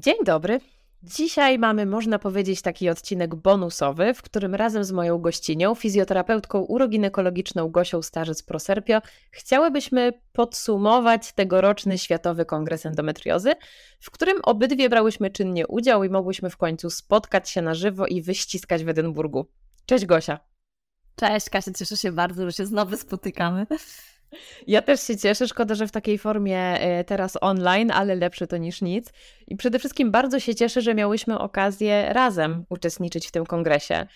Dzień 0.00 0.14
dobry. 0.24 0.60
Dzisiaj 1.02 1.58
mamy, 1.58 1.86
można 1.86 2.18
powiedzieć, 2.18 2.62
taki 2.62 2.88
odcinek 2.88 3.34
bonusowy, 3.34 4.14
w 4.14 4.22
którym 4.22 4.54
razem 4.54 4.84
z 4.84 4.92
moją 4.92 5.18
gościnią, 5.18 5.74
fizjoterapeutką 5.74 6.60
uroginekologiczną 6.60 7.68
Gosią 7.68 8.00
Starzec-Proserpio, 8.00 9.02
chciałybyśmy 9.30 10.12
podsumować 10.32 11.32
tegoroczny 11.32 11.98
Światowy 11.98 12.44
Kongres 12.44 12.86
Endometriozy, 12.86 13.52
w 14.00 14.10
którym 14.10 14.38
obydwie 14.42 14.88
brałyśmy 14.88 15.30
czynnie 15.30 15.66
udział 15.66 16.04
i 16.04 16.08
mogłyśmy 16.08 16.50
w 16.50 16.56
końcu 16.56 16.90
spotkać 16.90 17.50
się 17.50 17.62
na 17.62 17.74
żywo 17.74 18.06
i 18.06 18.22
wyściskać 18.22 18.84
w 18.84 18.88
Edynburgu. 18.88 19.46
Cześć 19.86 20.06
Gosia. 20.06 20.40
Cześć 21.16 21.50
Kasia, 21.50 21.72
cieszę 21.72 21.96
się 21.96 22.12
bardzo, 22.12 22.46
że 22.46 22.52
się 22.52 22.66
znowu 22.66 22.96
spotykamy. 22.96 23.66
Ja 24.66 24.82
też 24.82 25.00
się 25.00 25.16
cieszę. 25.16 25.48
Szkoda, 25.48 25.74
że 25.74 25.86
w 25.86 25.90
takiej 25.90 26.18
formie 26.18 26.58
e, 26.58 27.04
teraz 27.04 27.38
online, 27.40 27.90
ale 27.90 28.14
lepsze 28.14 28.46
to 28.46 28.56
niż 28.56 28.82
nic. 28.82 29.12
I 29.46 29.56
przede 29.56 29.78
wszystkim 29.78 30.10
bardzo 30.10 30.40
się 30.40 30.54
cieszę, 30.54 30.80
że 30.80 30.94
miałyśmy 30.94 31.38
okazję 31.38 32.12
razem 32.12 32.64
uczestniczyć 32.68 33.28
w 33.28 33.30
tym 33.30 33.46
kongresie, 33.46 34.06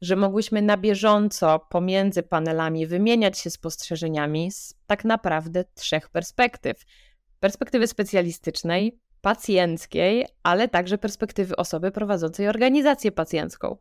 że 0.00 0.16
mogłyśmy 0.16 0.62
na 0.62 0.76
bieżąco 0.76 1.58
pomiędzy 1.70 2.22
panelami 2.22 2.86
wymieniać 2.86 3.38
się 3.38 3.50
spostrzeżeniami 3.50 4.52
z 4.52 4.74
tak 4.86 5.04
naprawdę 5.04 5.64
trzech 5.74 6.08
perspektyw: 6.08 6.84
perspektywy 7.40 7.86
specjalistycznej, 7.86 8.98
pacjenckiej, 9.20 10.26
ale 10.42 10.68
także 10.68 10.98
perspektywy 10.98 11.56
osoby 11.56 11.90
prowadzącej 11.90 12.48
organizację 12.48 13.12
pacjencką. 13.12 13.76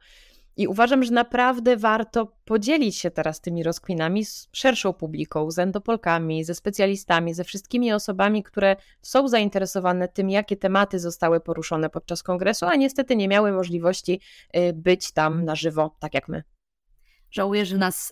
I 0.58 0.68
uważam, 0.68 1.04
że 1.04 1.12
naprawdę 1.14 1.78
warto 1.78 2.34
podzielić 2.46 2.98
się 2.98 3.12
teraz 3.12 3.42
tymi 3.42 3.64
rozkminami 3.64 4.26
z 4.26 4.48
szerszą 4.52 4.94
publiką, 4.94 5.52
z 5.52 5.60
endopolkami, 5.60 6.44
ze 6.44 6.56
specjalistami, 6.56 7.34
ze 7.34 7.44
wszystkimi 7.44 7.94
osobami, 7.94 8.44
które 8.44 8.76
są 9.02 9.28
zainteresowane 9.28 10.08
tym, 10.08 10.30
jakie 10.30 10.58
tematy 10.58 11.00
zostały 11.00 11.40
poruszone 11.40 11.90
podczas 11.90 12.24
kongresu, 12.24 12.66
a 12.66 12.76
niestety 12.76 13.16
nie 13.16 13.28
miały 13.28 13.52
możliwości 13.52 14.22
y, 14.56 14.74
być 14.74 15.12
tam 15.12 15.46
na 15.46 15.56
żywo, 15.56 15.96
tak 16.00 16.14
jak 16.14 16.28
my. 16.28 16.44
Żałuję, 17.38 17.66
że 17.66 17.78
nas 17.78 18.12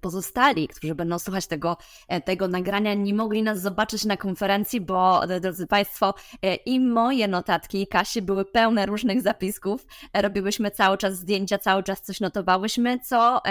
pozostali, 0.00 0.68
którzy 0.68 0.94
będą 0.94 1.18
słuchać 1.18 1.46
tego, 1.46 1.76
e, 2.08 2.20
tego 2.20 2.48
nagrania, 2.48 2.94
nie 2.94 3.14
mogli 3.14 3.42
nas 3.42 3.60
zobaczyć 3.60 4.04
na 4.04 4.16
konferencji, 4.16 4.80
bo 4.80 5.20
drodzy 5.40 5.66
Państwo, 5.66 6.14
e, 6.42 6.54
i 6.54 6.80
moje 6.80 7.28
notatki 7.28 7.86
Kasi 7.86 8.22
były 8.22 8.44
pełne 8.44 8.86
różnych 8.86 9.22
zapisków. 9.22 9.86
Robiłyśmy 10.14 10.70
cały 10.70 10.98
czas 10.98 11.16
zdjęcia, 11.16 11.58
cały 11.58 11.82
czas 11.82 12.00
coś 12.00 12.20
notowałyśmy, 12.20 12.98
co 12.98 13.42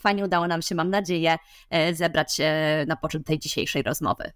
fajnie 0.00 0.24
udało 0.24 0.46
nam 0.46 0.62
się, 0.62 0.74
mam 0.74 0.90
nadzieję, 0.90 1.36
e, 1.70 1.94
zebrać 1.94 2.36
na 2.86 2.96
początek 2.96 3.26
tej 3.26 3.38
dzisiejszej 3.38 3.82
rozmowy. 3.82 4.32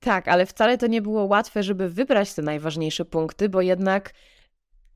Tak, 0.00 0.28
ale 0.28 0.46
wcale 0.46 0.78
to 0.78 0.86
nie 0.86 1.02
było 1.02 1.24
łatwe, 1.24 1.62
żeby 1.62 1.88
wybrać 1.88 2.34
te 2.34 2.42
najważniejsze 2.42 3.04
punkty, 3.04 3.48
bo 3.48 3.60
jednak 3.60 4.12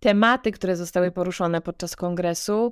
tematy, 0.00 0.52
które 0.52 0.76
zostały 0.76 1.10
poruszone 1.10 1.60
podczas 1.60 1.96
kongresu, 1.96 2.70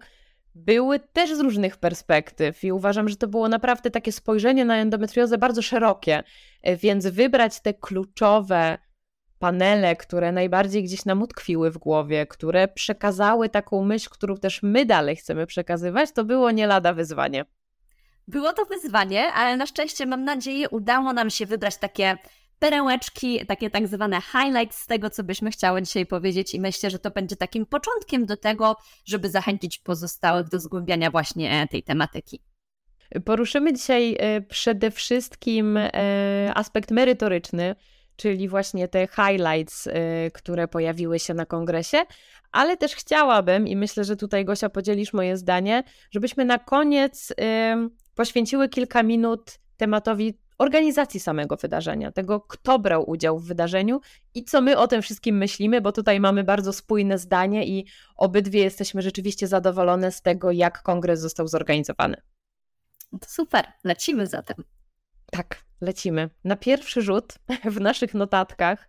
były 0.54 1.00
też 1.00 1.34
z 1.34 1.40
różnych 1.40 1.76
perspektyw 1.76 2.64
i 2.64 2.72
uważam, 2.72 3.08
że 3.08 3.16
to 3.16 3.28
było 3.28 3.48
naprawdę 3.48 3.90
takie 3.90 4.12
spojrzenie 4.12 4.64
na 4.64 4.76
endometriozę 4.76 5.38
bardzo 5.38 5.62
szerokie, 5.62 6.22
e, 6.62 6.76
więc 6.76 7.06
wybrać 7.06 7.60
te 7.60 7.74
kluczowe 7.74 8.78
panele, 9.38 9.96
które 9.96 10.32
najbardziej 10.32 10.82
gdzieś 10.84 11.04
nam 11.04 11.22
utkwiły 11.22 11.70
w 11.70 11.78
głowie, 11.78 12.26
które 12.26 12.68
przekazały 12.68 13.48
taką 13.48 13.84
myśl, 13.84 14.08
którą 14.10 14.36
też 14.36 14.62
my 14.62 14.86
dalej 14.86 15.16
chcemy 15.16 15.46
przekazywać, 15.46 16.12
to 16.12 16.24
było 16.24 16.50
nie 16.50 16.66
lada 16.66 16.92
wyzwanie. 16.92 17.44
Było 18.28 18.52
to 18.52 18.64
wyzwanie, 18.64 19.32
ale 19.32 19.56
na 19.56 19.66
szczęście 19.66 20.06
mam 20.06 20.24
nadzieję 20.24 20.68
udało 20.68 21.12
nam 21.12 21.30
się 21.30 21.46
wybrać 21.46 21.76
takie 21.76 22.16
perełeczki, 22.60 23.46
takie 23.46 23.70
tak 23.70 23.88
zwane 23.88 24.20
highlights 24.20 24.78
z 24.78 24.86
tego, 24.86 25.10
co 25.10 25.24
byśmy 25.24 25.50
chciały 25.50 25.82
dzisiaj 25.82 26.06
powiedzieć 26.06 26.54
i 26.54 26.60
myślę, 26.60 26.90
że 26.90 26.98
to 26.98 27.10
będzie 27.10 27.36
takim 27.36 27.66
początkiem 27.66 28.26
do 28.26 28.36
tego, 28.36 28.76
żeby 29.04 29.30
zachęcić 29.30 29.78
pozostałych 29.78 30.48
do 30.48 30.60
zgłębiania 30.60 31.10
właśnie 31.10 31.68
tej 31.70 31.82
tematyki. 31.82 32.40
Poruszymy 33.24 33.72
dzisiaj 33.72 34.16
e, 34.18 34.40
przede 34.40 34.90
wszystkim 34.90 35.76
e, 35.76 35.90
aspekt 36.54 36.90
merytoryczny, 36.90 37.74
czyli 38.16 38.48
właśnie 38.48 38.88
te 38.88 39.06
highlights, 39.06 39.86
e, 39.86 40.30
które 40.30 40.68
pojawiły 40.68 41.18
się 41.18 41.34
na 41.34 41.46
kongresie, 41.46 41.98
ale 42.52 42.76
też 42.76 42.94
chciałabym, 42.94 43.68
i 43.68 43.76
myślę, 43.76 44.04
że 44.04 44.16
tutaj 44.16 44.44
Gosia 44.44 44.68
podzielisz 44.68 45.12
moje 45.12 45.36
zdanie, 45.36 45.82
żebyśmy 46.10 46.44
na 46.44 46.58
koniec 46.58 47.32
poświęciły 48.14 48.68
kilka 48.68 49.02
minut 49.02 49.58
tematowi 49.76 50.38
organizacji 50.60 51.20
samego 51.20 51.56
wydarzenia, 51.56 52.12
tego, 52.12 52.40
kto 52.40 52.78
brał 52.78 53.10
udział 53.10 53.38
w 53.38 53.46
wydarzeniu 53.46 54.00
i 54.34 54.44
co 54.44 54.60
my 54.60 54.78
o 54.78 54.88
tym 54.88 55.02
wszystkim 55.02 55.36
myślimy, 55.36 55.80
bo 55.80 55.92
tutaj 55.92 56.20
mamy 56.20 56.44
bardzo 56.44 56.72
spójne 56.72 57.18
zdanie 57.18 57.66
i 57.66 57.86
obydwie 58.16 58.60
jesteśmy 58.60 59.02
rzeczywiście 59.02 59.46
zadowolone 59.46 60.12
z 60.12 60.22
tego, 60.22 60.50
jak 60.50 60.82
kongres 60.82 61.20
został 61.20 61.48
zorganizowany. 61.48 62.16
No 63.12 63.18
to 63.18 63.28
super, 63.28 63.72
lecimy 63.84 64.26
zatem. 64.26 64.56
Tak, 65.30 65.64
lecimy. 65.80 66.30
Na 66.44 66.56
pierwszy 66.56 67.02
rzut 67.02 67.34
w 67.74 67.80
naszych 67.80 68.14
notatkach 68.14 68.88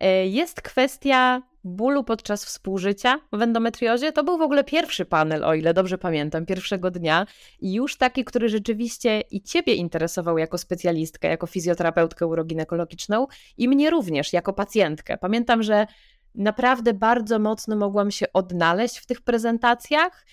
e, 0.00 0.26
jest 0.26 0.62
kwestia 0.62 1.42
bólu 1.64 2.04
podczas 2.04 2.44
współżycia 2.44 3.20
w 3.32 3.42
endometriozie. 3.42 4.12
To 4.12 4.24
był 4.24 4.38
w 4.38 4.42
ogóle 4.42 4.64
pierwszy 4.64 5.04
panel, 5.04 5.44
o 5.44 5.54
ile 5.54 5.74
dobrze 5.74 5.98
pamiętam, 5.98 6.46
pierwszego 6.46 6.90
dnia 6.90 7.26
i 7.60 7.72
już 7.72 7.96
taki, 7.96 8.24
który 8.24 8.48
rzeczywiście 8.48 9.20
i 9.20 9.42
Ciebie 9.42 9.74
interesował 9.74 10.38
jako 10.38 10.58
specjalistkę, 10.58 11.28
jako 11.28 11.46
fizjoterapeutkę 11.46 12.26
uroginekologiczną 12.26 13.26
i 13.58 13.68
mnie 13.68 13.90
również 13.90 14.32
jako 14.32 14.52
pacjentkę. 14.52 15.18
Pamiętam, 15.18 15.62
że 15.62 15.86
naprawdę 16.34 16.94
bardzo 16.94 17.38
mocno 17.38 17.76
mogłam 17.76 18.10
się 18.10 18.26
odnaleźć 18.32 18.98
w 18.98 19.06
tych 19.06 19.20
prezentacjach, 19.20 20.26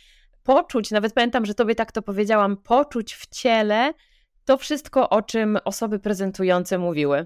poczuć, 0.44 0.92
nawet 0.92 1.14
pamiętam, 1.14 1.46
że 1.46 1.54
Tobie 1.54 1.76
tak 1.76 1.92
to 1.92 2.02
powiedziałam, 2.02 2.58
poczuć 2.58 3.16
w 3.16 3.28
ciele 3.28 3.94
to 4.46 4.58
wszystko, 4.58 5.10
o 5.10 5.22
czym 5.22 5.58
osoby 5.66 6.00
prezentujące 6.00 6.78
mówiły. 6.78 7.26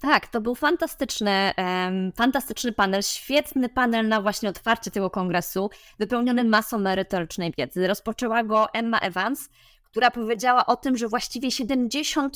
Tak, 0.00 0.28
to 0.28 0.40
był 0.40 0.54
fantastyczny, 0.54 1.52
um, 1.58 2.12
fantastyczny 2.12 2.72
panel, 2.72 3.02
świetny 3.02 3.68
panel 3.68 4.08
na 4.08 4.22
właśnie 4.22 4.48
otwarcie 4.48 4.90
tego 4.90 5.10
kongresu, 5.10 5.70
wypełniony 5.98 6.44
masą 6.44 6.78
merytorycznej 6.78 7.52
wiedzy. 7.58 7.86
Rozpoczęła 7.86 8.44
go 8.44 8.72
Emma 8.72 8.98
Evans, 8.98 9.48
która 9.84 10.10
powiedziała 10.10 10.66
o 10.66 10.76
tym, 10.76 10.96
że 10.96 11.08
właściwie 11.08 11.48
70% 11.48 12.30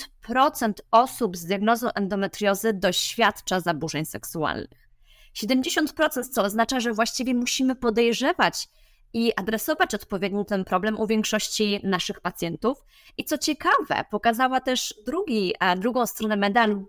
osób 0.90 1.36
z 1.36 1.44
diagnozą 1.44 1.88
endometriozy 1.92 2.72
doświadcza 2.72 3.60
zaburzeń 3.60 4.04
seksualnych. 4.04 4.88
70%, 5.34 6.24
co 6.32 6.42
oznacza, 6.42 6.80
że 6.80 6.92
właściwie 6.92 7.34
musimy 7.34 7.74
podejrzewać 7.74 8.68
i 9.14 9.32
adresować 9.36 9.94
odpowiednio 9.94 10.44
ten 10.44 10.64
problem 10.64 11.00
u 11.00 11.06
większości 11.06 11.80
naszych 11.82 12.20
pacjentów. 12.20 12.84
I 13.16 13.24
co 13.24 13.38
ciekawe, 13.38 14.04
pokazała 14.10 14.60
też 14.60 14.94
drugi, 15.06 15.54
drugą 15.76 16.06
stronę 16.06 16.36
medalu. 16.36 16.84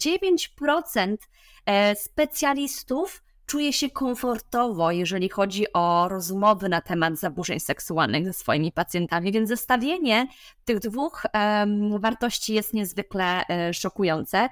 9% 0.66 1.18
e, 1.66 1.96
specjalistów 1.96 3.24
czuje 3.46 3.74
się 3.74 3.90
komfortowo, 3.90 4.92
jeżeli 4.92 5.30
chodzi 5.30 5.74
o 5.74 6.08
rozmowy 6.10 6.70
na 6.70 6.82
temat 6.82 7.20
zaburzeń 7.20 7.60
seksualnych 7.60 8.26
ze 8.26 8.34
swoimi 8.34 8.72
pacjentami, 8.72 9.32
więc 9.32 9.50
zestawienie 9.50 10.28
tych 10.66 10.80
dwóch 10.80 11.24
um, 11.34 12.00
wartości 12.02 12.54
jest 12.54 12.74
niezwykle 12.74 13.44
szokujące. 13.74 14.50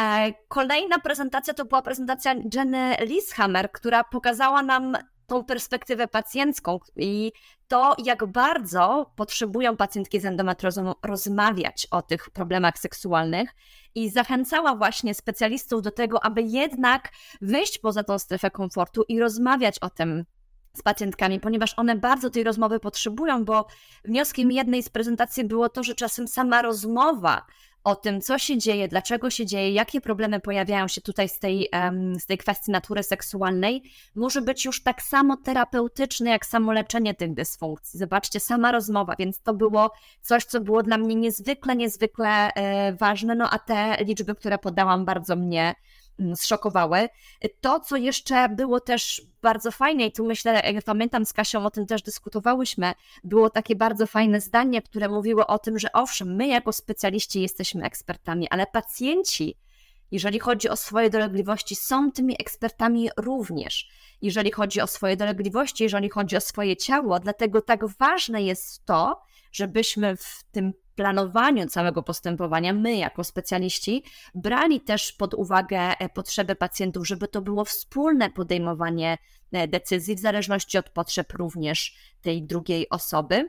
E, 0.00 0.32
kolejna 0.48 0.98
prezentacja 0.98 1.54
to 1.54 1.64
była 1.64 1.82
prezentacja 1.82 2.34
Jenny 2.54 2.96
Lishammer, 3.00 3.72
która 3.72 4.04
pokazała 4.04 4.62
nam 4.62 4.96
tą 5.30 5.44
perspektywę 5.44 6.08
pacjencką 6.08 6.78
i 6.96 7.32
to, 7.68 7.96
jak 8.04 8.26
bardzo 8.26 9.12
potrzebują 9.16 9.76
pacjentki 9.76 10.20
z 10.20 10.24
endometriozą 10.24 10.94
rozmawiać 11.02 11.86
o 11.90 12.02
tych 12.02 12.30
problemach 12.30 12.78
seksualnych. 12.78 13.50
I 13.94 14.10
zachęcała 14.10 14.76
właśnie 14.76 15.14
specjalistów 15.14 15.82
do 15.82 15.90
tego, 15.90 16.24
aby 16.24 16.42
jednak 16.42 17.12
wyjść 17.40 17.78
poza 17.78 18.04
tą 18.04 18.18
strefę 18.18 18.50
komfortu 18.50 19.04
i 19.08 19.20
rozmawiać 19.20 19.78
o 19.78 19.90
tym 19.90 20.24
z 20.76 20.82
pacjentkami, 20.82 21.40
ponieważ 21.40 21.74
one 21.76 21.96
bardzo 21.96 22.30
tej 22.30 22.44
rozmowy 22.44 22.80
potrzebują, 22.80 23.44
bo 23.44 23.66
wnioskiem 24.04 24.52
jednej 24.52 24.82
z 24.82 24.88
prezentacji 24.88 25.44
było 25.44 25.68
to, 25.68 25.82
że 25.82 25.94
czasem 25.94 26.28
sama 26.28 26.62
rozmowa 26.62 27.46
o 27.84 27.96
tym, 27.96 28.20
co 28.20 28.38
się 28.38 28.58
dzieje, 28.58 28.88
dlaczego 28.88 29.30
się 29.30 29.46
dzieje, 29.46 29.72
jakie 29.72 30.00
problemy 30.00 30.40
pojawiają 30.40 30.88
się 30.88 31.00
tutaj 31.00 31.28
z 31.28 31.38
tej, 31.38 31.68
z 32.18 32.26
tej 32.26 32.38
kwestii 32.38 32.70
natury 32.70 33.02
seksualnej, 33.02 33.82
może 34.14 34.42
być 34.42 34.64
już 34.64 34.82
tak 34.82 35.02
samo 35.02 35.36
terapeutyczne, 35.36 36.30
jak 36.30 36.46
samo 36.46 36.72
leczenie 36.72 37.14
tych 37.14 37.34
dysfunkcji. 37.34 37.98
Zobaczcie, 37.98 38.40
sama 38.40 38.72
rozmowa, 38.72 39.14
więc 39.18 39.40
to 39.40 39.54
było 39.54 39.90
coś, 40.22 40.44
co 40.44 40.60
było 40.60 40.82
dla 40.82 40.98
mnie 40.98 41.14
niezwykle, 41.14 41.76
niezwykle 41.76 42.52
e, 42.54 42.92
ważne, 42.92 43.34
no 43.34 43.50
a 43.50 43.58
te 43.58 43.96
liczby, 44.04 44.34
które 44.34 44.58
podałam, 44.58 45.04
bardzo 45.04 45.36
mnie 45.36 45.74
zszokowały. 46.34 47.08
To, 47.60 47.80
co 47.80 47.96
jeszcze 47.96 48.48
było 48.48 48.80
też 48.80 49.22
bardzo 49.42 49.70
fajne, 49.70 50.06
i 50.06 50.12
tu 50.12 50.26
myślę, 50.26 50.62
jak 50.72 50.84
pamiętam 50.84 51.26
z 51.26 51.32
Kasią 51.32 51.66
o 51.66 51.70
tym 51.70 51.86
też 51.86 52.02
dyskutowałyśmy, 52.02 52.92
było 53.24 53.50
takie 53.50 53.76
bardzo 53.76 54.06
fajne 54.06 54.40
zdanie, 54.40 54.82
które 54.82 55.08
mówiło 55.08 55.46
o 55.46 55.58
tym, 55.58 55.78
że 55.78 55.92
owszem, 55.92 56.36
my 56.36 56.46
jako 56.46 56.72
specjaliści 56.72 57.40
jesteśmy 57.40 57.84
ekspertami, 57.84 58.48
ale 58.48 58.66
pacjenci, 58.66 59.56
jeżeli 60.10 60.38
chodzi 60.38 60.68
o 60.68 60.76
swoje 60.76 61.10
dolegliwości, 61.10 61.76
są 61.76 62.12
tymi 62.12 62.34
ekspertami 62.40 63.10
również. 63.16 63.88
Jeżeli 64.22 64.50
chodzi 64.50 64.80
o 64.80 64.86
swoje 64.86 65.16
dolegliwości, 65.16 65.84
jeżeli 65.84 66.08
chodzi 66.08 66.36
o 66.36 66.40
swoje 66.40 66.76
ciało, 66.76 67.20
dlatego 67.20 67.62
tak 67.62 67.86
ważne 67.86 68.42
jest 68.42 68.84
to, 68.84 69.22
żebyśmy 69.52 70.16
w 70.16 70.44
tym 70.52 70.72
planowaniu 70.94 71.66
całego 71.66 72.02
postępowania, 72.02 72.72
my 72.72 72.96
jako 72.96 73.24
specjaliści, 73.24 74.04
brali 74.34 74.80
też 74.80 75.12
pod 75.12 75.34
uwagę 75.34 75.78
e, 75.78 76.08
potrzeby 76.08 76.54
pacjentów, 76.54 77.06
żeby 77.06 77.28
to 77.28 77.42
było 77.42 77.64
wspólne 77.64 78.30
podejmowanie 78.30 79.18
e, 79.52 79.68
decyzji, 79.68 80.14
w 80.14 80.20
zależności 80.20 80.78
od 80.78 80.90
potrzeb 80.90 81.32
również 81.32 81.94
tej 82.22 82.42
drugiej 82.42 82.88
osoby. 82.88 83.48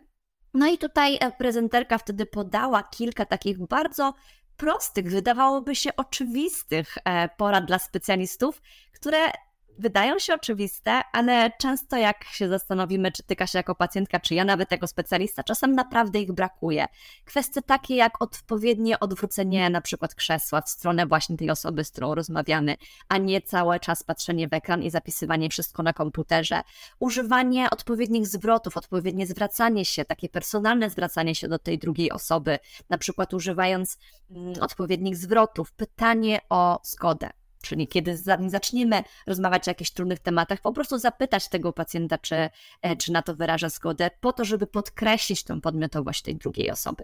No 0.53 0.67
i 0.67 0.77
tutaj 0.77 1.17
e, 1.21 1.31
prezenterka 1.31 1.97
wtedy 1.97 2.25
podała 2.25 2.83
kilka 2.83 3.25
takich 3.25 3.67
bardzo 3.67 4.13
prostych, 4.57 5.11
wydawałoby 5.11 5.75
się 5.75 5.95
oczywistych 5.95 6.97
porad 7.37 7.65
dla 7.65 7.79
specjalistów, 7.79 8.61
które 8.93 9.17
wydają 9.81 10.19
się 10.19 10.33
oczywiste, 10.33 11.01
ale 11.11 11.51
często 11.59 11.97
jak 11.97 12.23
się 12.23 12.49
zastanowimy, 12.49 13.11
czy 13.11 13.23
tyka 13.23 13.47
się 13.47 13.59
jako 13.59 13.75
pacjentka, 13.75 14.19
czy 14.19 14.35
ja 14.35 14.45
nawet 14.45 14.71
jako 14.71 14.87
specjalista, 14.87 15.43
czasem 15.43 15.75
naprawdę 15.75 16.19
ich 16.19 16.31
brakuje. 16.31 16.85
Kwestie 17.25 17.61
takie 17.61 17.95
jak 17.95 18.21
odpowiednie 18.21 18.99
odwrócenie 18.99 19.69
na 19.69 19.81
przykład 19.81 20.15
krzesła 20.15 20.61
w 20.61 20.69
stronę 20.69 21.05
właśnie 21.05 21.37
tej 21.37 21.49
osoby, 21.49 21.83
z 21.83 21.91
którą 21.91 22.15
rozmawiamy, 22.15 22.75
a 23.09 23.17
nie 23.17 23.41
cały 23.41 23.79
czas 23.79 24.03
patrzenie 24.03 24.47
w 24.47 24.53
ekran 24.53 24.83
i 24.83 24.89
zapisywanie 24.89 25.49
wszystko 25.49 25.83
na 25.83 25.93
komputerze. 25.93 26.61
Używanie 26.99 27.69
odpowiednich 27.69 28.27
zwrotów, 28.27 28.77
odpowiednie 28.77 29.27
zwracanie 29.27 29.85
się, 29.85 30.05
takie 30.05 30.29
personalne 30.29 30.89
zwracanie 30.89 31.35
się 31.35 31.47
do 31.47 31.59
tej 31.59 31.79
drugiej 31.79 32.11
osoby, 32.11 32.59
na 32.89 32.97
przykład 32.97 33.33
używając 33.33 33.97
mm, 34.31 34.53
odpowiednich 34.61 35.17
zwrotów, 35.17 35.71
pytanie 35.71 36.39
o 36.49 36.79
zgodę 36.83 37.40
Czyli 37.61 37.87
kiedy 37.87 38.17
zaczniemy 38.47 39.03
rozmawiać 39.27 39.67
o 39.67 39.71
jakichś 39.71 39.91
trudnych 39.91 40.19
tematach, 40.19 40.61
po 40.61 40.73
prostu 40.73 40.97
zapytać 40.97 41.49
tego 41.49 41.73
pacjenta, 41.73 42.17
czy, 42.17 42.49
e, 42.81 42.95
czy 42.95 43.11
na 43.11 43.21
to 43.21 43.35
wyraża 43.35 43.69
zgodę, 43.69 44.11
po 44.19 44.33
to, 44.33 44.45
żeby 44.45 44.67
podkreślić 44.67 45.43
tę 45.43 45.61
podmiotowość 45.61 46.21
tej 46.21 46.35
drugiej 46.35 46.71
osoby. 46.71 47.03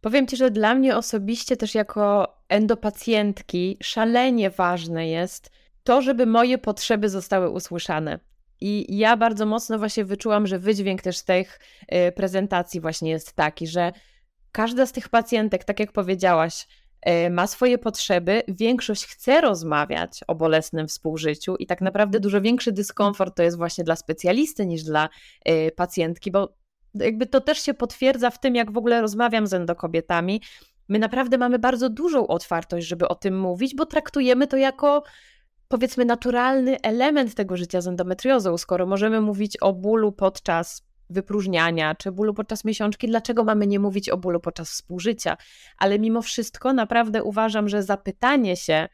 Powiem 0.00 0.26
Ci, 0.26 0.36
że 0.36 0.50
dla 0.50 0.74
mnie 0.74 0.96
osobiście 0.96 1.56
też 1.56 1.74
jako 1.74 2.36
endopacjentki 2.48 3.78
szalenie 3.82 4.50
ważne 4.50 5.08
jest 5.08 5.50
to, 5.84 6.02
żeby 6.02 6.26
moje 6.26 6.58
potrzeby 6.58 7.08
zostały 7.08 7.50
usłyszane. 7.50 8.18
I 8.60 8.96
ja 8.98 9.16
bardzo 9.16 9.46
mocno 9.46 9.78
właśnie 9.78 10.04
wyczułam, 10.04 10.46
że 10.46 10.58
wydźwięk 10.58 11.02
też 11.02 11.22
tych 11.22 11.60
e, 11.88 12.12
prezentacji 12.12 12.80
właśnie 12.80 13.10
jest 13.10 13.32
taki, 13.32 13.66
że 13.66 13.92
każda 14.52 14.86
z 14.86 14.92
tych 14.92 15.08
pacjentek, 15.08 15.64
tak 15.64 15.80
jak 15.80 15.92
powiedziałaś, 15.92 16.66
ma 17.30 17.46
swoje 17.46 17.78
potrzeby, 17.78 18.42
większość 18.48 19.06
chce 19.06 19.40
rozmawiać 19.40 20.20
o 20.26 20.34
bolesnym 20.34 20.88
współżyciu 20.88 21.56
i 21.56 21.66
tak 21.66 21.80
naprawdę 21.80 22.20
dużo 22.20 22.40
większy 22.40 22.72
dyskomfort 22.72 23.36
to 23.36 23.42
jest 23.42 23.56
właśnie 23.56 23.84
dla 23.84 23.96
specjalisty 23.96 24.66
niż 24.66 24.82
dla 24.82 25.08
e, 25.44 25.70
pacjentki, 25.70 26.30
bo 26.30 26.56
jakby 26.94 27.26
to 27.26 27.40
też 27.40 27.58
się 27.58 27.74
potwierdza 27.74 28.30
w 28.30 28.40
tym, 28.40 28.54
jak 28.54 28.72
w 28.72 28.78
ogóle 28.78 29.00
rozmawiam 29.00 29.46
z 29.46 29.54
endokobietami. 29.54 30.42
My 30.88 30.98
naprawdę 30.98 31.38
mamy 31.38 31.58
bardzo 31.58 31.90
dużą 31.90 32.26
otwartość, 32.26 32.86
żeby 32.86 33.08
o 33.08 33.14
tym 33.14 33.40
mówić, 33.40 33.74
bo 33.74 33.86
traktujemy 33.86 34.46
to 34.46 34.56
jako 34.56 35.02
powiedzmy 35.68 36.04
naturalny 36.04 36.80
element 36.80 37.34
tego 37.34 37.56
życia 37.56 37.80
z 37.80 37.86
endometriozą. 37.86 38.58
Skoro 38.58 38.86
możemy 38.86 39.20
mówić 39.20 39.56
o 39.56 39.72
bólu 39.72 40.12
podczas 40.12 40.82
wypróżniania 41.10 41.94
czy 41.94 42.12
bólu 42.12 42.34
podczas 42.34 42.64
miesiączki, 42.64 43.08
dlaczego 43.08 43.44
mamy 43.44 43.66
nie 43.66 43.78
mówić 43.78 44.08
o 44.08 44.16
bólu 44.16 44.40
podczas 44.40 44.70
współżycia? 44.70 45.36
Ale 45.78 45.98
mimo 45.98 46.22
wszystko 46.22 46.72
naprawdę 46.72 47.22
uważam, 47.22 47.68
że 47.68 47.82
zapytanie 47.82 48.56
się 48.56 48.88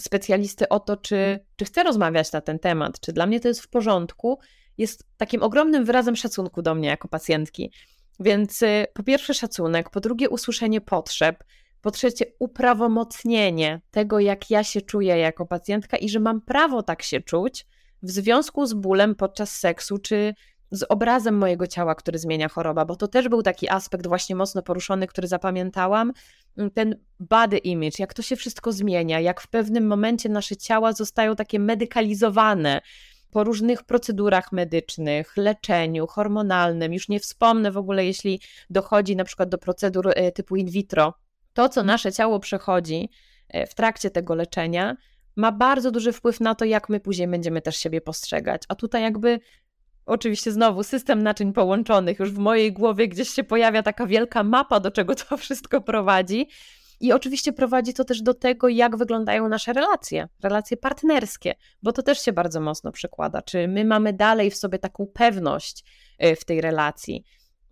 specjalisty 0.00 0.68
o 0.68 0.80
to, 0.80 0.96
czy, 0.96 1.38
czy 1.56 1.64
chce 1.64 1.82
rozmawiać 1.82 2.32
na 2.32 2.40
ten 2.40 2.58
temat, 2.58 3.00
czy 3.00 3.12
dla 3.12 3.26
mnie 3.26 3.40
to 3.40 3.48
jest 3.48 3.60
w 3.60 3.68
porządku, 3.68 4.38
jest 4.78 5.04
takim 5.16 5.42
ogromnym 5.42 5.84
wyrazem 5.84 6.16
szacunku 6.16 6.62
do 6.62 6.74
mnie 6.74 6.88
jako 6.88 7.08
pacjentki. 7.08 7.72
Więc 8.20 8.62
y, 8.62 8.86
po 8.94 9.02
pierwsze 9.02 9.34
szacunek, 9.34 9.90
po 9.90 10.00
drugie 10.00 10.28
usłyszenie 10.28 10.80
potrzeb, 10.80 11.44
po 11.80 11.90
trzecie 11.90 12.24
uprawomocnienie 12.38 13.80
tego, 13.90 14.20
jak 14.20 14.50
ja 14.50 14.64
się 14.64 14.80
czuję 14.80 15.18
jako 15.18 15.46
pacjentka 15.46 15.96
i 15.96 16.08
że 16.08 16.20
mam 16.20 16.40
prawo 16.40 16.82
tak 16.82 17.02
się 17.02 17.20
czuć 17.20 17.66
w 18.02 18.10
związku 18.10 18.66
z 18.66 18.74
bólem 18.74 19.14
podczas 19.14 19.58
seksu 19.58 19.98
czy 19.98 20.34
z 20.74 20.82
obrazem 20.88 21.38
mojego 21.38 21.66
ciała, 21.66 21.94
który 21.94 22.18
zmienia 22.18 22.48
choroba, 22.48 22.84
bo 22.84 22.96
to 22.96 23.08
też 23.08 23.28
był 23.28 23.42
taki 23.42 23.68
aspekt 23.68 24.06
właśnie 24.06 24.36
mocno 24.36 24.62
poruszony, 24.62 25.06
który 25.06 25.28
zapamiętałam. 25.28 26.12
Mm, 26.56 26.70
ten 26.70 26.96
body 27.20 27.58
image, 27.58 27.96
jak 27.98 28.14
to 28.14 28.22
się 28.22 28.36
wszystko 28.36 28.72
zmienia, 28.72 29.20
jak 29.20 29.40
w 29.40 29.48
pewnym 29.48 29.86
momencie 29.86 30.28
nasze 30.28 30.56
ciała 30.56 30.92
zostają 30.92 31.36
takie 31.36 31.58
medykalizowane 31.58 32.80
po 33.30 33.44
różnych 33.44 33.82
procedurach 33.82 34.52
medycznych, 34.52 35.36
leczeniu 35.36 36.06
hormonalnym. 36.06 36.92
Już 36.92 37.08
nie 37.08 37.20
wspomnę 37.20 37.72
w 37.72 37.76
ogóle, 37.76 38.04
jeśli 38.04 38.40
dochodzi 38.70 39.16
na 39.16 39.24
przykład 39.24 39.48
do 39.48 39.58
procedur 39.58 40.12
e, 40.14 40.32
typu 40.32 40.56
in 40.56 40.70
vitro. 40.70 41.14
To, 41.52 41.68
co 41.68 41.82
nasze 41.82 42.12
ciało 42.12 42.40
przechodzi 42.40 43.10
e, 43.48 43.66
w 43.66 43.74
trakcie 43.74 44.10
tego 44.10 44.34
leczenia, 44.34 44.96
ma 45.36 45.52
bardzo 45.52 45.90
duży 45.90 46.12
wpływ 46.12 46.40
na 46.40 46.54
to, 46.54 46.64
jak 46.64 46.88
my 46.88 47.00
później 47.00 47.28
będziemy 47.28 47.62
też 47.62 47.76
siebie 47.76 48.00
postrzegać. 48.00 48.62
A 48.68 48.74
tutaj 48.74 49.02
jakby 49.02 49.40
Oczywiście 50.06 50.52
znowu 50.52 50.82
system 50.82 51.22
naczyń 51.22 51.52
połączonych, 51.52 52.18
już 52.18 52.30
w 52.32 52.38
mojej 52.38 52.72
głowie 52.72 53.08
gdzieś 53.08 53.28
się 53.28 53.44
pojawia 53.44 53.82
taka 53.82 54.06
wielka 54.06 54.42
mapa, 54.42 54.80
do 54.80 54.90
czego 54.90 55.14
to 55.14 55.36
wszystko 55.36 55.80
prowadzi. 55.80 56.48
I 57.00 57.12
oczywiście 57.12 57.52
prowadzi 57.52 57.94
to 57.94 58.04
też 58.04 58.22
do 58.22 58.34
tego, 58.34 58.68
jak 58.68 58.96
wyglądają 58.96 59.48
nasze 59.48 59.72
relacje, 59.72 60.28
relacje 60.42 60.76
partnerskie, 60.76 61.54
bo 61.82 61.92
to 61.92 62.02
też 62.02 62.20
się 62.24 62.32
bardzo 62.32 62.60
mocno 62.60 62.92
przekłada. 62.92 63.42
Czy 63.42 63.68
my 63.68 63.84
mamy 63.84 64.12
dalej 64.12 64.50
w 64.50 64.56
sobie 64.56 64.78
taką 64.78 65.06
pewność 65.06 65.84
y, 66.24 66.36
w 66.36 66.44
tej 66.44 66.60
relacji? 66.60 67.24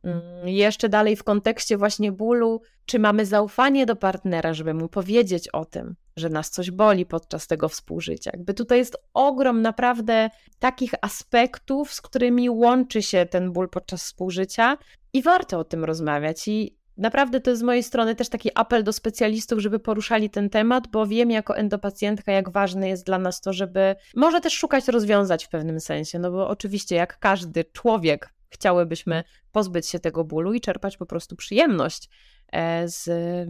Mm, 0.04 0.48
jeszcze 0.48 0.88
dalej 0.88 1.16
w 1.16 1.24
kontekście 1.24 1.76
właśnie 1.76 2.12
bólu, 2.12 2.62
czy 2.86 2.98
mamy 2.98 3.26
zaufanie 3.26 3.86
do 3.86 3.96
partnera, 3.96 4.54
żeby 4.54 4.74
mu 4.74 4.88
powiedzieć 4.88 5.48
o 5.48 5.64
tym, 5.64 5.94
że 6.16 6.28
nas 6.28 6.50
coś 6.50 6.70
boli 6.70 7.06
podczas 7.06 7.46
tego 7.46 7.68
współżycia. 7.68 8.30
Jakby 8.34 8.54
tutaj 8.54 8.78
jest 8.78 8.96
ogrom 9.14 9.62
naprawdę 9.62 10.30
takich 10.58 10.94
aspektów, 11.00 11.92
z 11.92 12.00
którymi 12.00 12.50
łączy 12.50 13.02
się 13.02 13.26
ten 13.26 13.52
ból 13.52 13.68
podczas 13.68 14.02
współżycia 14.02 14.78
i 15.12 15.22
warto 15.22 15.58
o 15.58 15.64
tym 15.64 15.84
rozmawiać. 15.84 16.48
I 16.48 16.76
naprawdę 16.96 17.40
to 17.40 17.50
jest 17.50 17.60
z 17.60 17.64
mojej 17.64 17.82
strony 17.82 18.14
też 18.14 18.28
taki 18.28 18.50
apel 18.54 18.84
do 18.84 18.92
specjalistów, 18.92 19.58
żeby 19.58 19.78
poruszali 19.78 20.30
ten 20.30 20.50
temat, 20.50 20.88
bo 20.88 21.06
wiem 21.06 21.30
jako 21.30 21.56
endopacjentka, 21.56 22.32
jak 22.32 22.50
ważne 22.50 22.88
jest 22.88 23.06
dla 23.06 23.18
nas 23.18 23.40
to, 23.40 23.52
żeby 23.52 23.96
może 24.16 24.40
też 24.40 24.52
szukać 24.52 24.88
rozwiązać 24.88 25.44
w 25.44 25.48
pewnym 25.48 25.80
sensie, 25.80 26.18
no 26.18 26.30
bo 26.30 26.48
oczywiście 26.48 26.96
jak 26.96 27.18
każdy 27.18 27.64
człowiek 27.64 28.34
chciałybyśmy 28.52 29.24
pozbyć 29.52 29.88
się 29.88 29.98
tego 29.98 30.24
bólu 30.24 30.54
i 30.54 30.60
czerpać 30.60 30.96
po 30.96 31.06
prostu 31.06 31.36
przyjemność 31.36 32.08
e, 32.52 32.88
z, 32.88 33.04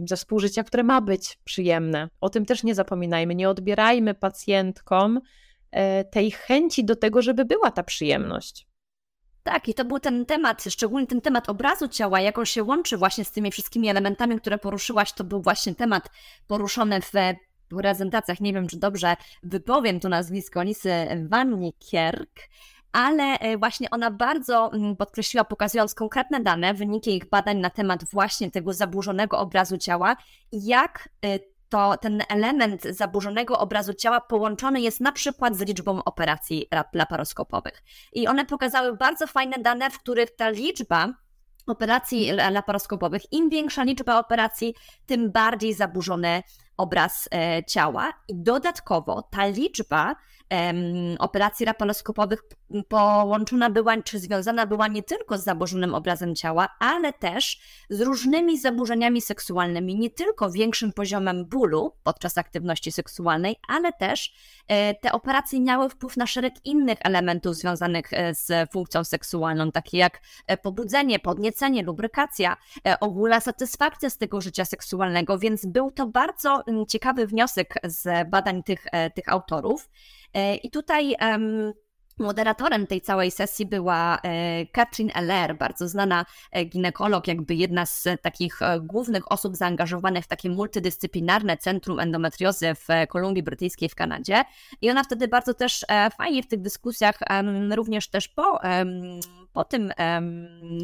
ze 0.09 0.15
współżycia, 0.15 0.63
które 0.63 0.83
ma 0.83 1.01
być 1.01 1.39
przyjemne. 1.43 2.09
O 2.21 2.29
tym 2.29 2.45
też 2.45 2.63
nie 2.63 2.75
zapominajmy, 2.75 3.35
nie 3.35 3.49
odbierajmy 3.49 4.13
pacjentkom 4.13 5.19
e, 5.71 6.03
tej 6.03 6.31
chęci 6.31 6.85
do 6.85 6.95
tego, 6.95 7.21
żeby 7.21 7.45
była 7.45 7.71
ta 7.71 7.83
przyjemność. 7.83 8.67
Tak, 9.43 9.69
i 9.69 9.73
to 9.73 9.85
był 9.85 9.99
ten 9.99 10.25
temat, 10.25 10.63
szczególnie 10.63 11.07
ten 11.07 11.21
temat 11.21 11.49
obrazu 11.49 11.87
ciała, 11.87 12.21
jak 12.21 12.37
on 12.37 12.45
się 12.45 12.63
łączy 12.63 12.97
właśnie 12.97 13.25
z 13.25 13.31
tymi 13.31 13.51
wszystkimi 13.51 13.89
elementami, 13.89 14.39
które 14.39 14.57
poruszyłaś, 14.57 15.13
to 15.13 15.23
był 15.23 15.41
właśnie 15.41 15.75
temat 15.75 16.09
poruszony 16.47 17.01
w 17.01 17.11
prezentacjach, 17.69 18.39
nie 18.39 18.53
wiem 18.53 18.67
czy 18.67 18.79
dobrze 18.79 19.15
wypowiem 19.43 19.99
tu 19.99 20.09
nazwisko 20.09 20.63
Lisy 20.63 20.91
Kierk 21.79 22.39
ale 22.93 23.23
e, 23.23 23.57
właśnie 23.57 23.89
ona 23.89 24.11
bardzo 24.11 24.73
mm, 24.73 24.95
podkreśliła, 24.95 25.43
pokazując 25.43 25.95
konkretne 25.95 26.39
dane, 26.39 26.73
wyniki 26.73 27.15
ich 27.15 27.29
badań 27.29 27.57
na 27.57 27.69
temat 27.69 28.03
właśnie 28.11 28.51
tego 28.51 28.73
zaburzonego 28.73 29.39
obrazu 29.39 29.77
ciała, 29.77 30.15
jak 30.51 31.09
e, 31.25 31.39
to 31.69 31.97
ten 31.97 32.21
element 32.29 32.83
zaburzonego 32.83 33.59
obrazu 33.59 33.93
ciała 33.93 34.21
połączony 34.21 34.81
jest 34.81 35.01
na 35.01 35.11
przykład 35.11 35.55
z 35.55 35.61
liczbą 35.61 36.03
operacji 36.03 36.67
laparoskopowych. 36.93 37.83
I 38.13 38.27
one 38.27 38.45
pokazały 38.45 38.97
bardzo 38.97 39.27
fajne 39.27 39.57
dane, 39.59 39.89
w 39.89 39.99
których 39.99 40.35
ta 40.35 40.49
liczba 40.49 41.13
operacji 41.67 42.31
laparoskopowych, 42.31 43.21
im 43.33 43.49
większa 43.49 43.83
liczba 43.83 44.19
operacji, 44.19 44.75
tym 45.05 45.31
bardziej 45.31 45.73
zaburzony 45.73 46.43
obraz 46.77 47.29
e, 47.31 47.63
ciała. 47.63 48.13
I 48.27 48.33
dodatkowo 48.35 49.21
ta 49.31 49.45
liczba 49.45 50.15
operacji 51.19 51.65
laparoskopowych 51.65 52.43
połączona 52.87 53.69
była, 53.69 54.01
czy 54.01 54.19
związana 54.19 54.67
była 54.67 54.87
nie 54.87 55.03
tylko 55.03 55.37
z 55.37 55.43
zaburzonym 55.43 55.95
obrazem 55.95 56.35
ciała, 56.35 56.67
ale 56.79 57.13
też 57.13 57.59
z 57.89 58.01
różnymi 58.01 58.59
zaburzeniami 58.59 59.21
seksualnymi, 59.21 59.95
nie 59.95 60.09
tylko 60.09 60.51
większym 60.51 60.93
poziomem 60.93 61.45
bólu 61.45 61.95
podczas 62.03 62.37
aktywności 62.37 62.91
seksualnej, 62.91 63.55
ale 63.67 63.93
też 63.93 64.33
e, 64.67 64.95
te 64.95 65.11
operacje 65.11 65.61
miały 65.61 65.89
wpływ 65.89 66.17
na 66.17 66.27
szereg 66.27 66.53
innych 66.65 66.97
elementów 67.01 67.55
związanych 67.55 68.13
e, 68.13 68.35
z 68.35 68.71
funkcją 68.71 69.03
seksualną, 69.03 69.71
takie 69.71 69.97
jak 69.97 70.21
e, 70.47 70.57
pobudzenie, 70.57 71.19
podniecenie, 71.19 71.83
lubrykacja, 71.83 72.57
ogólna 72.99 73.39
satysfakcja 73.39 74.09
z 74.09 74.17
tego 74.17 74.41
życia 74.41 74.65
seksualnego, 74.65 75.39
więc 75.39 75.65
był 75.65 75.91
to 75.91 76.07
bardzo 76.07 76.63
ciekawy 76.87 77.27
wniosek 77.27 77.75
z 77.83 78.29
badań 78.29 78.63
tych, 78.63 78.85
tych 79.15 79.29
autorów. 79.29 79.89
E, 80.33 80.55
I 80.55 80.71
tutaj 80.71 81.15
Moderatorem 82.19 82.87
tej 82.87 83.01
całej 83.01 83.31
sesji 83.31 83.65
była 83.65 84.17
e, 84.23 84.65
Katrin 84.65 85.11
Eller, 85.15 85.57
bardzo 85.57 85.87
znana 85.87 86.25
e, 86.51 86.65
ginekolog, 86.65 87.27
jakby 87.27 87.55
jedna 87.55 87.85
z 87.85 88.07
takich 88.21 88.59
głównych 88.81 89.31
osób 89.31 89.55
zaangażowanych 89.55 90.25
w 90.25 90.27
takie 90.27 90.49
multidyscyplinarne 90.49 91.57
centrum 91.57 91.99
endometriozy 91.99 92.73
w 92.75 92.87
Kolumbii 93.09 93.43
Brytyjskiej 93.43 93.89
w 93.89 93.95
Kanadzie. 93.95 94.43
I 94.81 94.89
ona 94.89 95.03
wtedy 95.03 95.27
bardzo 95.27 95.53
też 95.53 95.85
fajnie 96.17 96.43
w 96.43 96.47
tych 96.47 96.61
dyskusjach, 96.61 97.19
również 97.75 98.09
też 98.09 98.27
po, 98.27 98.59
po 99.53 99.63
tym 99.63 99.91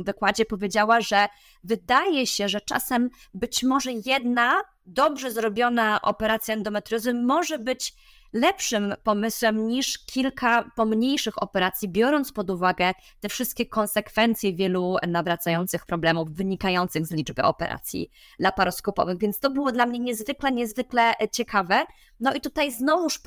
wykładzie 0.06 0.46
powiedziała, 0.46 1.02
że 1.02 1.28
wydaje 1.64 2.28
się, 2.28 2.50
że 2.50 2.62
czasem 2.62 3.10
być 3.34 3.64
może 3.64 3.92
jedna 4.06 4.62
dobrze 4.86 5.32
zrobiona 5.32 6.02
operacja 6.02 6.54
endometriozy 6.54 7.14
może 7.14 7.60
być 7.60 7.94
lepszym 8.34 8.94
pomysłem 9.04 9.68
niż 9.68 9.98
kilka 10.06 10.72
pomniejszych 10.76 11.44
operacji, 11.44 11.90
biorąc 11.90 12.32
pod 12.32 12.50
uwagę 12.50 12.92
te 13.20 13.30
wszystkie 13.30 13.66
konsekwencje 13.66 14.54
wielu 14.54 14.98
nawracających 15.08 15.86
problemów 15.86 16.32
wynikających 16.32 17.06
z 17.06 17.12
liczby 17.12 17.44
operacji 17.44 18.10
laparoskopowych. 18.40 19.18
Więc 19.18 19.40
to 19.40 19.50
było 19.50 19.72
dla 19.72 19.86
mnie 19.86 20.00
niezwykle, 20.00 20.52
niezwykle 20.52 21.14
ciekawe. 21.32 21.86
No 22.20 22.34
i 22.34 22.42
tutaj 22.42 22.72
znowuż 22.72 23.22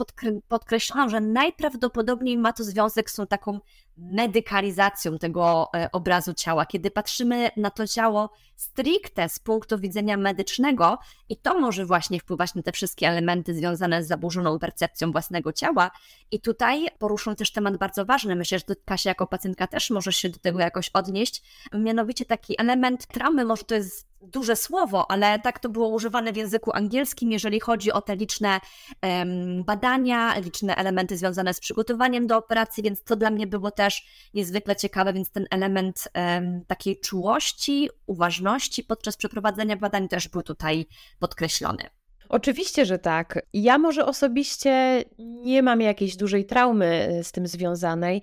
podkreślam, 0.49 1.11
że 1.11 1.21
najprawdopodobniej 1.21 2.39
ma 2.39 2.53
to 2.53 2.65
związek 2.65 3.11
z 3.11 3.15
tą 3.15 3.27
taką 3.27 3.61
medykalizacją 3.97 5.19
tego 5.19 5.69
e, 5.77 5.93
obrazu 5.93 6.35
ciała, 6.35 6.67
kiedy 6.67 6.91
patrzymy 6.91 7.51
na 7.57 7.71
to 7.71 7.87
ciało 7.87 8.31
stricte 8.57 9.29
z 9.29 9.39
punktu 9.39 9.79
widzenia 9.79 10.17
medycznego 10.17 10.99
i 11.29 11.37
to 11.37 11.61
może 11.61 11.87
właśnie 11.87 12.21
wpływać 12.21 12.55
na 12.55 12.63
te 12.63 12.73
wszystkie 12.73 13.09
elementy 13.09 13.55
związane 13.55 14.05
z 14.05 14.09
zaburzoną 14.09 14.59
percepcją 14.59 15.13
własnego 15.13 15.53
ciała. 15.53 15.91
I 16.31 16.41
tutaj 16.41 16.89
poruszą 16.99 17.35
też 17.35 17.53
temat 17.53 17.77
bardzo 17.77 18.05
ważny, 18.05 18.37
myślę, 18.37 18.59
że 18.59 18.75
Kasia 18.85 19.11
jako 19.11 19.27
pacjentka 19.27 19.67
też 19.67 19.91
może 19.91 20.13
się 20.13 20.29
do 20.29 20.39
tego 20.39 20.61
jakoś 20.61 20.89
odnieść, 20.89 21.43
mianowicie 21.75 22.25
taki 22.25 22.61
element 22.61 23.07
traumy, 23.07 23.45
może 23.45 23.65
to 23.65 23.75
jest 23.75 24.12
duże 24.23 24.57
słowo, 24.57 25.11
ale 25.11 25.39
tak 25.39 25.59
to 25.59 25.69
było 25.69 25.89
używane 25.89 26.33
w 26.33 26.37
języku 26.37 26.73
angielskim, 26.75 27.33
jeżeli 27.33 27.61
chodzi 27.61 27.93
o 27.93 28.03
te 28.03 28.17
liczne 28.17 28.61
um, 29.03 29.65
badania, 29.65 30.39
liczne 30.39 30.77
elementy 30.77 31.17
związane 31.17 31.55
z 31.55 31.61
przygotowaniem 31.61 32.27
do 32.27 32.37
operacji, 32.37 32.83
więc 32.83 33.05
to 33.05 33.17
dla 33.17 33.31
mnie 33.31 33.47
było 33.47 33.71
też 33.71 34.07
niezwykle 34.35 34.77
ciekawe, 34.77 35.13
więc 35.13 35.31
ten 35.31 35.47
element 35.51 36.09
um, 36.15 36.65
takiej 36.67 37.01
czułości, 37.01 37.89
uważności 38.07 38.85
podczas 38.85 39.17
przeprowadzenia 39.17 39.77
badań 39.77 40.09
też 40.09 40.29
był 40.29 40.43
tutaj 40.43 40.87
podkreślony. 41.19 41.83
Oczywiście, 42.29 42.87
że 42.87 42.99
tak. 42.99 43.43
Ja 43.53 43.79
może 43.79 44.07
osobiście 44.07 45.05
nie 45.19 45.63
mam 45.63 45.81
jakiejś 45.81 46.17
dużej 46.17 46.47
traumy 46.47 46.87
e, 46.87 47.25
z 47.25 47.33
tym 47.33 47.47
związanej, 47.47 48.23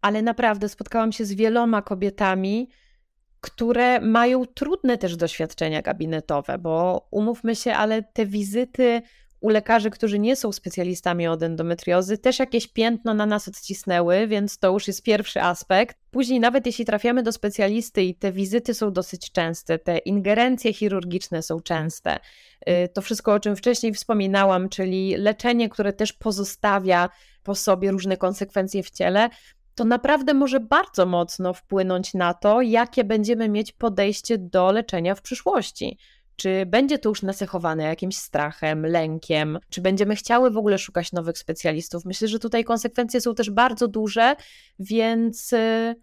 ale 0.00 0.22
naprawdę 0.22 0.68
spotkałam 0.68 1.12
się 1.12 1.24
z 1.24 1.32
wieloma 1.32 1.82
kobietami, 1.82 2.68
które 3.40 4.00
mają 4.00 4.46
trudne 4.46 4.98
też 4.98 5.16
doświadczenia 5.16 5.82
gabinetowe, 5.82 6.58
bo 6.58 7.06
umówmy 7.10 7.56
się, 7.56 7.74
ale 7.74 8.02
te 8.02 8.26
wizyty 8.26 9.02
u 9.40 9.48
lekarzy, 9.48 9.90
którzy 9.90 10.18
nie 10.18 10.36
są 10.36 10.52
specjalistami 10.52 11.26
od 11.26 11.42
endometriozy, 11.42 12.18
też 12.18 12.38
jakieś 12.38 12.66
piętno 12.66 13.14
na 13.14 13.26
nas 13.26 13.48
odcisnęły, 13.48 14.26
więc 14.26 14.58
to 14.58 14.72
już 14.72 14.86
jest 14.86 15.02
pierwszy 15.02 15.42
aspekt. 15.42 15.96
Później, 16.10 16.40
nawet 16.40 16.66
jeśli 16.66 16.84
trafiamy 16.84 17.22
do 17.22 17.32
specjalisty 17.32 18.02
i 18.02 18.14
te 18.14 18.32
wizyty 18.32 18.74
są 18.74 18.92
dosyć 18.92 19.32
częste, 19.32 19.78
te 19.78 19.98
ingerencje 19.98 20.72
chirurgiczne 20.74 21.42
są 21.42 21.60
częste, 21.60 22.18
y, 22.68 22.88
to 22.94 23.02
wszystko, 23.02 23.32
o 23.32 23.40
czym 23.40 23.56
wcześniej 23.56 23.94
wspominałam, 23.94 24.68
czyli 24.68 25.16
leczenie, 25.16 25.68
które 25.68 25.92
też 25.92 26.12
pozostawia 26.12 27.08
po 27.42 27.54
sobie 27.54 27.90
różne 27.90 28.16
konsekwencje 28.16 28.82
w 28.82 28.90
ciele, 28.90 29.30
to 29.78 29.84
naprawdę 29.84 30.34
może 30.34 30.60
bardzo 30.60 31.06
mocno 31.06 31.54
wpłynąć 31.54 32.14
na 32.14 32.34
to, 32.34 32.62
jakie 32.62 33.04
będziemy 33.04 33.48
mieć 33.48 33.72
podejście 33.72 34.38
do 34.38 34.72
leczenia 34.72 35.14
w 35.14 35.22
przyszłości. 35.22 35.98
Czy 36.36 36.66
będzie 36.66 36.98
to 36.98 37.08
już 37.08 37.22
nacechowane 37.22 37.84
jakimś 37.84 38.16
strachem, 38.16 38.86
lękiem, 38.86 39.58
czy 39.70 39.80
będziemy 39.80 40.16
chciały 40.16 40.50
w 40.50 40.56
ogóle 40.56 40.78
szukać 40.78 41.12
nowych 41.12 41.38
specjalistów? 41.38 42.04
Myślę, 42.04 42.28
że 42.28 42.38
tutaj 42.38 42.64
konsekwencje 42.64 43.20
są 43.20 43.34
też 43.34 43.50
bardzo 43.50 43.88
duże, 43.88 44.36
więc 44.78 45.52
y, 45.52 45.94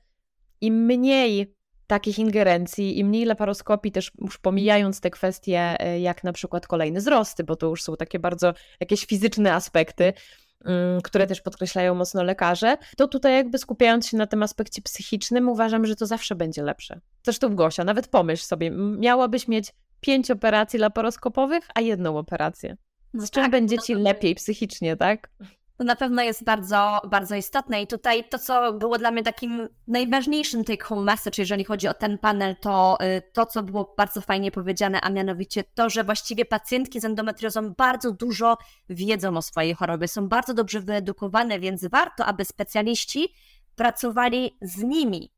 im 0.61 0.85
mniej 0.85 1.55
takich 1.87 2.19
ingerencji, 2.19 2.99
im 2.99 3.07
mniej 3.07 3.25
laparoskopii, 3.25 3.91
też 3.91 4.11
już 4.21 4.37
pomijając 4.37 5.01
te 5.01 5.09
kwestie, 5.09 5.87
y, 5.95 5.99
jak 5.99 6.23
na 6.23 6.33
przykład 6.33 6.67
kolejne 6.67 6.99
wzrosty, 6.99 7.43
bo 7.43 7.55
to 7.55 7.67
już 7.67 7.83
są 7.83 7.95
takie 7.95 8.19
bardzo 8.19 8.53
jakieś 8.79 9.05
fizyczne 9.05 9.53
aspekty, 9.53 10.13
które 11.03 11.27
też 11.27 11.41
podkreślają 11.41 11.95
mocno 11.95 12.23
lekarze, 12.23 12.77
to 12.97 13.07
tutaj 13.07 13.33
jakby 13.33 13.57
skupiając 13.57 14.07
się 14.07 14.17
na 14.17 14.27
tym 14.27 14.43
aspekcie 14.43 14.81
psychicznym, 14.81 15.49
uważam, 15.49 15.85
że 15.85 15.95
to 15.95 16.05
zawsze 16.05 16.35
będzie 16.35 16.63
lepsze. 16.63 16.99
Zresztą 17.23 17.55
Gosia, 17.55 17.83
nawet 17.83 18.07
pomyśl 18.07 18.43
sobie, 18.43 18.71
miałabyś 18.71 19.47
mieć 19.47 19.73
pięć 20.01 20.31
operacji 20.31 20.79
laparoskopowych, 20.79 21.67
a 21.75 21.81
jedną 21.81 22.17
operację. 22.17 22.77
Z 23.13 23.29
czym 23.29 23.43
tak, 23.43 23.51
będzie 23.51 23.77
ci 23.77 23.95
lepiej 23.95 24.35
psychicznie, 24.35 24.95
tak? 24.95 25.29
To 25.77 25.83
na 25.83 25.95
pewno 25.95 26.21
jest 26.21 26.43
bardzo, 26.43 27.01
bardzo 27.09 27.35
istotne. 27.35 27.81
I 27.81 27.87
tutaj 27.87 28.23
to, 28.29 28.39
co 28.39 28.73
było 28.73 28.97
dla 28.97 29.11
mnie 29.11 29.23
takim 29.23 29.69
najważniejszym 29.87 30.63
take 30.63 30.85
home 30.85 31.01
message, 31.01 31.41
jeżeli 31.41 31.63
chodzi 31.63 31.87
o 31.87 31.93
ten 31.93 32.17
panel, 32.17 32.55
to 32.55 32.97
y, 33.01 33.21
to, 33.33 33.45
co 33.45 33.63
było 33.63 33.93
bardzo 33.97 34.21
fajnie 34.21 34.51
powiedziane, 34.51 35.01
a 35.01 35.09
mianowicie 35.09 35.63
to, 35.63 35.89
że 35.89 36.03
właściwie 36.03 36.45
pacjentki 36.45 36.99
z 36.99 37.05
endometriozą 37.05 37.73
bardzo 37.73 38.11
dużo 38.11 38.57
wiedzą 38.89 39.37
o 39.37 39.41
swojej 39.41 39.73
chorobie, 39.73 40.07
są 40.07 40.27
bardzo 40.27 40.53
dobrze 40.53 40.81
wyedukowane, 40.81 41.59
więc 41.59 41.85
warto, 41.85 42.25
aby 42.25 42.45
specjaliści 42.45 43.33
pracowali 43.75 44.57
z 44.61 44.83
nimi, 44.83 45.31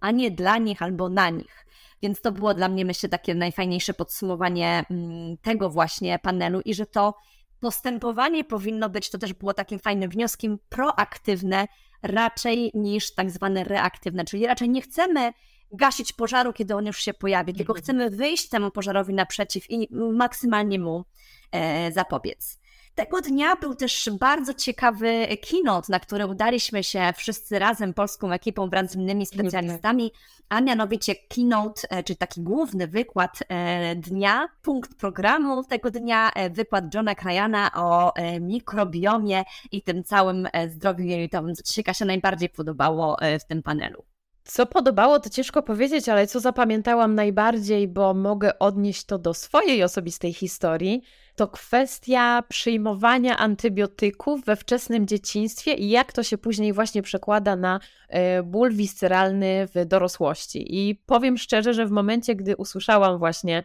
a 0.00 0.10
nie 0.10 0.30
dla 0.30 0.58
nich 0.58 0.82
albo 0.82 1.08
na 1.08 1.30
nich. 1.30 1.66
Więc 2.02 2.20
to 2.20 2.32
było 2.32 2.54
dla 2.54 2.68
mnie, 2.68 2.84
myślę, 2.84 3.08
takie 3.08 3.34
najfajniejsze 3.34 3.94
podsumowanie 3.94 4.84
mm, 4.90 5.36
tego 5.36 5.70
właśnie 5.70 6.18
panelu 6.18 6.60
i 6.60 6.74
że 6.74 6.86
to 6.86 7.14
postępowanie 7.62 8.44
powinno 8.44 8.90
być, 8.90 9.10
to 9.10 9.18
też 9.18 9.32
było 9.32 9.54
takim 9.54 9.78
fajnym 9.78 10.10
wnioskiem, 10.10 10.58
proaktywne 10.68 11.68
raczej 12.02 12.70
niż 12.74 13.14
tak 13.14 13.30
zwane 13.30 13.64
reaktywne, 13.64 14.24
czyli 14.24 14.46
raczej 14.46 14.68
nie 14.68 14.82
chcemy 14.82 15.32
gasić 15.72 16.12
pożaru, 16.12 16.52
kiedy 16.52 16.74
on 16.74 16.86
już 16.86 16.98
się 16.98 17.14
pojawi, 17.14 17.54
tylko 17.54 17.72
mhm. 17.72 17.82
chcemy 17.82 18.10
wyjść 18.10 18.48
temu 18.48 18.70
pożarowi 18.70 19.14
naprzeciw 19.14 19.70
i 19.70 19.88
maksymalnie 19.92 20.78
mu 20.78 21.04
e, 21.52 21.92
zapobiec. 21.92 22.58
Tego 22.94 23.20
dnia 23.20 23.56
był 23.56 23.74
też 23.74 24.10
bardzo 24.20 24.54
ciekawy 24.54 25.26
keynote, 25.50 25.86
na 25.92 26.00
który 26.00 26.26
udaliśmy 26.26 26.84
się 26.84 27.12
wszyscy 27.16 27.58
razem, 27.58 27.94
polską 27.94 28.32
ekipą 28.32 28.68
wraz 28.68 28.90
z 28.90 28.94
innymi 28.94 29.26
specjalistami, 29.26 30.12
a 30.48 30.60
mianowicie 30.60 31.14
keynote, 31.14 31.82
e, 31.90 32.02
czyli 32.02 32.16
taki 32.16 32.40
główny 32.40 32.88
wykład 32.88 33.38
e, 33.48 33.96
dnia, 33.96 34.48
punkt 34.62 34.94
programu 34.94 35.64
tego 35.64 35.90
dnia, 35.90 36.30
e, 36.34 36.50
wykład 36.50 36.94
Johna 36.94 37.14
Krajana 37.14 37.70
o 37.74 38.12
mikrobiomie 38.40 39.44
i 39.72 39.82
tym 39.82 40.04
całym 40.04 40.48
zdrowiu 40.68 41.04
jelitowym, 41.04 41.54
co 41.54 41.62
Ci 41.62 41.84
się 41.94 42.04
najbardziej 42.04 42.48
podobało 42.48 43.16
w 43.40 43.44
tym 43.44 43.62
panelu. 43.62 44.04
Co 44.44 44.66
podobało, 44.66 45.20
to 45.20 45.30
ciężko 45.30 45.62
powiedzieć, 45.62 46.08
ale 46.08 46.26
co 46.26 46.40
zapamiętałam 46.40 47.14
najbardziej, 47.14 47.88
bo 47.88 48.14
mogę 48.14 48.58
odnieść 48.58 49.04
to 49.04 49.18
do 49.18 49.34
swojej 49.34 49.82
osobistej 49.82 50.32
historii, 50.32 51.02
to 51.36 51.48
kwestia 51.48 52.42
przyjmowania 52.48 53.36
antybiotyków 53.36 54.44
we 54.44 54.56
wczesnym 54.56 55.06
dzieciństwie 55.06 55.74
i 55.74 55.88
jak 55.88 56.12
to 56.12 56.22
się 56.22 56.38
później 56.38 56.72
właśnie 56.72 57.02
przekłada 57.02 57.56
na 57.56 57.80
e, 58.08 58.42
ból 58.42 58.72
wisceralny 58.72 59.68
w 59.74 59.86
dorosłości. 59.86 60.64
I 60.80 60.94
powiem 60.94 61.38
szczerze, 61.38 61.74
że 61.74 61.86
w 61.86 61.90
momencie, 61.90 62.34
gdy 62.34 62.56
usłyszałam 62.56 63.18
właśnie 63.18 63.64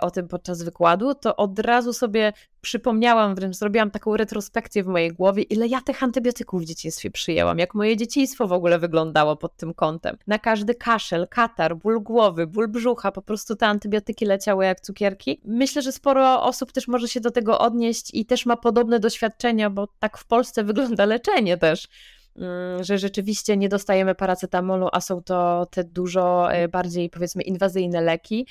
o 0.00 0.10
tym 0.10 0.28
podczas 0.28 0.62
wykładu, 0.62 1.14
to 1.14 1.36
od 1.36 1.58
razu 1.58 1.92
sobie 1.92 2.32
przypomniałam, 2.60 3.34
wręcz 3.34 3.56
zrobiłam 3.56 3.90
taką 3.90 4.16
retrospekcję 4.16 4.84
w 4.84 4.86
mojej 4.86 5.12
głowie, 5.12 5.42
ile 5.42 5.66
ja 5.66 5.80
tych 5.80 6.02
antybiotyków 6.02 6.62
w 6.62 6.64
dzieciństwie 6.64 7.10
przyjęłam, 7.10 7.58
jak 7.58 7.74
moje 7.74 7.96
dzieciństwo 7.96 8.46
w 8.48 8.52
ogóle 8.52 8.78
wyglądało 8.78 9.36
pod 9.36 9.56
tym 9.56 9.74
kątem. 9.74 10.16
Na 10.26 10.38
każdy 10.38 10.74
kaszel, 10.74 11.28
katar, 11.28 11.76
ból 11.76 12.02
głowy, 12.02 12.46
ból 12.46 12.68
brzucha, 12.68 13.12
po 13.12 13.22
prostu 13.22 13.56
te 13.56 13.66
antybiotyki 13.66 14.24
leciały 14.24 14.64
jak 14.64 14.80
cukierki. 14.80 15.40
Myślę, 15.44 15.82
że 15.82 15.92
sporo 15.92 16.42
osób 16.42 16.72
też 16.72 16.88
może 16.88 17.08
się 17.08 17.20
do 17.20 17.30
tego 17.30 17.58
odnieść 17.58 18.14
i 18.14 18.26
też 18.26 18.46
ma 18.46 18.56
podobne 18.56 19.00
doświadczenia, 19.00 19.70
bo 19.70 19.88
tak 19.98 20.18
w 20.18 20.26
Polsce 20.26 20.64
wygląda 20.72 21.04
leczenie 21.04 21.56
też 21.56 21.88
mm, 22.36 22.84
że 22.84 22.98
rzeczywiście 22.98 23.56
nie 23.56 23.68
dostajemy 23.68 24.14
paracetamolu, 24.14 24.88
a 24.92 25.00
są 25.00 25.22
to 25.22 25.66
te 25.70 25.84
dużo 25.84 26.52
e, 26.52 26.68
bardziej 26.68 27.10
powiedzmy 27.10 27.42
inwazyjne 27.42 28.00
leki. 28.00 28.46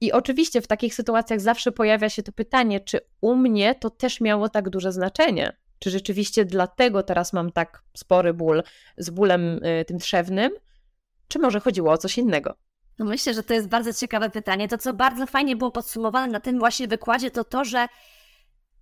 I 0.00 0.12
oczywiście 0.12 0.60
w 0.60 0.66
takich 0.66 0.94
sytuacjach 0.94 1.40
zawsze 1.40 1.72
pojawia 1.72 2.08
się 2.08 2.22
to 2.22 2.32
pytanie, 2.32 2.80
czy 2.80 3.00
u 3.20 3.36
mnie 3.36 3.74
to 3.74 3.90
też 3.90 4.20
miało 4.20 4.48
tak 4.48 4.70
duże 4.70 4.92
znaczenie? 4.92 5.56
Czy 5.78 5.90
rzeczywiście 5.90 6.44
dlatego 6.44 7.02
teraz 7.02 7.32
mam 7.32 7.52
tak 7.52 7.82
spory 7.96 8.34
ból 8.34 8.62
z 8.96 9.10
bólem 9.10 9.64
y, 9.64 9.84
tym 9.84 9.98
trzewnym? 9.98 10.52
Czy 11.28 11.38
może 11.38 11.60
chodziło 11.60 11.92
o 11.92 11.98
coś 11.98 12.18
innego? 12.18 12.54
No 12.98 13.04
myślę, 13.06 13.34
że 13.34 13.42
to 13.42 13.54
jest 13.54 13.68
bardzo 13.68 13.92
ciekawe 13.92 14.30
pytanie. 14.30 14.68
To, 14.68 14.78
co 14.78 14.92
bardzo 14.92 15.26
fajnie 15.26 15.56
było 15.56 15.70
podsumowane 15.70 16.32
na 16.32 16.40
tym 16.40 16.58
właśnie 16.58 16.88
wykładzie, 16.88 17.30
to 17.30 17.44
to, 17.44 17.64
że 17.64 17.88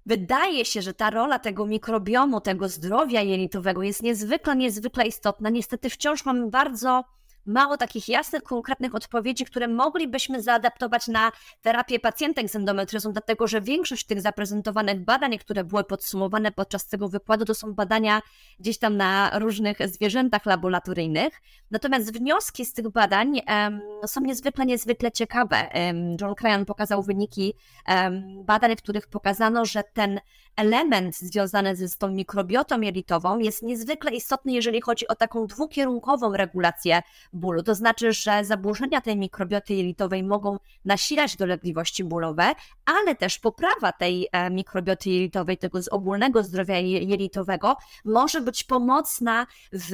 wydaje 0.06 0.64
się, 0.64 0.82
że 0.82 0.94
ta 0.94 1.10
rola 1.10 1.38
tego 1.38 1.66
mikrobiomu, 1.66 2.40
tego 2.40 2.68
zdrowia 2.68 3.22
jelitowego 3.22 3.82
jest 3.82 4.02
niezwykle, 4.02 4.56
niezwykle 4.56 5.06
istotna. 5.06 5.50
Niestety 5.50 5.90
wciąż 5.90 6.24
mamy 6.24 6.50
bardzo 6.50 7.04
mało 7.46 7.76
takich 7.76 8.08
jasnych, 8.08 8.42
konkretnych 8.42 8.94
odpowiedzi, 8.94 9.44
które 9.44 9.68
moglibyśmy 9.68 10.42
zaadaptować 10.42 11.08
na 11.08 11.32
terapię 11.62 12.00
pacjentek 12.00 12.48
z 12.48 12.56
endometriozą, 12.56 13.12
dlatego 13.12 13.46
że 13.46 13.60
większość 13.60 14.06
tych 14.06 14.20
zaprezentowanych 14.20 15.04
badań, 15.04 15.38
które 15.38 15.64
były 15.64 15.84
podsumowane 15.84 16.52
podczas 16.52 16.86
tego 16.86 17.08
wykładu, 17.08 17.44
to 17.44 17.54
są 17.54 17.74
badania 17.74 18.22
gdzieś 18.60 18.78
tam 18.78 18.96
na 18.96 19.38
różnych 19.38 19.88
zwierzętach 19.88 20.46
laboratoryjnych. 20.46 21.40
Natomiast 21.70 22.12
wnioski 22.12 22.64
z 22.64 22.72
tych 22.72 22.88
badań 22.88 23.40
um, 23.48 23.80
są 24.06 24.20
niezwykle, 24.20 24.66
niezwykle 24.66 25.12
ciekawe. 25.12 25.56
Um, 25.74 26.16
John 26.20 26.34
Cryan 26.34 26.64
pokazał 26.64 27.02
wyniki 27.02 27.54
um, 27.88 28.44
badań, 28.44 28.76
w 28.76 28.82
których 28.82 29.06
pokazano, 29.06 29.64
że 29.64 29.82
ten 29.92 30.20
element 30.56 31.16
związany 31.16 31.76
z 31.76 31.98
tą 31.98 32.08
mikrobiotą 32.08 32.80
jelitową 32.80 33.38
jest 33.38 33.62
niezwykle 33.62 34.10
istotny, 34.10 34.52
jeżeli 34.52 34.80
chodzi 34.80 35.08
o 35.08 35.14
taką 35.14 35.46
dwukierunkową 35.46 36.32
regulację 36.32 37.02
bólu. 37.38 37.62
To 37.62 37.74
znaczy, 37.74 38.12
że 38.12 38.44
zaburzenia 38.44 39.00
tej 39.00 39.16
mikrobioty 39.16 39.74
jelitowej 39.74 40.22
mogą 40.22 40.58
nasilać 40.84 41.36
dolegliwości 41.36 42.04
bólowe, 42.04 42.52
ale 42.84 43.14
też 43.14 43.38
poprawa 43.38 43.92
tej 43.92 44.28
e, 44.32 44.50
mikrobioty 44.50 45.10
jelitowej, 45.10 45.58
tego 45.58 45.82
z 45.82 45.88
ogólnego 45.88 46.42
zdrowia 46.42 46.78
jelitowego 46.78 47.76
może 48.04 48.40
być 48.40 48.64
pomocna 48.64 49.46
w 49.72 49.90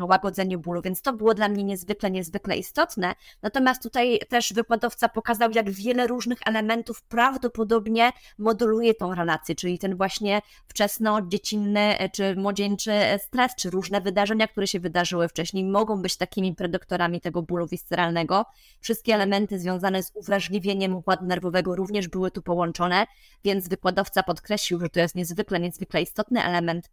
łagodzeniu 0.00 0.58
bólu, 0.58 0.82
więc 0.82 1.02
to 1.02 1.12
było 1.12 1.34
dla 1.34 1.48
mnie 1.48 1.64
niezwykle, 1.64 2.10
niezwykle 2.10 2.56
istotne. 2.56 3.14
Natomiast 3.42 3.82
tutaj 3.82 4.20
też 4.28 4.52
wykładowca 4.52 5.08
pokazał, 5.08 5.50
jak 5.54 5.70
wiele 5.70 6.06
różnych 6.06 6.38
elementów 6.46 7.02
prawdopodobnie 7.02 8.12
moduluje 8.38 8.94
tą 8.94 9.14
relację, 9.14 9.54
czyli 9.54 9.78
ten 9.78 9.96
właśnie 9.96 10.42
wczesno-dziecinny 10.68 11.98
e, 11.98 12.08
czy 12.08 12.36
młodzieńczy 12.36 12.92
e, 12.92 13.18
stres, 13.18 13.52
czy 13.54 13.70
różne 13.70 14.00
wydarzenia, 14.00 14.48
które 14.48 14.66
się 14.66 14.80
wydarzyły 14.80 15.28
wcześniej, 15.28 15.64
mogą 15.64 16.02
być 16.02 16.16
takimi 16.16 16.54
predyktorami 16.74 17.20
tego 17.20 17.42
bólu 17.42 17.66
visceralnego. 17.66 18.44
Wszystkie 18.80 19.14
elementy 19.14 19.58
związane 19.58 20.02
z 20.02 20.12
uwrażliwieniem 20.14 20.96
układu 20.96 21.26
nerwowego 21.26 21.76
również 21.76 22.08
były 22.08 22.30
tu 22.30 22.42
połączone, 22.42 23.06
więc 23.44 23.68
wykładowca 23.68 24.22
podkreślił, 24.22 24.80
że 24.80 24.88
to 24.88 25.00
jest 25.00 25.14
niezwykle, 25.14 25.60
niezwykle 25.60 26.02
istotny 26.02 26.44
element 26.44 26.90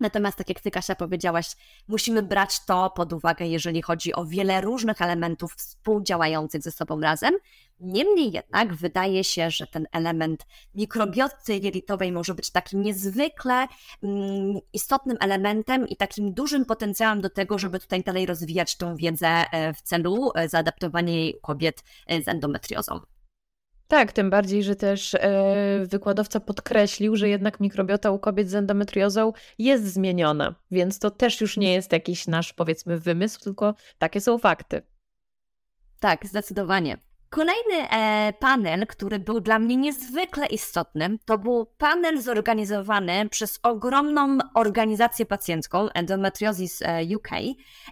Natomiast, 0.00 0.38
tak 0.38 0.48
jak 0.48 0.60
Ty, 0.60 0.70
Kasia, 0.70 0.94
powiedziałaś, 0.94 1.56
musimy 1.88 2.22
brać 2.22 2.64
to 2.64 2.90
pod 2.90 3.12
uwagę, 3.12 3.46
jeżeli 3.46 3.82
chodzi 3.82 4.14
o 4.14 4.24
wiele 4.24 4.60
różnych 4.60 5.02
elementów 5.02 5.54
współdziałających 5.54 6.62
ze 6.62 6.70
sobą 6.70 7.00
razem. 7.00 7.34
Niemniej 7.80 8.32
jednak 8.32 8.74
wydaje 8.74 9.24
się, 9.24 9.50
że 9.50 9.66
ten 9.66 9.86
element 9.92 10.46
mikrobioty 10.74 11.56
jelitowej 11.56 12.12
może 12.12 12.34
być 12.34 12.50
takim 12.50 12.82
niezwykle 12.82 13.66
mm, 14.02 14.58
istotnym 14.72 15.16
elementem 15.20 15.88
i 15.88 15.96
takim 15.96 16.34
dużym 16.34 16.64
potencjałem 16.64 17.20
do 17.20 17.30
tego, 17.30 17.58
żeby 17.58 17.80
tutaj 17.80 18.02
dalej 18.02 18.26
rozwijać 18.26 18.76
tą 18.76 18.96
wiedzę 18.96 19.28
e, 19.28 19.74
w 19.74 19.82
celu 19.82 20.30
e, 20.34 20.48
zaadaptowania 20.48 21.12
jej 21.12 21.38
kobiet 21.42 21.84
e, 22.06 22.22
z 22.22 22.28
endometriozą. 22.28 23.00
Tak, 23.92 24.12
tym 24.12 24.30
bardziej, 24.30 24.62
że 24.62 24.76
też 24.76 25.14
e, 25.14 25.86
wykładowca 25.86 26.40
podkreślił, 26.40 27.16
że 27.16 27.28
jednak 27.28 27.60
mikrobiota 27.60 28.10
u 28.10 28.18
kobiet 28.18 28.50
z 28.50 28.54
endometriozą 28.54 29.32
jest 29.58 29.84
zmieniona, 29.84 30.54
więc 30.70 30.98
to 30.98 31.10
też 31.10 31.40
już 31.40 31.56
nie 31.56 31.72
jest 31.72 31.92
jakiś 31.92 32.26
nasz, 32.26 32.52
powiedzmy, 32.52 32.98
wymysł, 32.98 33.40
tylko 33.40 33.74
takie 33.98 34.20
są 34.20 34.38
fakty. 34.38 34.82
Tak, 36.00 36.26
zdecydowanie. 36.26 36.98
Kolejny 37.32 37.90
e, 37.90 38.32
panel, 38.32 38.86
który 38.86 39.18
był 39.18 39.40
dla 39.40 39.58
mnie 39.58 39.76
niezwykle 39.76 40.46
istotny, 40.46 41.18
to 41.24 41.38
był 41.38 41.66
panel 41.78 42.22
zorganizowany 42.22 43.28
przez 43.28 43.60
ogromną 43.62 44.38
organizację 44.54 45.26
pacjencką 45.26 45.88
Endometriosis 45.88 46.82
e, 46.82 47.16
UK, 47.16 47.28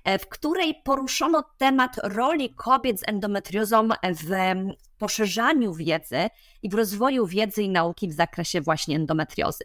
e, 0.05 0.19
w 0.19 0.29
której 0.29 0.75
poruszono 0.85 1.45
temat 1.59 1.97
roli 2.03 2.55
kobiet 2.55 3.01
z 3.01 3.09
endometriozą 3.09 3.89
w 4.03 4.55
poszerzaniu 4.99 5.75
wiedzy 5.75 6.29
i 6.63 6.71
w 6.71 6.75
rozwoju 6.75 7.27
wiedzy 7.27 7.63
i 7.63 7.69
nauki 7.69 8.09
w 8.09 8.13
zakresie 8.13 8.61
właśnie 8.61 8.97
endometriozy. 8.97 9.65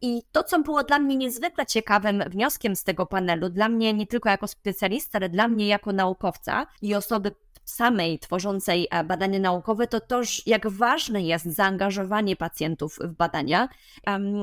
I 0.00 0.22
to, 0.32 0.42
co 0.42 0.58
było 0.58 0.84
dla 0.84 0.98
mnie 0.98 1.16
niezwykle 1.16 1.66
ciekawym 1.66 2.24
wnioskiem 2.26 2.76
z 2.76 2.84
tego 2.84 3.06
panelu, 3.06 3.48
dla 3.48 3.68
mnie 3.68 3.94
nie 3.94 4.06
tylko 4.06 4.28
jako 4.28 4.48
specjalista, 4.48 5.18
ale 5.18 5.28
dla 5.28 5.48
mnie 5.48 5.68
jako 5.68 5.92
naukowca 5.92 6.66
i 6.82 6.94
osoby 6.94 7.34
samej 7.64 8.18
tworzącej 8.18 8.88
e, 8.90 9.04
badania 9.04 9.38
naukowe, 9.38 9.86
to 9.86 10.00
to, 10.00 10.20
jak 10.46 10.68
ważne 10.68 11.22
jest 11.22 11.46
zaangażowanie 11.46 12.36
pacjentów 12.36 12.98
w 13.00 13.12
badania. 13.12 13.68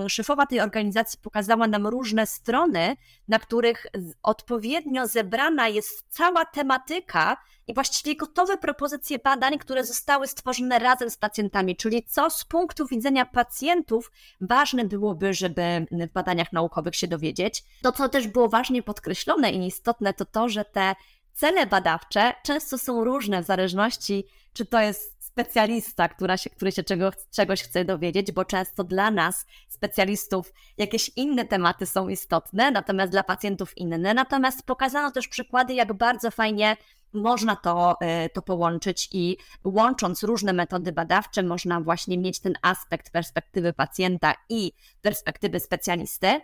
Szefowa 0.08 0.46
tej 0.46 0.60
organizacji 0.60 1.20
pokazała 1.22 1.68
nam 1.68 1.88
różne 1.88 2.26
strony, 2.28 2.96
na 3.28 3.40
których 3.40 3.88
odpowiednio 4.24 5.08
zebrana 5.08 5.68
jest 5.68 6.06
cała 6.10 6.46
tematyka 6.46 7.38
i 7.68 7.74
właściwie 7.74 8.16
gotowe 8.16 8.58
propozycje 8.58 9.20
badań, 9.20 9.58
które 9.58 9.86
zostały 9.86 10.28
stworzone 10.28 10.80
razem 10.80 11.10
z 11.10 11.18
pacjentami, 11.18 11.76
czyli 11.76 12.04
co 12.04 12.30
z 12.30 12.46
punktu 12.46 12.88
widzenia 12.88 13.26
pacjentów 13.26 14.12
ważne 14.42 14.86
byłoby, 14.86 15.34
żeby 15.34 15.86
w 15.92 16.14
badaniach 16.14 16.54
naukowych 16.54 16.96
się 16.96 17.08
dowiedzieć. 17.08 17.64
To, 17.82 17.92
co 17.92 18.10
też 18.10 18.28
było 18.28 18.50
ważnie 18.50 18.84
podkreślone 18.84 19.52
i 19.52 19.68
istotne, 19.68 20.14
to 20.14 20.26
to, 20.26 20.50
że 20.50 20.66
te 20.66 20.96
cele 21.40 21.66
badawcze 21.66 22.34
często 22.44 22.78
są 22.78 23.04
różne 23.04 23.44
w 23.44 23.46
zależności, 23.46 24.24
czy 24.54 24.66
to 24.66 24.80
jest 24.80 25.24
specjalista, 25.24 26.10
która 26.10 26.38
się, 26.38 26.50
który 26.50 26.72
się 26.72 26.84
czego, 26.84 27.12
czegoś 27.32 27.64
chce 27.64 27.86
dowiedzieć, 27.86 28.32
bo 28.32 28.46
często 28.46 28.84
dla 28.84 29.12
nas, 29.12 29.46
specjalistów, 29.70 30.54
jakieś 30.78 31.12
inne 31.16 31.46
tematy 31.46 31.86
są 31.86 32.10
istotne, 32.10 32.72
natomiast 32.72 33.12
dla 33.12 33.24
pacjentów 33.24 33.78
inne. 33.78 34.14
Natomiast 34.14 34.64
pokazano 34.64 35.12
też 35.12 35.28
przykłady, 35.28 35.74
jak 35.74 35.94
bardzo 35.94 36.32
fajnie 36.32 36.78
można 37.14 37.56
to, 37.56 37.96
e, 38.02 38.30
to 38.30 38.42
połączyć 38.42 39.10
i 39.12 39.38
łącząc 39.64 40.24
różne 40.24 40.54
metody 40.54 40.92
badawcze, 40.92 41.44
można 41.44 41.82
właśnie 41.82 42.18
mieć 42.18 42.40
ten 42.40 42.54
aspekt 42.62 43.12
perspektywy 43.12 43.74
pacjenta 43.74 44.34
i 44.50 44.72
perspektywy 45.02 45.60
specjalisty. 45.60 46.42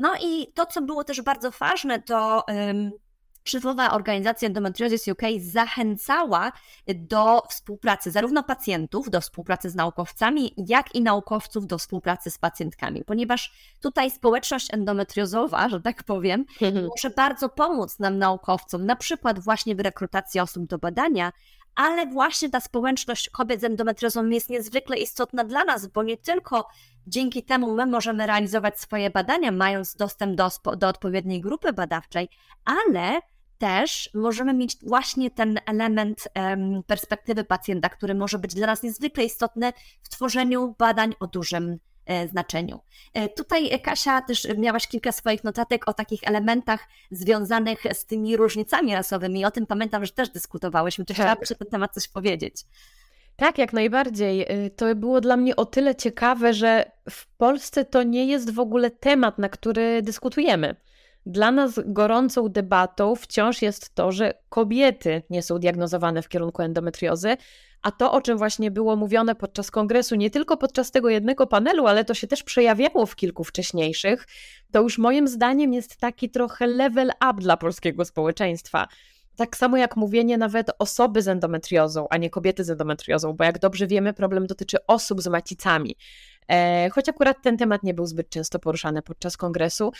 No 0.00 0.14
i 0.22 0.52
to, 0.52 0.66
co 0.66 0.82
było 0.82 1.04
też 1.04 1.22
bardzo 1.22 1.50
ważne, 1.50 2.02
to 2.02 2.44
Szefowa 3.48 3.90
organizacja 3.90 4.46
Endometriosis 4.46 5.08
UK 5.08 5.22
zachęcała 5.38 6.52
do 6.94 7.42
współpracy 7.48 8.10
zarówno 8.10 8.42
pacjentów, 8.42 9.10
do 9.10 9.20
współpracy 9.20 9.70
z 9.70 9.74
naukowcami, 9.74 10.54
jak 10.56 10.94
i 10.94 11.02
naukowców 11.02 11.66
do 11.66 11.78
współpracy 11.78 12.30
z 12.30 12.38
pacjentkami, 12.38 13.04
ponieważ 13.04 13.52
tutaj 13.80 14.10
społeczność 14.10 14.74
endometriozowa, 14.74 15.68
że 15.68 15.80
tak 15.80 16.04
powiem, 16.04 16.44
mhm. 16.62 16.86
może 16.86 17.10
bardzo 17.10 17.48
pomóc 17.48 17.98
nam 17.98 18.18
naukowcom, 18.18 18.86
na 18.86 18.96
przykład 18.96 19.38
właśnie 19.38 19.74
w 19.74 19.80
rekrutacji 19.80 20.40
osób 20.40 20.66
do 20.66 20.78
badania, 20.78 21.32
ale 21.78 22.06
właśnie 22.06 22.50
ta 22.50 22.60
społeczność 22.60 23.30
kobiet 23.30 23.60
z 23.60 23.64
endometriozą 23.64 24.26
jest 24.28 24.50
niezwykle 24.50 24.96
istotna 24.96 25.44
dla 25.44 25.64
nas, 25.64 25.86
bo 25.86 26.02
nie 26.02 26.16
tylko 26.16 26.68
dzięki 27.06 27.42
temu 27.42 27.74
my 27.74 27.86
możemy 27.86 28.26
realizować 28.26 28.80
swoje 28.80 29.10
badania, 29.10 29.52
mając 29.52 29.96
dostęp 29.96 30.36
do, 30.36 30.48
do 30.76 30.88
odpowiedniej 30.88 31.40
grupy 31.40 31.72
badawczej, 31.72 32.28
ale 32.64 33.20
też 33.58 34.10
możemy 34.14 34.54
mieć 34.54 34.76
właśnie 34.82 35.30
ten 35.30 35.60
element 35.66 36.28
perspektywy 36.86 37.44
pacjenta, 37.44 37.88
który 37.88 38.14
może 38.14 38.38
być 38.38 38.54
dla 38.54 38.66
nas 38.66 38.82
niezwykle 38.82 39.24
istotny 39.24 39.72
w 40.02 40.08
tworzeniu 40.08 40.74
badań 40.78 41.14
o 41.20 41.26
dużym 41.26 41.78
e, 42.06 42.28
znaczeniu. 42.28 42.80
E, 43.14 43.28
tutaj 43.28 43.80
Kasia 43.80 44.22
też 44.22 44.48
miałaś 44.58 44.86
kilka 44.86 45.12
swoich 45.12 45.44
notatek 45.44 45.88
o 45.88 45.92
takich 45.92 46.20
elementach 46.24 46.88
związanych 47.10 47.82
z 47.92 48.04
tymi 48.04 48.36
różnicami 48.36 48.94
rasowymi. 48.94 49.44
O 49.44 49.50
tym 49.50 49.66
pamiętam, 49.66 50.04
że 50.04 50.12
też 50.12 50.28
dyskutowałyśmy. 50.28 51.04
Czy 51.04 51.14
tak. 51.14 51.16
chciałabyś 51.16 51.50
na 51.50 51.56
ten 51.56 51.68
temat 51.68 51.94
coś 51.94 52.08
powiedzieć? 52.08 52.64
Tak, 53.36 53.58
jak 53.58 53.72
najbardziej. 53.72 54.64
Y, 54.66 54.70
to 54.70 54.94
było 54.94 55.20
dla 55.20 55.36
mnie 55.36 55.56
o 55.56 55.66
tyle 55.66 55.94
ciekawe, 55.94 56.54
że 56.54 56.90
w 57.10 57.26
Polsce 57.26 57.84
to 57.84 58.02
nie 58.02 58.26
jest 58.26 58.54
w 58.54 58.60
ogóle 58.60 58.90
temat, 58.90 59.38
na 59.38 59.48
który 59.48 60.02
dyskutujemy. 60.02 60.76
Dla 61.26 61.50
nas 61.50 61.80
gorącą 61.86 62.48
debatą 62.48 63.14
wciąż 63.16 63.62
jest 63.62 63.94
to, 63.94 64.12
że 64.12 64.34
kobiety 64.48 65.22
nie 65.30 65.42
są 65.42 65.58
diagnozowane 65.58 66.22
w 66.22 66.28
kierunku 66.28 66.62
endometriozy, 66.62 67.36
a 67.82 67.90
to, 67.90 68.12
o 68.12 68.20
czym 68.20 68.38
właśnie 68.38 68.70
było 68.70 68.96
mówione 68.96 69.34
podczas 69.34 69.70
kongresu, 69.70 70.14
nie 70.14 70.30
tylko 70.30 70.56
podczas 70.56 70.90
tego 70.90 71.08
jednego 71.08 71.46
panelu, 71.46 71.86
ale 71.86 72.04
to 72.04 72.14
się 72.14 72.26
też 72.26 72.42
przejawiało 72.42 73.06
w 73.06 73.16
kilku 73.16 73.44
wcześniejszych, 73.44 74.26
to 74.72 74.82
już 74.82 74.98
moim 74.98 75.28
zdaniem 75.28 75.72
jest 75.72 75.96
taki 75.96 76.30
trochę 76.30 76.66
level 76.66 77.10
up 77.30 77.34
dla 77.40 77.56
polskiego 77.56 78.04
społeczeństwa. 78.04 78.88
Tak 79.36 79.56
samo 79.56 79.76
jak 79.76 79.96
mówienie 79.96 80.38
nawet 80.38 80.70
osoby 80.78 81.22
z 81.22 81.28
endometriozą, 81.28 82.06
a 82.10 82.16
nie 82.16 82.30
kobiety 82.30 82.64
z 82.64 82.70
endometriozą, 82.70 83.32
bo 83.32 83.44
jak 83.44 83.58
dobrze 83.58 83.86
wiemy, 83.86 84.12
problem 84.12 84.46
dotyczy 84.46 84.86
osób 84.86 85.22
z 85.22 85.26
macicami. 85.26 85.96
E, 86.48 86.90
choć 86.90 87.08
akurat 87.08 87.36
ten 87.42 87.56
temat 87.56 87.82
nie 87.82 87.94
był 87.94 88.06
zbyt 88.06 88.30
często 88.30 88.58
poruszany 88.58 89.02
podczas 89.02 89.36
kongresu, 89.36 89.92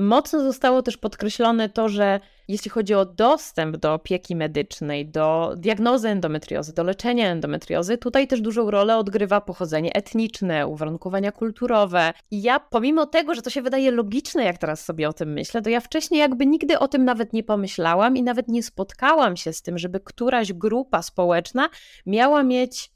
Mocno 0.00 0.40
zostało 0.40 0.82
też 0.82 0.96
podkreślone 0.96 1.68
to, 1.68 1.88
że 1.88 2.20
jeśli 2.48 2.70
chodzi 2.70 2.94
o 2.94 3.04
dostęp 3.04 3.76
do 3.76 3.94
opieki 3.94 4.36
medycznej, 4.36 5.06
do 5.06 5.54
diagnozy 5.56 6.08
endometriozy, 6.08 6.74
do 6.74 6.84
leczenia 6.84 7.30
endometriozy, 7.30 7.98
tutaj 7.98 8.28
też 8.28 8.40
dużą 8.40 8.70
rolę 8.70 8.96
odgrywa 8.96 9.40
pochodzenie 9.40 9.92
etniczne, 9.92 10.66
uwarunkowania 10.66 11.32
kulturowe. 11.32 12.12
I 12.30 12.42
ja, 12.42 12.60
pomimo 12.60 13.06
tego, 13.06 13.34
że 13.34 13.42
to 13.42 13.50
się 13.50 13.62
wydaje 13.62 13.90
logiczne, 13.90 14.44
jak 14.44 14.58
teraz 14.58 14.84
sobie 14.84 15.08
o 15.08 15.12
tym 15.12 15.32
myślę, 15.32 15.62
to 15.62 15.70
ja 15.70 15.80
wcześniej 15.80 16.20
jakby 16.20 16.46
nigdy 16.46 16.78
o 16.78 16.88
tym 16.88 17.04
nawet 17.04 17.32
nie 17.32 17.42
pomyślałam 17.42 18.16
i 18.16 18.22
nawet 18.22 18.48
nie 18.48 18.62
spotkałam 18.62 19.36
się 19.36 19.52
z 19.52 19.62
tym, 19.62 19.78
żeby 19.78 20.00
któraś 20.00 20.52
grupa 20.52 21.02
społeczna 21.02 21.68
miała 22.06 22.42
mieć 22.42 22.90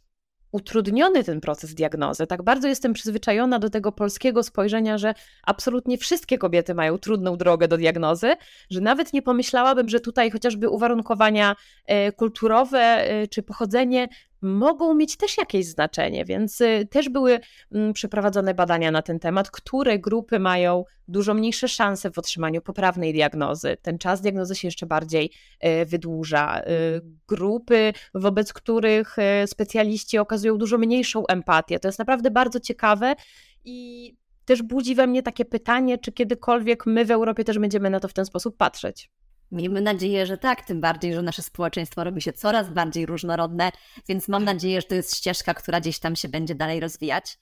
utrudniony 0.55 1.25
ten 1.25 1.41
proces 1.41 1.75
diagnozy. 1.75 2.27
Tak 2.27 2.43
bardzo 2.43 2.69
jestem 2.69 2.93
przyzwyczajona 2.93 3.59
do 3.59 3.71
tego 3.71 3.93
polskiego 3.93 4.43
spojrzenia, 4.43 4.99
że 4.99 5.15
absolutnie 5.43 5.99
wszystkie 5.99 6.39
kobiety 6.39 6.75
mają 6.75 6.99
trudną 6.99 7.37
drogę 7.37 7.69
do 7.69 7.77
diagnozy, 7.77 8.35
że 8.71 8.81
nawet 8.81 9.13
nie 9.13 9.23
pomyślałabym, 9.23 9.89
że 9.89 10.01
tutaj 10.01 10.31
chociażby 10.31 10.69
uwarunkowania 10.69 11.57
e, 11.87 12.13
kulturowe 12.13 12.79
e, 12.79 13.29
czy 13.29 13.43
pochodzenie 13.43 14.09
mogą 14.45 14.95
mieć 14.95 15.17
też 15.17 15.39
jakieś 15.39 15.67
znaczenie, 15.67 16.25
więc 16.25 16.61
y, 16.61 16.89
też 16.91 17.09
były 17.09 17.41
mm, 17.73 17.93
przeprowadzone 17.93 18.55
badania 18.55 18.91
na 18.91 19.03
ten 19.03 19.19
temat, 19.19 19.51
które 19.51 19.99
grupy 19.99 20.39
mają 20.39 20.85
dużo 21.09 21.35
mniejsze 21.35 21.69
szanse 21.69 22.11
w 22.11 22.19
otrzymaniu 22.19 22.63
poprawnej 22.63 23.13
diagnozy. 23.13 23.77
Ten 23.83 23.99
czas 23.99 24.21
diagnozy 24.21 24.55
się 24.55 24.69
jeszcze 24.69 24.87
bardziej 24.87 25.31
y, 25.65 25.85
wydłuża. 25.85 26.61
Y, 26.61 27.01
grupy, 27.29 27.93
wobec 28.15 28.53
których 28.53 29.17
specjaliści 29.47 30.19
okazują 30.19 30.59
dużo 30.59 30.79
mniejszą 30.79 31.27
empatię. 31.27 31.79
To 31.79 31.89
jest 31.89 31.99
naprawdę 31.99 32.31
bardzo 32.31 32.61
ciekawe 32.61 33.15
i 33.65 34.11
też 34.45 34.63
budzi 34.63 34.95
we 34.95 35.07
mnie 35.07 35.23
takie 35.23 35.45
pytanie, 35.45 35.99
czy 35.99 36.13
kiedykolwiek 36.13 36.87
my 36.87 37.05
w 37.05 37.11
Europie 37.11 37.45
też 37.45 37.59
będziemy 37.59 37.91
na 37.91 38.01
to 38.01 38.09
w 38.09 38.13
ten 38.13 38.25
sposób 38.25 38.57
patrzeć. 38.57 39.11
Miejmy 39.55 39.81
nadzieję, 39.81 40.27
że 40.27 40.39
tak, 40.39 40.63
tym 40.63 40.81
bardziej, 40.81 41.15
że 41.15 41.23
nasze 41.23 41.43
społeczeństwo 41.43 42.05
robi 42.05 42.23
się 42.23 42.33
coraz 42.33 42.71
bardziej 42.71 43.07
różnorodne, 43.07 43.73
więc 44.09 44.29
mam 44.29 44.45
nadzieję, 44.45 44.81
że 44.81 44.87
to 44.87 44.95
jest 44.95 45.17
ścieżka, 45.17 45.55
która 45.55 45.81
gdzieś 45.81 45.99
tam 45.99 46.17
się 46.17 46.29
będzie 46.29 46.55
dalej 46.55 46.81
rozwijać. 46.81 47.39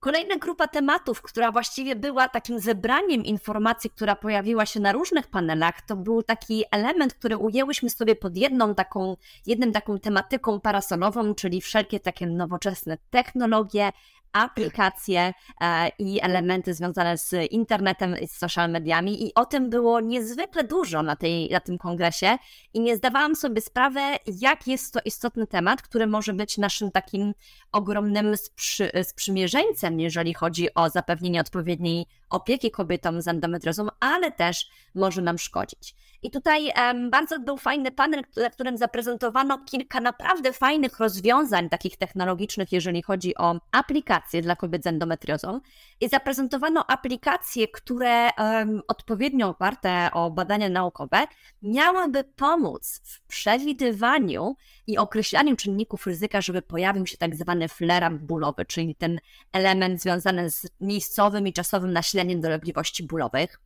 Kolejna 0.00 0.36
grupa 0.36 0.68
tematów, 0.68 1.22
która 1.22 1.52
właściwie 1.52 1.96
była 1.96 2.28
takim 2.28 2.60
zebraniem 2.60 3.24
informacji, 3.24 3.90
która 3.90 4.16
pojawiła 4.16 4.66
się 4.66 4.80
na 4.80 4.92
różnych 4.92 5.26
panelach, 5.26 5.82
to 5.86 5.96
był 5.96 6.22
taki 6.22 6.64
element, 6.70 7.14
który 7.14 7.36
ujęłyśmy 7.36 7.90
sobie 7.90 8.16
pod 8.16 8.36
jedną 8.36 8.74
taką, 8.74 9.16
jednym 9.46 9.72
taką 9.72 9.98
tematyką 9.98 10.60
parasolową, 10.60 11.34
czyli 11.34 11.60
wszelkie 11.60 12.00
takie 12.00 12.26
nowoczesne 12.26 12.98
technologie, 13.10 13.92
aplikacje 14.32 15.34
e, 15.60 15.88
i 15.98 16.20
elementy 16.22 16.74
związane 16.74 17.18
z 17.18 17.52
internetem 17.52 18.20
i 18.20 18.28
z 18.28 18.36
social 18.36 18.70
mediami. 18.70 19.26
I 19.26 19.34
o 19.34 19.46
tym 19.46 19.70
było 19.70 20.00
niezwykle 20.00 20.64
dużo 20.64 21.02
na, 21.02 21.16
tej, 21.16 21.50
na 21.50 21.60
tym 21.60 21.78
kongresie. 21.78 22.38
I 22.74 22.80
nie 22.80 22.96
zdawałam 22.96 23.36
sobie 23.36 23.60
sprawy, 23.60 24.00
jak 24.40 24.66
jest 24.66 24.94
to 24.94 25.00
istotny 25.04 25.46
temat, 25.46 25.82
który 25.82 26.06
może 26.06 26.32
być 26.32 26.58
naszym 26.58 26.90
takim 26.90 27.34
ogromnym 27.72 28.36
sprzy, 28.36 28.90
sprzymierzeńcem, 29.02 30.00
jeżeli 30.00 30.34
chodzi 30.34 30.74
o 30.74 30.90
zapewnienie 30.90 31.40
odpowiedniej 31.40 32.06
opieki 32.32 32.70
kobietom 32.70 33.22
z 33.22 33.28
endometriozą, 33.28 33.86
ale 34.00 34.32
też 34.32 34.70
może 34.94 35.22
nam 35.22 35.38
szkodzić. 35.38 35.94
I 36.22 36.30
tutaj 36.30 36.72
bardzo 37.10 37.40
był 37.40 37.56
fajny 37.56 37.90
panel, 37.92 38.22
na 38.36 38.50
którym 38.50 38.76
zaprezentowano 38.76 39.58
kilka 39.58 40.00
naprawdę 40.00 40.52
fajnych 40.52 40.98
rozwiązań 40.98 41.68
takich 41.68 41.96
technologicznych, 41.96 42.72
jeżeli 42.72 43.02
chodzi 43.02 43.36
o 43.36 43.60
aplikacje 43.72 44.42
dla 44.42 44.56
kobiet 44.56 44.82
z 44.82 44.86
endometriozą. 44.86 45.60
I 46.00 46.08
zaprezentowano 46.08 46.84
aplikacje, 46.90 47.68
które 47.68 48.30
um, 48.38 48.82
odpowiednio 48.88 49.48
oparte 49.48 50.10
o 50.12 50.30
badania 50.30 50.68
naukowe 50.68 51.26
miałyby 51.62 52.24
pomóc 52.24 53.00
w 53.04 53.20
przewidywaniu 53.26 54.56
i 54.86 54.98
określaniu 54.98 55.56
czynników 55.56 56.06
ryzyka, 56.06 56.40
żeby 56.40 56.62
pojawił 56.62 57.06
się 57.06 57.16
tak 57.16 57.36
zwany 57.36 57.68
flare-up 57.68 58.18
bólowy, 58.18 58.64
czyli 58.64 58.94
ten 58.94 59.20
element 59.52 60.02
związany 60.02 60.50
z 60.50 60.66
miejscowym 60.80 61.48
i 61.48 61.52
czasowym 61.52 61.92
nasileniem 61.92 62.40
dolegliwości 62.40 63.06
bólowych 63.06 63.60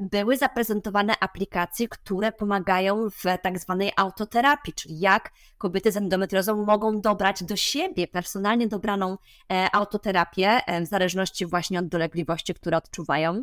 były 0.00 0.36
zaprezentowane 0.36 1.14
aplikacje, 1.20 1.88
które 1.88 2.32
pomagają 2.32 3.10
w 3.10 3.22
tak 3.42 3.58
zwanej 3.58 3.92
autoterapii, 3.96 4.72
czyli 4.72 5.00
jak 5.00 5.32
kobiety 5.58 5.92
z 5.92 5.96
endometriozą 5.96 6.64
mogą 6.64 7.00
dobrać 7.00 7.44
do 7.44 7.56
siebie 7.56 8.08
personalnie 8.08 8.68
dobraną 8.68 9.18
e, 9.52 9.68
autoterapię 9.72 10.60
e, 10.66 10.80
w 10.80 10.86
zależności 10.86 11.46
właśnie 11.46 11.78
od 11.78 11.88
dolegliwości, 11.88 12.54
które 12.54 12.76
odczuwają. 12.76 13.42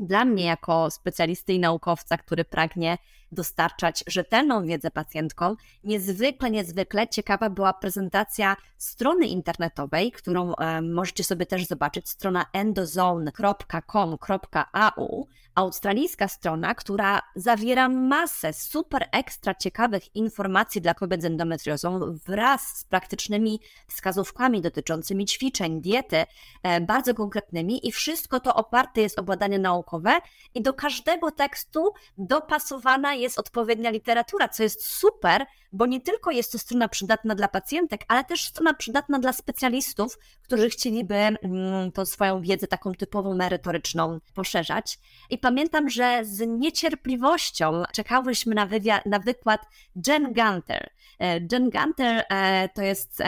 Dla 0.00 0.24
mnie, 0.24 0.44
jako 0.44 0.90
specjalisty 0.90 1.52
i 1.52 1.58
naukowca, 1.58 2.18
który 2.18 2.44
pragnie 2.44 2.98
dostarczać 3.34 4.04
rzetelną 4.06 4.66
wiedzę 4.66 4.90
pacjentkom, 4.90 5.56
niezwykle, 5.84 6.50
niezwykle 6.50 7.08
ciekawa 7.08 7.50
była 7.50 7.72
prezentacja 7.72 8.56
strony 8.78 9.26
internetowej, 9.26 10.12
którą 10.12 10.52
możecie 10.82 11.24
sobie 11.24 11.46
też 11.46 11.66
zobaczyć, 11.66 12.08
strona 12.08 12.46
endozone.com.au, 12.52 15.28
australijska 15.54 16.28
strona, 16.28 16.74
która 16.74 17.22
zawiera 17.36 17.88
masę 17.88 18.52
super 18.52 19.08
ekstra 19.12 19.54
ciekawych 19.54 20.16
informacji 20.16 20.80
dla 20.80 20.94
kobiet 20.94 21.22
z 21.22 21.24
endometriozą 21.24 22.00
wraz 22.26 22.78
z 22.78 22.84
praktycznymi 22.84 23.60
wskazówkami 23.88 24.60
dotyczącymi 24.60 25.26
ćwiczeń, 25.26 25.80
diety, 25.80 26.24
e, 26.62 26.80
bardzo 26.80 27.14
konkretnymi 27.14 27.88
i 27.88 27.92
wszystko 27.92 28.40
to 28.40 28.54
oparte 28.54 29.00
jest 29.00 29.18
o 29.18 29.22
badania 29.22 29.58
naukowe 29.58 30.12
i 30.54 30.62
do 30.62 30.74
każdego 30.74 31.30
tekstu 31.30 31.92
dopasowana 32.18 33.14
jest 33.14 33.38
odpowiednia 33.38 33.90
literatura, 33.90 34.48
co 34.48 34.62
jest 34.62 34.84
super, 34.84 35.46
bo 35.74 35.86
nie 35.86 36.00
tylko 36.00 36.30
jest 36.30 36.52
to 36.52 36.58
strona 36.58 36.88
przydatna 36.88 37.34
dla 37.34 37.48
pacjentek, 37.48 38.04
ale 38.08 38.24
też 38.24 38.44
strona 38.44 38.74
przydatna 38.74 39.18
dla 39.18 39.32
specjalistów, 39.32 40.18
którzy 40.42 40.70
chcieliby 40.70 41.14
mm, 41.14 41.92
tą 41.92 42.06
swoją 42.06 42.40
wiedzę 42.40 42.66
taką 42.66 42.92
typową 42.92 43.34
merytoryczną 43.34 44.20
poszerzać. 44.34 44.98
I 45.30 45.38
pamiętam, 45.38 45.90
że 45.90 46.20
z 46.24 46.40
niecierpliwością 46.48 47.82
czekałyśmy 47.92 48.54
na, 48.54 48.68
na 49.06 49.18
wykład 49.18 49.60
Jen 50.06 50.32
Gunter. 50.32 50.90
E, 51.20 51.40
Jen 51.52 51.70
Gunter 51.70 52.24
e, 52.28 52.68
to 52.68 52.82
jest 52.82 53.22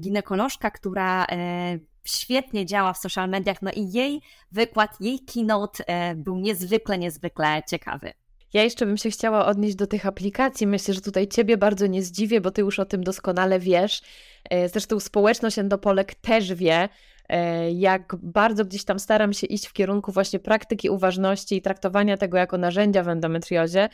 ginekolożka, 0.00 0.70
która 0.70 1.24
e, 1.24 1.78
świetnie 2.04 2.66
działa 2.66 2.92
w 2.92 2.98
social 2.98 3.28
mediach, 3.28 3.62
no 3.62 3.70
i 3.70 3.92
jej 3.92 4.22
wykład, 4.52 5.00
jej 5.00 5.20
keynote 5.20 5.84
był 6.16 6.36
niezwykle, 6.36 6.98
niezwykle 6.98 7.62
ciekawy. 7.68 8.12
Ja 8.52 8.62
jeszcze 8.62 8.86
bym 8.86 8.96
się 8.96 9.10
chciała 9.10 9.46
odnieść 9.46 9.76
do 9.76 9.86
tych 9.86 10.06
aplikacji. 10.06 10.66
Myślę, 10.66 10.94
że 10.94 11.00
tutaj 11.00 11.28
Ciebie 11.28 11.56
bardzo 11.56 11.86
nie 11.86 12.02
zdziwię, 12.02 12.40
bo 12.40 12.50
Ty 12.50 12.60
już 12.60 12.78
o 12.78 12.84
tym 12.84 13.04
doskonale 13.04 13.60
wiesz. 13.60 14.02
E, 14.50 14.68
zresztą 14.68 15.00
społeczność 15.00 15.58
Endopolek 15.58 16.14
też 16.14 16.54
wie, 16.54 16.88
e, 17.28 17.72
jak 17.72 18.16
bardzo 18.16 18.64
gdzieś 18.64 18.84
tam 18.84 18.98
staram 18.98 19.32
się 19.32 19.46
iść 19.46 19.66
w 19.66 19.72
kierunku 19.72 20.12
właśnie 20.12 20.38
praktyki 20.38 20.90
uważności 20.90 21.56
i 21.56 21.62
traktowania 21.62 22.16
tego 22.16 22.38
jako 22.38 22.58
narzędzia 22.58 23.02
w 23.02 23.08
endometriozie. 23.08 23.88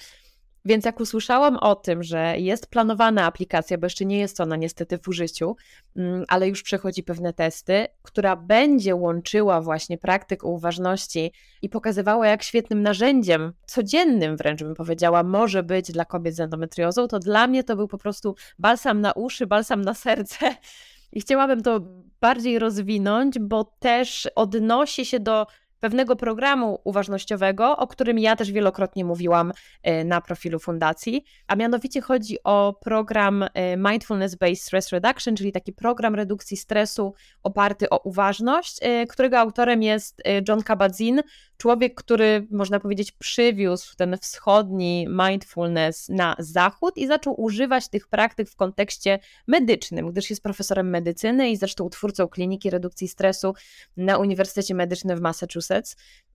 Więc 0.67 0.85
jak 0.85 1.01
usłyszałam 1.01 1.57
o 1.57 1.75
tym, 1.75 2.03
że 2.03 2.35
jest 2.39 2.67
planowana 2.67 3.25
aplikacja, 3.25 3.79
bo 3.79 3.87
jeszcze 3.87 4.05
nie 4.05 4.19
jest 4.19 4.41
ona 4.41 4.57
niestety 4.57 4.99
w 4.99 5.09
użyciu, 5.09 5.57
mm, 5.97 6.25
ale 6.29 6.49
już 6.49 6.63
przechodzi 6.63 7.03
pewne 7.03 7.33
testy, 7.33 7.87
która 8.03 8.37
będzie 8.37 8.95
łączyła 8.95 9.61
właśnie 9.61 9.99
praktyk 9.99 10.45
uważności 10.45 11.33
i 11.63 11.69
pokazywała, 11.69 12.27
jak 12.27 12.43
świetnym 12.43 12.83
narzędziem, 12.83 13.53
codziennym 13.67 14.37
wręcz 14.37 14.63
bym 14.63 14.75
powiedziała, 14.75 15.23
może 15.23 15.63
być 15.63 15.93
dla 15.93 16.05
kobiet 16.05 16.35
z 16.35 16.41
endometriozą, 16.41 17.09
to 17.09 17.19
dla 17.19 17.47
mnie 17.47 17.65
to 17.65 17.77
był 17.77 17.89
po 17.89 17.99
prostu 17.99 18.35
balsam 18.59 19.01
na 19.01 19.13
uszy, 19.13 19.47
balsam 19.47 19.83
na 19.83 19.95
serce. 19.95 20.57
I 21.13 21.21
chciałabym 21.21 21.63
to 21.63 21.81
bardziej 22.21 22.59
rozwinąć, 22.59 23.39
bo 23.39 23.65
też 23.65 24.29
odnosi 24.35 25.07
się 25.07 25.21
do 25.21 25.47
pewnego 25.85 26.17
programu 26.17 26.81
uważnościowego, 26.85 27.77
o 27.77 27.87
którym 27.87 28.19
ja 28.19 28.37
też 28.37 28.53
wielokrotnie 28.53 29.05
mówiłam 29.05 29.53
e, 29.83 30.05
na 30.05 30.21
profilu 30.21 30.59
fundacji, 30.59 31.25
a 31.47 31.57
mianowicie 31.57 32.01
chodzi 32.01 32.39
o 32.45 32.79
program 32.85 33.43
e, 33.43 33.77
Mindfulness 33.77 34.35
Based 34.35 34.63
Stress 34.63 34.91
Reduction, 34.91 35.37
czyli 35.37 35.53
taki 35.53 35.73
program 35.73 36.15
redukcji 36.15 36.57
stresu 36.57 37.15
oparty 37.43 37.91
o 37.91 37.99
uważność, 37.99 38.79
e, 38.83 39.07
którego 39.07 39.39
autorem 39.39 39.83
jest 39.83 40.23
John 40.49 40.61
Kabat-Zinn, 40.61 41.23
człowiek, 41.57 41.95
który 41.95 42.47
można 42.51 42.81
powiedzieć 42.81 43.13
przywiózł 43.13 43.97
ten 43.97 44.19
wschodni 44.19 45.07
mindfulness 45.09 46.09
na 46.09 46.37
zachód 46.39 46.97
i 46.97 47.07
zaczął 47.07 47.41
używać 47.41 47.89
tych 47.89 48.09
praktyk 48.09 48.49
w 48.49 48.57
kontekście 48.57 49.19
medycznym, 49.47 50.11
gdyż 50.11 50.31
jest 50.31 50.43
profesorem 50.43 50.91
medycyny 50.91 51.51
i 51.51 51.57
zresztą 51.57 51.89
twórcą 51.89 52.29
kliniki 52.29 52.71
redukcji 52.71 53.09
stresu 53.09 53.55
na 53.97 54.19
Uniwersytecie 54.19 54.75
Medycznym 54.75 55.19
w 55.19 55.21
Massachusetts. 55.21 55.74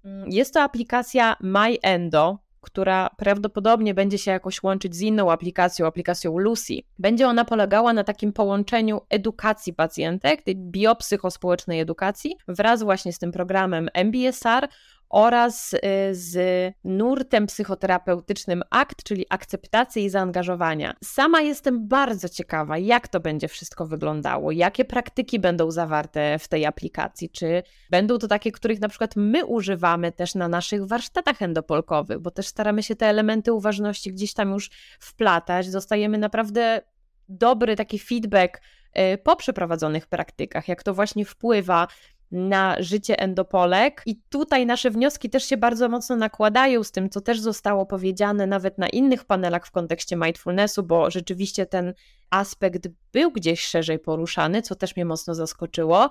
Mm, 0.05 0.29
jest 0.31 0.53
to 0.53 0.61
aplikacja 0.61 1.35
MyEndo, 1.41 2.37
która 2.61 3.09
prawdopodobnie 3.17 3.93
będzie 3.93 4.17
się 4.17 4.31
jakoś 4.31 4.63
łączyć 4.63 4.95
z 4.95 5.01
inną 5.01 5.31
aplikacją, 5.31 5.85
aplikacją 5.85 6.37
Lucy. 6.37 6.73
Będzie 6.99 7.27
ona 7.27 7.45
polegała 7.45 7.93
na 7.93 8.03
takim 8.03 8.33
połączeniu 8.33 9.01
edukacji 9.09 9.73
pacjentek, 9.73 10.41
tej 10.41 10.55
biopsychospołecznej 10.55 11.79
edukacji, 11.79 12.35
wraz 12.47 12.83
właśnie 12.83 13.13
z 13.13 13.19
tym 13.19 13.31
programem 13.31 13.89
MBSR 13.93 14.67
oraz 15.09 15.73
y, 15.73 15.79
z 16.11 16.35
nurtem 16.83 17.47
psychoterapeutycznym 17.47 18.63
ACT, 18.69 19.03
czyli 19.03 19.25
akceptacji 19.29 20.03
i 20.03 20.09
zaangażowania. 20.09 20.93
Sama 21.03 21.41
jestem 21.41 21.87
bardzo 21.87 22.29
ciekawa, 22.29 22.77
jak 22.77 23.07
to 23.07 23.19
będzie 23.19 23.47
wszystko 23.47 23.85
wyglądało, 23.85 24.51
jakie 24.51 24.85
praktyki 24.85 25.39
będą 25.39 25.71
zawarte 25.71 26.39
w 26.39 26.47
tej 26.47 26.65
aplikacji, 26.65 27.29
czy 27.29 27.63
będą 27.89 28.17
to 28.17 28.27
takie, 28.27 28.51
których 28.51 28.79
na 28.79 28.89
przykład 28.89 29.15
my 29.15 29.45
używamy 29.45 30.11
też 30.11 30.35
na 30.35 30.47
naszych 30.47 30.87
warsztatach 30.87 31.41
endopolkowych, 31.41 32.19
bo 32.19 32.31
też 32.31 32.47
staramy 32.47 32.83
się 32.83 32.95
te 32.95 33.05
elementy 33.05 33.53
uważności 33.53 34.13
gdzieś 34.13 34.33
tam 34.33 34.51
już 34.51 34.69
wplatać. 34.99 35.71
Dostajemy 35.71 36.17
naprawdę 36.17 36.81
dobry 37.29 37.75
taki 37.75 37.99
feedback 37.99 38.61
y, 38.97 39.17
po 39.17 39.35
przeprowadzonych 39.35 40.07
praktykach, 40.07 40.67
jak 40.67 40.83
to 40.83 40.93
właśnie 40.93 41.25
wpływa 41.25 41.87
na 42.31 42.75
życie 42.79 43.19
endopolek. 43.19 44.01
I 44.05 44.21
tutaj 44.29 44.65
nasze 44.65 44.91
wnioski 44.91 45.29
też 45.29 45.43
się 45.43 45.57
bardzo 45.57 45.89
mocno 45.89 46.15
nakładają 46.15 46.83
z 46.83 46.91
tym, 46.91 47.09
co 47.09 47.21
też 47.21 47.39
zostało 47.39 47.85
powiedziane 47.85 48.47
nawet 48.47 48.77
na 48.77 48.89
innych 48.89 49.25
panelach 49.25 49.67
w 49.67 49.71
kontekście 49.71 50.15
mindfulnessu, 50.15 50.83
bo 50.83 51.11
rzeczywiście 51.11 51.65
ten 51.65 51.93
aspekt 52.29 52.87
był 53.13 53.31
gdzieś 53.31 53.61
szerzej 53.61 53.99
poruszany, 53.99 54.61
co 54.61 54.75
też 54.75 54.95
mnie 54.95 55.05
mocno 55.05 55.35
zaskoczyło, 55.35 56.09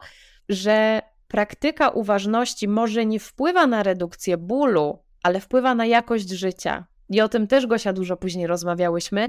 że 0.49 1.03
praktyka 1.29 1.89
uważności 1.89 2.69
może 2.69 3.07
nie 3.07 3.21
wpływa 3.21 3.67
na 3.67 3.83
redukcję 3.83 4.37
bólu, 4.37 4.99
ale 5.23 5.41
wpływa 5.41 5.75
na 5.75 5.87
jakość 5.87 6.29
życia. 6.29 6.87
I 7.09 7.21
o 7.21 7.29
tym 7.29 7.47
też 7.47 7.67
Gosia 7.67 7.93
dużo 7.93 8.17
później 8.17 8.47
rozmawiałyśmy. 8.47 9.29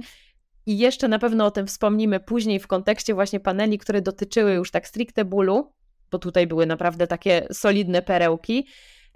I 0.66 0.78
jeszcze 0.78 1.08
na 1.08 1.20
pewno 1.20 1.46
o 1.46 1.52
tym 1.52 1.68
wspomnimy 1.68 2.20
później 2.20 2.60
w 2.60 2.68
kontekście 2.68 3.14
właśnie 3.14 3.40
paneli, 3.40 3.78
które 3.78 4.02
dotyczyły 4.02 4.54
już 4.54 4.72
tak 4.72 4.88
stricte 4.88 5.26
bólu, 5.26 5.72
bo 6.12 6.20
tutaj 6.20 6.48
były 6.48 6.66
naprawdę 6.66 7.08
takie 7.08 7.48
solidne 7.52 8.02
perełki, 8.02 8.68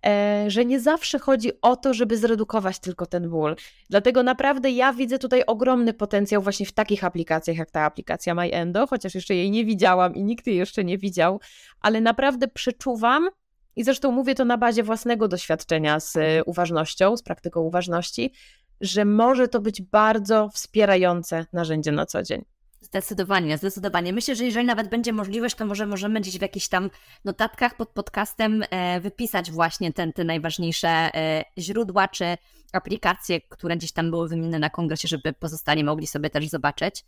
e, 0.05 0.45
że 0.47 0.65
nie 0.65 0.79
zawsze 0.79 1.19
chodzi 1.19 1.61
o 1.61 1.75
to, 1.75 1.93
żeby 1.93 2.17
zredukować 2.17 2.79
tylko 2.79 3.05
ten 3.05 3.29
ból. 3.29 3.55
Dlatego 3.89 4.23
naprawdę 4.23 4.71
ja 4.71 4.93
widzę 4.93 5.19
tutaj 5.19 5.43
ogromny 5.47 5.93
potencjał 5.93 6.41
właśnie 6.41 6.65
w 6.65 6.71
takich 6.71 7.03
aplikacjach, 7.03 7.57
jak 7.57 7.71
ta 7.71 7.81
aplikacja 7.81 8.35
MyEndo, 8.35 8.87
chociaż 8.87 9.15
jeszcze 9.15 9.35
jej 9.35 9.51
nie 9.51 9.65
widziałam 9.65 10.15
i 10.15 10.23
nikt 10.23 10.47
jej 10.47 10.57
jeszcze 10.57 10.83
nie 10.83 10.97
widział, 10.97 11.39
ale 11.81 12.01
naprawdę 12.01 12.47
przeczuwam, 12.47 13.29
i 13.75 13.83
zresztą 13.83 14.11
mówię 14.11 14.35
to 14.35 14.45
na 14.45 14.57
bazie 14.57 14.83
własnego 14.83 15.27
doświadczenia 15.27 15.99
z 15.99 16.15
e, 16.15 16.43
uważnością, 16.43 17.17
z 17.17 17.23
praktyką 17.23 17.61
uważności, 17.61 18.33
że 18.81 19.05
może 19.05 19.47
to 19.47 19.61
być 19.61 19.81
bardzo 19.81 20.49
wspierające 20.49 21.45
narzędzie 21.53 21.91
na 21.91 22.05
co 22.05 22.23
dzień. 22.23 22.52
Zdecydowanie, 22.83 23.57
zdecydowanie. 23.57 24.13
Myślę, 24.13 24.35
że 24.35 24.45
jeżeli 24.45 24.65
nawet 24.65 24.89
będzie 24.89 25.13
możliwość, 25.13 25.55
to 25.55 25.65
może 25.65 25.85
możemy 25.85 26.21
gdzieś 26.21 26.37
w 26.37 26.41
jakichś 26.41 26.67
tam 26.67 26.89
notatkach 27.25 27.77
pod 27.77 27.89
podcastem 27.89 28.63
e, 28.69 28.99
wypisać 28.99 29.51
właśnie 29.51 29.93
ten, 29.93 30.13
te 30.13 30.23
najważniejsze 30.23 30.87
e, 30.89 31.45
źródła 31.57 32.07
czy 32.07 32.25
aplikacje, 32.73 33.41
które 33.41 33.77
gdzieś 33.77 33.91
tam 33.91 34.11
były 34.11 34.29
wymienione 34.29 34.59
na 34.59 34.69
kongresie, 34.69 35.07
żeby 35.07 35.33
pozostali 35.33 35.83
mogli 35.83 36.07
sobie 36.07 36.29
też 36.29 36.47
zobaczyć. 36.49 37.05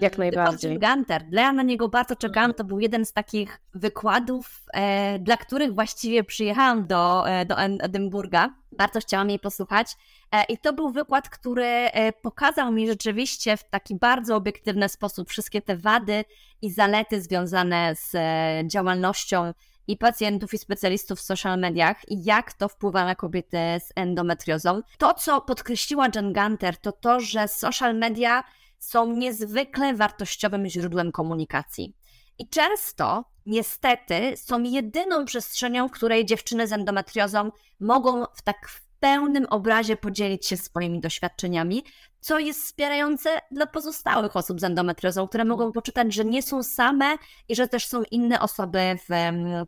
Jak 0.00 0.14
mm, 0.14 0.18
najbardziej. 0.18 0.78
Gunter, 0.78 1.24
ja 1.32 1.52
na 1.52 1.62
niego 1.62 1.88
bardzo 1.88 2.16
czekałam. 2.16 2.54
To 2.54 2.64
był 2.64 2.80
jeden 2.80 3.04
z 3.04 3.12
takich 3.12 3.60
wykładów, 3.74 4.62
e, 4.72 5.18
dla 5.18 5.36
których 5.36 5.74
właściwie 5.74 6.24
przyjechałam 6.24 6.86
do, 6.86 7.28
e, 7.28 7.46
do 7.46 7.58
Edynburga. 7.58 8.54
Bardzo 8.72 9.00
chciałam 9.00 9.30
jej 9.30 9.38
posłuchać. 9.38 9.96
E, 10.32 10.44
I 10.44 10.58
to 10.58 10.72
był 10.72 10.90
wykład, 10.90 11.28
który 11.28 11.64
e, 11.64 12.12
pokazał 12.12 12.72
mi 12.72 12.86
rzeczywiście 12.86 13.56
w 13.56 13.64
taki 13.64 13.94
bardzo 13.94 14.36
obiektywny 14.36 14.88
sposób 14.88 15.28
wszystkie 15.28 15.62
te 15.62 15.76
wady 15.76 16.24
i 16.62 16.70
zalety 16.70 17.22
związane 17.22 17.94
z 17.96 18.14
e, 18.14 18.62
działalnością 18.68 19.52
i 19.86 19.96
pacjentów, 19.96 20.54
i 20.54 20.58
specjalistów 20.58 21.18
w 21.18 21.22
social 21.22 21.58
mediach 21.58 22.08
i 22.08 22.24
jak 22.24 22.52
to 22.52 22.68
wpływa 22.68 23.04
na 23.04 23.14
kobiety 23.14 23.58
z 23.80 23.92
endometriozą. 23.96 24.82
To, 24.98 25.14
co 25.14 25.40
podkreśliła 25.40 26.08
Jen 26.14 26.32
Gunter, 26.32 26.76
to 26.76 26.92
to, 26.92 27.20
że 27.20 27.48
social 27.48 27.96
media 27.96 28.44
są 28.80 29.16
niezwykle 29.16 29.94
wartościowym 29.94 30.66
źródłem 30.66 31.12
komunikacji. 31.12 31.94
I 32.38 32.48
często, 32.48 33.24
niestety, 33.46 34.36
są 34.36 34.62
jedyną 34.62 35.24
przestrzenią, 35.24 35.88
w 35.88 35.92
której 35.92 36.26
dziewczyny 36.26 36.66
z 36.66 36.72
endometriozą 36.72 37.50
mogą 37.80 38.24
w 38.34 38.42
tak 38.42 38.68
pełnym 39.00 39.46
obrazie 39.50 39.96
podzielić 39.96 40.46
się 40.46 40.56
swoimi 40.56 41.00
doświadczeniami, 41.00 41.84
co 42.20 42.38
jest 42.38 42.64
wspierające 42.64 43.40
dla 43.50 43.66
pozostałych 43.66 44.36
osób 44.36 44.60
z 44.60 44.64
endometriozą, 44.64 45.28
które 45.28 45.44
mogą 45.44 45.72
poczytać, 45.72 46.14
że 46.14 46.24
nie 46.24 46.42
są 46.42 46.62
same 46.62 47.16
i 47.48 47.56
że 47.56 47.68
też 47.68 47.86
są 47.86 48.02
inne 48.10 48.40
osoby 48.40 48.80
w 49.08 49.14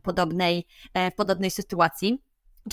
podobnej, 0.01 0.67
e, 0.93 1.11
w 1.11 1.15
podobnej 1.15 1.51
sytuacji. 1.51 2.23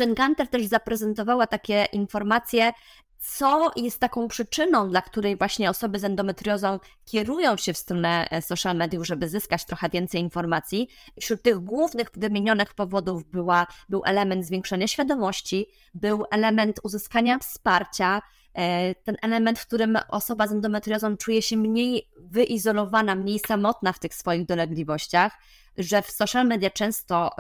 Jen 0.01 0.15
Gunter 0.15 0.49
też 0.49 0.67
zaprezentowała 0.67 1.47
takie 1.47 1.87
informacje 1.93 2.73
co 3.21 3.71
jest 3.77 4.01
taką 4.01 4.29
przyczyną, 4.29 4.91
dla 4.91 5.03
której 5.03 5.37
właśnie 5.37 5.71
osoby 5.71 5.99
z 5.99 6.05
endometriozą 6.05 6.79
kierują 7.05 7.57
się 7.57 7.73
w 7.73 7.79
stronę 7.79 8.29
e, 8.31 8.43
social 8.43 8.77
mediów, 8.77 9.07
żeby 9.07 9.29
zyskać 9.29 9.65
trochę 9.65 9.89
więcej 9.89 10.21
informacji. 10.21 10.89
Wśród 11.21 11.43
tych 11.43 11.59
głównych 11.59 12.11
wymienionych 12.17 12.75
powodów 12.75 13.25
była, 13.25 13.67
był 13.89 14.03
element 14.05 14.47
zwiększenia 14.47 14.87
świadomości, 14.87 15.67
był 15.95 16.25
element 16.31 16.81
uzyskania 16.83 17.39
wsparcia, 17.39 18.23
e, 18.55 18.95
ten 18.95 19.17
element, 19.23 19.59
w 19.59 19.67
którym 19.67 19.99
osoba 20.09 20.47
z 20.47 20.53
endometriozą 20.53 21.17
czuje 21.17 21.43
się 21.43 21.57
mniej 21.57 22.09
wyizolowana, 22.17 23.15
mniej 23.15 23.39
samotna 23.39 23.93
w 23.93 23.99
tych 23.99 24.15
swoich 24.15 24.47
dolegliwościach, 24.47 25.39
że 25.79 26.03
w 26.03 26.11
social 26.11 26.47
media 26.47 26.71
często 26.71 27.31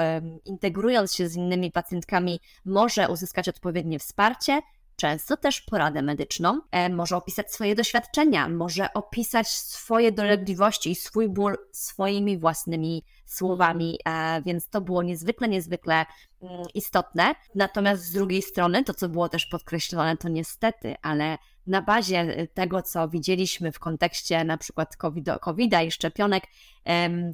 integrując 0.45 1.15
się 1.15 1.29
z 1.29 1.37
innymi 1.37 1.71
pacjentkami 1.71 2.41
może 2.65 3.09
uzyskać 3.09 3.49
odpowiednie 3.49 3.99
wsparcie, 3.99 4.61
często 5.01 5.37
też 5.37 5.61
poradę 5.61 6.03
medyczną, 6.03 6.61
e, 6.71 6.89
może 6.89 7.17
opisać 7.17 7.53
swoje 7.53 7.75
doświadczenia, 7.75 8.49
może 8.49 8.93
opisać 8.93 9.49
swoje 9.49 10.13
dolegliwości 10.13 10.91
i 10.91 10.95
swój 10.95 11.29
ból 11.29 11.57
swoimi 11.73 12.39
własnymi 12.39 13.05
słowami, 13.27 13.99
e, 14.05 14.43
więc 14.43 14.69
to 14.69 14.81
było 14.81 15.03
niezwykle, 15.03 15.49
niezwykle 15.49 16.07
mm, 16.43 16.63
istotne. 16.75 17.35
Natomiast 17.55 18.05
z 18.05 18.13
drugiej 18.13 18.43
strony, 18.43 18.85
to 18.85 18.95
co 18.95 19.09
było 19.09 19.29
też 19.29 19.47
podkreślone, 19.47 20.17
to 20.17 20.29
niestety, 20.29 20.95
ale 21.03 21.39
na 21.67 21.83
bazie 21.83 22.47
tego, 22.55 22.83
co 22.83 23.09
widzieliśmy 23.09 23.73
w 23.73 23.79
kontekście 23.79 24.45
na 24.45 24.57
przykład 24.57 24.97
COVID-a 25.41 25.83
i 25.83 25.91
szczepionek, 25.91 26.45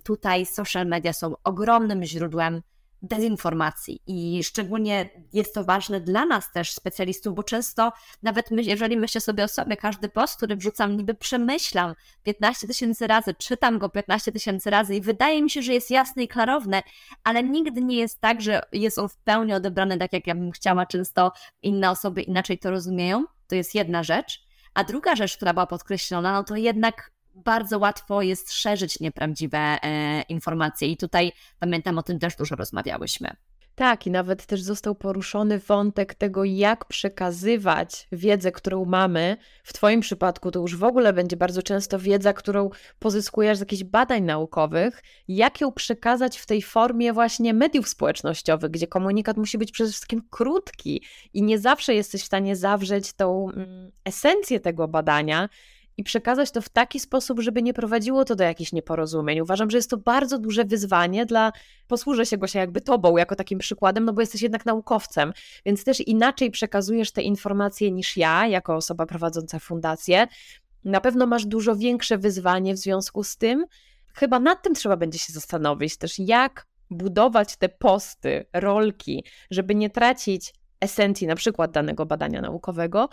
tutaj 0.04 0.46
social 0.46 0.86
media 0.86 1.12
są 1.12 1.34
ogromnym 1.44 2.04
źródłem 2.04 2.62
dezinformacji 3.02 4.02
i 4.06 4.44
szczególnie 4.44 5.10
jest 5.32 5.54
to 5.54 5.64
ważne 5.64 6.00
dla 6.00 6.24
nas 6.24 6.52
też, 6.52 6.72
specjalistów, 6.72 7.34
bo 7.34 7.42
często 7.42 7.92
nawet 8.22 8.50
my, 8.50 8.62
jeżeli 8.62 8.96
myślę 8.96 9.20
sobie 9.20 9.44
o 9.44 9.48
sobie, 9.48 9.76
każdy 9.76 10.08
post, 10.08 10.36
który 10.36 10.56
wrzucam, 10.56 10.96
niby 10.96 11.14
przemyślam 11.14 11.94
15 12.22 12.66
tysięcy 12.66 13.06
razy, 13.06 13.34
czytam 13.34 13.78
go 13.78 13.88
15 13.88 14.32
tysięcy 14.32 14.70
razy 14.70 14.94
i 14.94 15.00
wydaje 15.00 15.42
mi 15.42 15.50
się, 15.50 15.62
że 15.62 15.74
jest 15.74 15.90
jasny 15.90 16.22
i 16.22 16.28
klarowny, 16.28 16.82
ale 17.24 17.42
nigdy 17.42 17.82
nie 17.82 17.96
jest 17.96 18.20
tak, 18.20 18.42
że 18.42 18.62
jest 18.72 18.98
on 18.98 19.08
w 19.08 19.16
pełni 19.16 19.54
odebrany 19.54 19.98
tak, 19.98 20.12
jak 20.12 20.26
ja 20.26 20.34
bym 20.34 20.52
chciała. 20.52 20.86
Często 20.86 21.32
inne 21.62 21.90
osoby 21.90 22.22
inaczej 22.22 22.58
to 22.58 22.70
rozumieją. 22.70 23.24
To 23.46 23.54
jest 23.54 23.74
jedna 23.74 24.02
rzecz. 24.02 24.46
A 24.74 24.84
druga 24.84 25.16
rzecz, 25.16 25.36
która 25.36 25.52
była 25.52 25.66
podkreślona, 25.66 26.32
no 26.32 26.44
to 26.44 26.56
jednak 26.56 27.10
bardzo 27.36 27.78
łatwo 27.78 28.22
jest 28.22 28.52
szerzyć 28.52 29.00
nieprawdziwe 29.00 29.58
e, 29.58 30.22
informacje. 30.22 30.88
I 30.88 30.96
tutaj 30.96 31.32
pamiętam 31.58 31.98
o 31.98 32.02
tym 32.02 32.18
też 32.18 32.36
dużo 32.36 32.56
rozmawiałyśmy. 32.56 33.36
Tak, 33.76 34.06
i 34.06 34.10
nawet 34.10 34.46
też 34.46 34.62
został 34.62 34.94
poruszony 34.94 35.58
wątek 35.58 36.14
tego, 36.14 36.44
jak 36.44 36.84
przekazywać 36.84 38.08
wiedzę, 38.12 38.52
którą 38.52 38.84
mamy. 38.84 39.36
W 39.64 39.72
Twoim 39.72 40.00
przypadku 40.00 40.50
to 40.50 40.60
już 40.60 40.76
w 40.76 40.84
ogóle 40.84 41.12
będzie 41.12 41.36
bardzo 41.36 41.62
często 41.62 41.98
wiedza, 41.98 42.32
którą 42.32 42.70
pozyskujesz 42.98 43.58
z 43.58 43.60
jakichś 43.60 43.84
badań 43.84 44.22
naukowych, 44.22 45.02
jak 45.28 45.60
ją 45.60 45.72
przekazać 45.72 46.38
w 46.38 46.46
tej 46.46 46.62
formie 46.62 47.12
właśnie 47.12 47.54
mediów 47.54 47.88
społecznościowych, 47.88 48.70
gdzie 48.70 48.86
komunikat 48.86 49.36
musi 49.36 49.58
być 49.58 49.72
przede 49.72 49.90
wszystkim 49.90 50.22
krótki 50.30 51.02
i 51.32 51.42
nie 51.42 51.58
zawsze 51.58 51.94
jesteś 51.94 52.22
w 52.22 52.26
stanie 52.26 52.56
zawrzeć 52.56 53.12
tą 53.12 53.50
mm, 53.50 53.90
esencję 54.04 54.60
tego 54.60 54.88
badania 54.88 55.48
i 55.96 56.04
przekazać 56.04 56.50
to 56.50 56.60
w 56.60 56.68
taki 56.68 57.00
sposób, 57.00 57.40
żeby 57.40 57.62
nie 57.62 57.74
prowadziło 57.74 58.24
to 58.24 58.36
do 58.36 58.44
jakichś 58.44 58.72
nieporozumień. 58.72 59.40
Uważam, 59.40 59.70
że 59.70 59.78
jest 59.78 59.90
to 59.90 59.96
bardzo 59.96 60.38
duże 60.38 60.64
wyzwanie 60.64 61.26
dla, 61.26 61.52
posłużę 61.88 62.26
się 62.26 62.38
Gosia 62.38 62.60
jakby 62.60 62.80
tobą 62.80 63.16
jako 63.16 63.36
takim 63.36 63.58
przykładem, 63.58 64.04
no 64.04 64.12
bo 64.12 64.20
jesteś 64.20 64.42
jednak 64.42 64.66
naukowcem, 64.66 65.32
więc 65.66 65.84
też 65.84 66.00
inaczej 66.00 66.50
przekazujesz 66.50 67.12
te 67.12 67.22
informacje 67.22 67.90
niż 67.90 68.16
ja, 68.16 68.46
jako 68.46 68.74
osoba 68.74 69.06
prowadząca 69.06 69.58
fundację. 69.58 70.26
Na 70.84 71.00
pewno 71.00 71.26
masz 71.26 71.46
dużo 71.46 71.76
większe 71.76 72.18
wyzwanie 72.18 72.74
w 72.74 72.78
związku 72.78 73.24
z 73.24 73.36
tym. 73.36 73.66
Chyba 74.14 74.40
nad 74.40 74.62
tym 74.62 74.74
trzeba 74.74 74.96
będzie 74.96 75.18
się 75.18 75.32
zastanowić 75.32 75.96
też, 75.96 76.18
jak 76.18 76.66
budować 76.90 77.56
te 77.56 77.68
posty, 77.68 78.46
rolki, 78.52 79.24
żeby 79.50 79.74
nie 79.74 79.90
tracić 79.90 80.54
esencji 80.80 81.26
na 81.26 81.36
przykład 81.36 81.70
danego 81.70 82.06
badania 82.06 82.40
naukowego, 82.40 83.08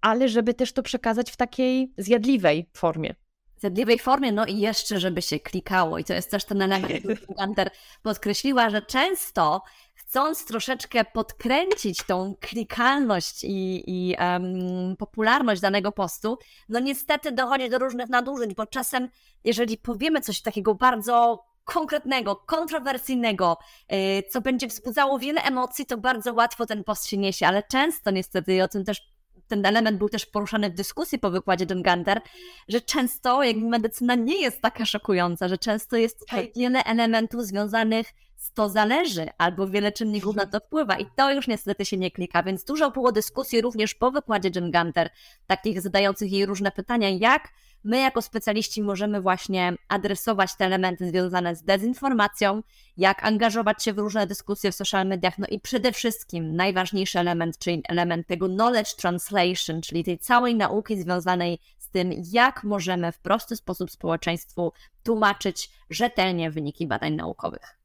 ale 0.00 0.28
żeby 0.28 0.54
też 0.54 0.72
to 0.72 0.82
przekazać 0.82 1.30
w 1.30 1.36
takiej 1.36 1.92
zjadliwej 1.98 2.70
formie. 2.76 3.14
Zjadliwej 3.56 3.98
formie, 3.98 4.32
no 4.32 4.46
i 4.46 4.58
jeszcze, 4.58 5.00
żeby 5.00 5.22
się 5.22 5.40
klikało. 5.40 5.98
I 5.98 6.04
to 6.04 6.14
jest 6.14 6.30
też 6.30 6.44
ten 6.44 6.62
element, 6.62 6.92
który 6.98 7.16
Gunter 7.38 7.70
podkreśliła, 8.02 8.70
że 8.70 8.82
często 8.82 9.62
chcąc 9.94 10.44
troszeczkę 10.44 11.04
podkręcić 11.04 12.02
tą 12.02 12.34
klikalność 12.40 13.44
i, 13.44 13.82
i 13.86 14.16
um, 14.18 14.96
popularność 14.96 15.60
danego 15.60 15.92
postu, 15.92 16.38
no 16.68 16.80
niestety 16.80 17.32
dochodzi 17.32 17.70
do 17.70 17.78
różnych 17.78 18.08
nadużyć, 18.08 18.54
bo 18.54 18.66
czasem, 18.66 19.08
jeżeli 19.44 19.78
powiemy 19.78 20.20
coś 20.20 20.42
takiego 20.42 20.74
bardzo 20.74 21.44
konkretnego, 21.64 22.36
kontrowersyjnego, 22.36 23.58
yy, 23.90 23.98
co 24.30 24.40
będzie 24.40 24.66
wzbudzało 24.66 25.18
wiele 25.18 25.42
emocji, 25.42 25.86
to 25.86 25.98
bardzo 25.98 26.34
łatwo 26.34 26.66
ten 26.66 26.84
post 26.84 27.06
się 27.06 27.16
niesie, 27.16 27.46
ale 27.46 27.62
często 27.62 28.10
niestety, 28.10 28.54
i 28.54 28.60
o 28.60 28.68
tym 28.68 28.84
też 28.84 29.10
ten 29.50 29.66
element 29.66 29.98
był 29.98 30.08
też 30.08 30.26
poruszany 30.26 30.70
w 30.70 30.74
dyskusji 30.74 31.18
po 31.18 31.30
wykładzie 31.30 31.66
John 31.70 31.82
Gunter, 31.82 32.20
że 32.68 32.80
często 32.80 33.42
jakby 33.42 33.68
medycyna 33.68 34.14
nie 34.14 34.40
jest 34.40 34.60
taka 34.60 34.86
szokująca, 34.86 35.48
że 35.48 35.58
często 35.58 35.96
jest 35.96 36.26
tak. 36.28 36.46
wiele 36.56 36.84
elementów 36.84 37.44
związanych 37.44 38.06
z 38.36 38.52
to 38.52 38.68
zależy, 38.68 39.26
albo 39.38 39.68
wiele 39.68 39.92
czynników 39.92 40.36
na 40.36 40.46
to 40.46 40.60
wpływa 40.60 40.98
i 40.98 41.06
to 41.16 41.32
już 41.32 41.48
niestety 41.48 41.84
się 41.84 41.96
nie 41.96 42.10
klika, 42.10 42.42
więc 42.42 42.64
dużo 42.64 42.90
było 42.90 43.12
dyskusji 43.12 43.60
również 43.60 43.94
po 43.94 44.10
wykładzie 44.10 44.50
John 44.54 44.70
Gunter, 44.70 45.10
takich 45.46 45.80
zadających 45.80 46.32
jej 46.32 46.46
różne 46.46 46.70
pytania, 46.72 47.08
jak 47.08 47.48
my 47.84 48.00
jako 48.00 48.22
specjaliści 48.22 48.82
możemy 48.82 49.20
właśnie 49.20 49.74
adresować 49.88 50.56
te 50.56 50.64
elementy 50.64 51.08
związane 51.08 51.56
z 51.56 51.62
dezinformacją, 51.62 52.62
jak 52.96 53.24
angażować 53.24 53.84
się 53.84 53.92
w 53.92 53.98
różne 53.98 54.26
dyskusje 54.26 54.72
w 54.72 54.74
social 54.74 55.06
mediach, 55.06 55.38
no 55.38 55.46
i 55.46 55.60
przede 55.60 55.92
wszystkim 55.92 56.56
najważniejszy 56.56 57.18
element, 57.18 57.58
czyli 57.58 57.82
element 57.88 58.26
tego 58.26 58.48
knowledge 58.48 58.94
translation, 58.96 59.80
czyli 59.82 60.04
tej 60.04 60.18
całej 60.18 60.54
nauki 60.54 61.02
związanej 61.02 61.58
z 61.78 61.90
tym, 61.90 62.12
jak 62.32 62.64
możemy 62.64 63.12
w 63.12 63.18
prosty 63.18 63.56
sposób 63.56 63.90
społeczeństwu 63.90 64.72
tłumaczyć 65.02 65.70
rzetelnie 65.90 66.50
wyniki 66.50 66.86
badań 66.86 67.14
naukowych. 67.14 67.80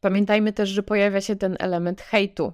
Pamiętajmy 0.00 0.52
też, 0.52 0.68
że 0.68 0.82
pojawia 0.82 1.20
się 1.20 1.36
ten 1.36 1.56
element 1.58 2.00
hejtu, 2.00 2.52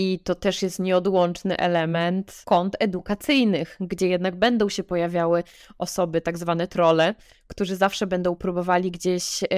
i 0.00 0.18
to 0.18 0.34
też 0.34 0.62
jest 0.62 0.78
nieodłączny 0.78 1.56
element 1.56 2.42
kont 2.46 2.76
edukacyjnych, 2.78 3.76
gdzie 3.80 4.08
jednak 4.08 4.36
będą 4.36 4.68
się 4.68 4.84
pojawiały 4.84 5.44
osoby, 5.78 6.20
tak 6.20 6.38
zwane 6.38 6.68
trole, 6.68 7.14
którzy 7.46 7.76
zawsze 7.76 8.06
będą 8.06 8.36
próbowali 8.36 8.90
gdzieś 8.90 9.42
yy, 9.42 9.48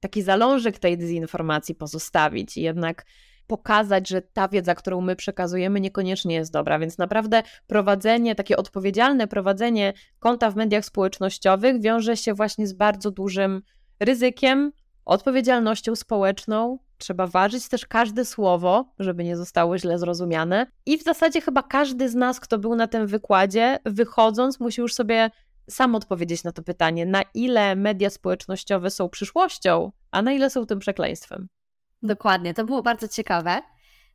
taki 0.00 0.22
zalążek 0.22 0.78
tej 0.78 0.98
dezinformacji 0.98 1.74
pozostawić 1.74 2.56
i 2.56 2.62
jednak 2.62 3.04
pokazać, 3.46 4.08
że 4.08 4.22
ta 4.22 4.48
wiedza, 4.48 4.74
którą 4.74 5.00
my 5.00 5.16
przekazujemy, 5.16 5.80
niekoniecznie 5.80 6.34
jest 6.34 6.52
dobra. 6.52 6.78
Więc 6.78 6.98
naprawdę 6.98 7.42
prowadzenie, 7.66 8.34
takie 8.34 8.56
odpowiedzialne 8.56 9.26
prowadzenie 9.26 9.92
konta 10.18 10.50
w 10.50 10.56
mediach 10.56 10.84
społecznościowych 10.84 11.80
wiąże 11.80 12.16
się 12.16 12.34
właśnie 12.34 12.66
z 12.66 12.72
bardzo 12.72 13.10
dużym 13.10 13.62
ryzykiem, 14.00 14.72
odpowiedzialnością 15.04 15.96
społeczną, 15.96 16.78
Trzeba 16.98 17.26
ważyć 17.26 17.68
też 17.68 17.86
każde 17.86 18.24
słowo, 18.24 18.92
żeby 18.98 19.24
nie 19.24 19.36
zostało 19.36 19.78
źle 19.78 19.98
zrozumiane. 19.98 20.66
I 20.86 20.98
w 20.98 21.02
zasadzie 21.02 21.40
chyba 21.40 21.62
każdy 21.62 22.08
z 22.08 22.14
nas, 22.14 22.40
kto 22.40 22.58
był 22.58 22.74
na 22.74 22.86
tym 22.86 23.06
wykładzie, 23.06 23.78
wychodząc, 23.84 24.60
musi 24.60 24.80
już 24.80 24.94
sobie 24.94 25.30
sam 25.70 25.94
odpowiedzieć 25.94 26.44
na 26.44 26.52
to 26.52 26.62
pytanie, 26.62 27.06
na 27.06 27.22
ile 27.34 27.76
media 27.76 28.10
społecznościowe 28.10 28.90
są 28.90 29.08
przyszłością, 29.08 29.92
a 30.10 30.22
na 30.22 30.32
ile 30.32 30.50
są 30.50 30.66
tym 30.66 30.78
przekleństwem. 30.78 31.48
Dokładnie, 32.02 32.54
to 32.54 32.64
było 32.64 32.82
bardzo 32.82 33.08
ciekawe. 33.08 33.62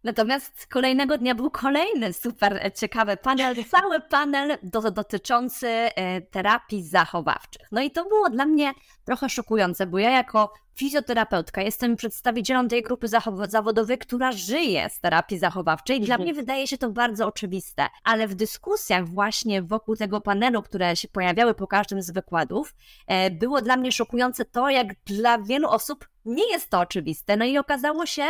Natomiast 0.04 0.68
kolejnego 0.68 1.18
dnia 1.18 1.36
był 1.36 1.52
kolejny 1.52 2.14
super 2.14 2.72
ciekawy 2.76 3.18
panel, 3.18 3.56
cały 3.66 4.00
panel 4.00 4.58
do, 4.64 4.92
dotyczący 4.92 5.68
e, 5.68 6.22
terapii 6.22 6.84
zachowawczych. 6.84 7.68
No 7.72 7.82
i 7.82 7.92
to 7.92 8.06
było 8.06 8.30
dla 8.30 8.46
mnie 8.46 8.74
trochę 9.06 9.30
szokujące, 9.30 9.88
bo 9.88 10.00
ja 10.00 10.10
jako 10.10 10.54
fizjoterapeutka 10.76 11.62
jestem 11.62 11.96
przedstawicielem 11.96 12.70
tej 12.70 12.84
grupy 12.84 13.08
zawodowej, 13.48 13.98
która 13.98 14.32
żyje 14.32 14.90
z 14.90 15.00
terapii 15.00 15.38
zachowawczej. 15.40 16.02
Dla 16.02 16.16
mhm. 16.16 16.22
mnie 16.22 16.34
wydaje 16.34 16.68
się 16.68 16.78
to 16.78 16.90
bardzo 16.90 17.28
oczywiste, 17.28 17.88
ale 18.04 18.28
w 18.28 18.36
dyskusjach 18.36 19.08
właśnie 19.08 19.62
wokół 19.62 19.96
tego 19.96 20.22
panelu, 20.22 20.62
które 20.62 20.96
się 20.96 21.08
pojawiały 21.08 21.54
po 21.54 21.68
każdym 21.68 22.02
z 22.02 22.12
wykładów, 22.12 22.76
e, 23.08 23.32
było 23.32 23.62
dla 23.62 23.78
mnie 23.78 23.92
szokujące 23.92 24.46
to, 24.46 24.70
jak 24.70 24.88
dla 25.06 25.38
wielu 25.38 25.70
osób 25.70 26.08
nie 26.26 26.52
jest 26.52 26.70
to 26.70 26.80
oczywiste. 26.80 27.38
No 27.38 27.46
i 27.46 27.58
okazało 27.58 28.06
się, 28.06 28.24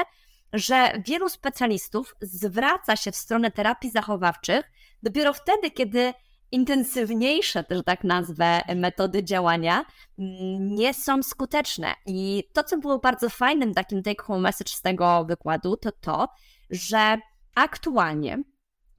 że 0.53 1.01
wielu 1.07 1.29
specjalistów 1.29 2.15
zwraca 2.21 2.95
się 2.95 3.11
w 3.11 3.15
stronę 3.15 3.51
terapii 3.51 3.91
zachowawczych 3.91 4.71
dopiero 5.03 5.33
wtedy, 5.33 5.71
kiedy 5.71 6.13
intensywniejsze, 6.51 7.63
że 7.69 7.83
tak 7.83 8.03
nazwę, 8.03 8.61
metody 8.75 9.23
działania 9.23 9.85
mm, 10.19 10.75
nie 10.75 10.93
są 10.93 11.23
skuteczne. 11.23 11.93
I 12.05 12.43
to, 12.53 12.63
co 12.63 12.77
było 12.77 12.99
bardzo 12.99 13.29
fajnym 13.29 13.73
takim 13.73 14.01
take-home 14.01 14.39
message 14.39 14.71
z 14.71 14.81
tego 14.81 15.25
wykładu, 15.25 15.77
to 15.77 15.91
to, 15.91 16.29
że 16.69 17.17
aktualnie 17.55 18.43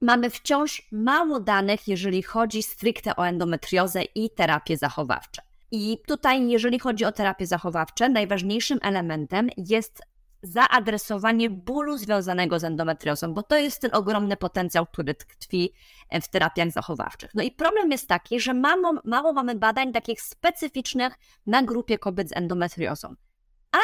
mamy 0.01 0.29
wciąż 0.29 0.87
mało 0.91 1.39
danych, 1.39 1.87
jeżeli 1.87 2.23
chodzi 2.23 2.63
stricte 2.63 3.15
o 3.15 3.27
endometriozę 3.27 4.03
i 4.03 4.29
terapie 4.29 4.77
zachowawcze. 4.77 5.41
I 5.71 5.97
tutaj, 6.07 6.49
jeżeli 6.49 6.79
chodzi 6.79 7.05
o 7.05 7.11
terapie 7.11 7.47
zachowawcze, 7.47 8.09
najważniejszym 8.09 8.79
elementem 8.81 9.49
jest 9.57 10.01
zaadresowanie 10.45 11.49
bólu 11.49 11.97
związanego 11.97 12.59
z 12.59 12.63
endometriozą, 12.63 13.33
bo 13.33 13.43
to 13.43 13.57
jest 13.57 13.81
ten 13.81 13.91
ogromny 13.93 14.37
potencjał, 14.37 14.85
który 14.85 15.15
tkwi 15.15 15.73
w 16.21 16.27
terapiach 16.27 16.71
zachowawczych. 16.71 17.31
No 17.35 17.43
i 17.43 17.51
problem 17.51 17.91
jest 17.91 18.07
taki, 18.07 18.39
że 18.39 18.53
mało, 18.53 18.93
mało 19.03 19.33
mamy 19.33 19.55
badań 19.55 19.93
takich 19.93 20.21
specyficznych 20.21 21.13
na 21.45 21.63
grupie 21.63 21.99
kobiet 21.99 22.29
z 22.29 22.37
endometriozą. 22.37 23.15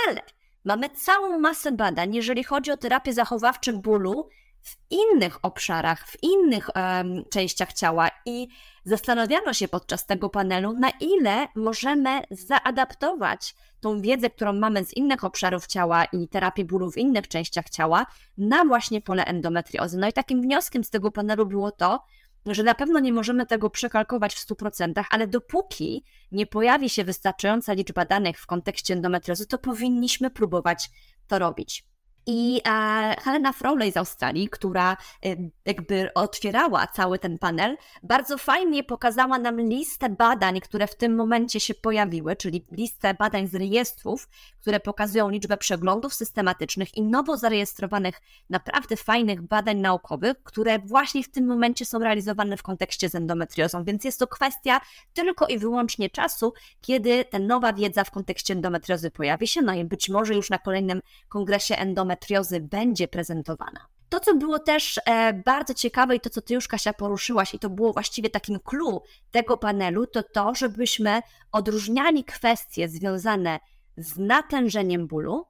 Ale 0.07 0.21
mamy 0.65 0.89
całą 0.89 1.39
masę 1.39 1.71
badań, 1.71 2.15
jeżeli 2.15 2.43
chodzi 2.43 2.71
o 2.71 2.77
terapię 2.77 3.13
zachowawczych 3.13 3.77
bólu 3.77 4.29
w 4.61 4.77
innych 4.89 5.45
obszarach, 5.45 6.07
w 6.07 6.23
innych 6.23 6.69
um, 6.75 7.23
częściach 7.31 7.73
ciała 7.73 8.09
i 8.25 8.47
zastanawiano 8.83 9.53
się 9.53 9.67
podczas 9.67 10.05
tego 10.05 10.29
panelu, 10.29 10.73
na 10.73 10.89
ile 10.89 11.47
możemy 11.55 12.21
zaadaptować 12.31 13.55
tą 13.79 14.01
wiedzę, 14.01 14.29
którą 14.29 14.53
mamy 14.53 14.85
z 14.85 14.93
innych 14.93 15.23
obszarów 15.23 15.67
ciała 15.67 16.05
i 16.05 16.27
terapii 16.27 16.65
bólu 16.65 16.91
w 16.91 16.97
innych 16.97 17.27
częściach 17.27 17.69
ciała, 17.69 18.05
na 18.37 18.65
właśnie 18.65 19.01
pole 19.01 19.25
endometriozy. 19.25 19.97
No 19.97 20.07
i 20.07 20.13
takim 20.13 20.41
wnioskiem 20.41 20.83
z 20.83 20.89
tego 20.89 21.11
panelu 21.11 21.45
było 21.45 21.71
to, 21.71 22.03
że 22.45 22.63
na 22.63 22.75
pewno 22.75 22.99
nie 22.99 23.13
możemy 23.13 23.45
tego 23.45 23.69
przekalkować 23.69 24.35
w 24.35 24.47
100%, 24.47 25.03
ale 25.09 25.27
dopóki 25.27 26.05
nie 26.31 26.45
pojawi 26.45 26.89
się 26.89 27.03
wystarczająca 27.03 27.73
liczba 27.73 28.05
danych 28.05 28.39
w 28.39 28.45
kontekście 28.45 28.93
endometriozy, 28.93 29.47
to 29.47 29.57
powinniśmy 29.57 30.31
próbować 30.31 30.89
to 31.27 31.39
robić. 31.39 31.90
I 32.25 32.61
e, 32.67 33.15
Helena 33.21 33.53
Froley 33.53 33.91
z 33.91 33.97
Australii, 33.97 34.49
która 34.49 34.97
e, 35.25 35.35
jakby 35.65 36.13
otwierała 36.13 36.87
cały 36.87 37.19
ten 37.19 37.37
panel, 37.37 37.77
bardzo 38.03 38.37
fajnie 38.37 38.83
pokazała 38.83 39.39
nam 39.39 39.61
listę 39.61 40.09
badań, 40.09 40.61
które 40.61 40.87
w 40.87 40.95
tym 40.95 41.15
momencie 41.15 41.59
się 41.59 41.73
pojawiły, 41.73 42.35
czyli 42.35 42.65
listę 42.71 43.13
badań 43.13 43.47
z 43.47 43.55
rejestrów, 43.55 44.29
które 44.61 44.79
pokazują 44.79 45.29
liczbę 45.29 45.57
przeglądów 45.57 46.13
systematycznych 46.13 46.97
i 46.97 47.01
nowo 47.01 47.37
zarejestrowanych, 47.37 48.21
naprawdę 48.49 48.95
fajnych 48.95 49.41
badań 49.41 49.77
naukowych, 49.77 50.43
które 50.43 50.79
właśnie 50.79 51.23
w 51.23 51.31
tym 51.31 51.47
momencie 51.47 51.85
są 51.85 51.99
realizowane 51.99 52.57
w 52.57 52.63
kontekście 52.63 53.09
z 53.09 53.15
endometriozą. 53.15 53.83
Więc 53.83 54.03
jest 54.03 54.19
to 54.19 54.27
kwestia 54.27 54.81
tylko 55.13 55.47
i 55.47 55.57
wyłącznie 55.57 56.09
czasu, 56.09 56.53
kiedy 56.81 57.25
ta 57.25 57.39
nowa 57.39 57.73
wiedza 57.73 58.03
w 58.03 58.11
kontekście 58.11 58.53
endometriozy 58.53 59.11
pojawi 59.11 59.47
się, 59.47 59.61
no 59.61 59.73
i 59.73 59.85
być 59.85 60.09
może 60.09 60.35
już 60.35 60.49
na 60.49 60.57
kolejnym 60.57 61.01
kongresie 61.29 61.75
endometriozy 61.75 62.10
endometriozy 62.11 62.59
będzie 62.59 63.07
prezentowana. 63.07 63.87
To, 64.09 64.19
co 64.19 64.35
było 64.35 64.59
też 64.59 64.99
e, 65.05 65.33
bardzo 65.33 65.73
ciekawe 65.73 66.15
i 66.15 66.19
to, 66.19 66.29
co 66.29 66.41
Ty 66.41 66.53
już, 66.53 66.67
Kasia, 66.67 66.93
poruszyłaś, 66.93 67.53
i 67.53 67.59
to 67.59 67.69
było 67.69 67.93
właściwie 67.93 68.29
takim 68.29 68.59
clue 68.59 69.01
tego 69.31 69.57
panelu, 69.57 70.07
to 70.07 70.23
to, 70.23 70.55
żebyśmy 70.55 71.21
odróżniali 71.51 72.23
kwestie 72.23 72.89
związane 72.89 73.59
z 73.97 74.17
natężeniem 74.17 75.07
bólu 75.07 75.45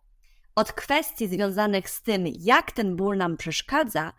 od 0.55 0.73
kwestii 0.73 1.27
związanych 1.27 1.89
z 1.89 2.01
tym, 2.01 2.25
jak 2.39 2.71
ten 2.71 2.95
ból 2.95 3.17
nam 3.17 3.37
przeszkadza 3.37 4.13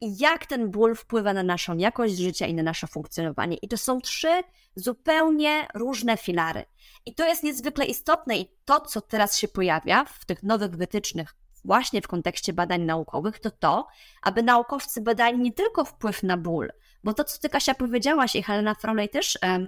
i 0.00 0.18
jak 0.18 0.46
ten 0.46 0.70
ból 0.70 0.94
wpływa 0.94 1.32
na 1.32 1.42
naszą 1.42 1.76
jakość 1.76 2.16
życia 2.16 2.46
i 2.46 2.54
na 2.54 2.62
nasze 2.62 2.86
funkcjonowanie. 2.86 3.56
I 3.56 3.68
to 3.68 3.76
są 3.76 4.00
trzy 4.00 4.42
zupełnie 4.76 5.66
różne 5.74 6.16
filary. 6.16 6.64
I 7.06 7.14
to 7.14 7.26
jest 7.26 7.42
niezwykle 7.42 7.84
istotne 7.84 8.38
i 8.38 8.48
to, 8.64 8.80
co 8.80 9.00
teraz 9.00 9.38
się 9.38 9.48
pojawia 9.48 10.04
w 10.04 10.24
tych 10.24 10.42
nowych 10.42 10.76
wytycznych 10.76 11.34
właśnie 11.64 12.02
w 12.02 12.08
kontekście 12.08 12.52
badań 12.52 12.82
naukowych, 12.82 13.38
to 13.38 13.50
to, 13.50 13.86
aby 14.22 14.42
naukowcy 14.42 15.00
badali 15.00 15.38
nie 15.38 15.52
tylko 15.52 15.84
wpływ 15.84 16.22
na 16.22 16.36
ból, 16.36 16.72
bo 17.04 17.14
to, 17.14 17.24
co 17.24 17.38
ty 17.38 17.48
Kasia 17.48 17.74
powiedziałaś 17.74 18.36
i 18.36 18.42
Helena 18.42 18.74
Froley 18.74 19.08
też 19.08 19.38
um, 19.42 19.66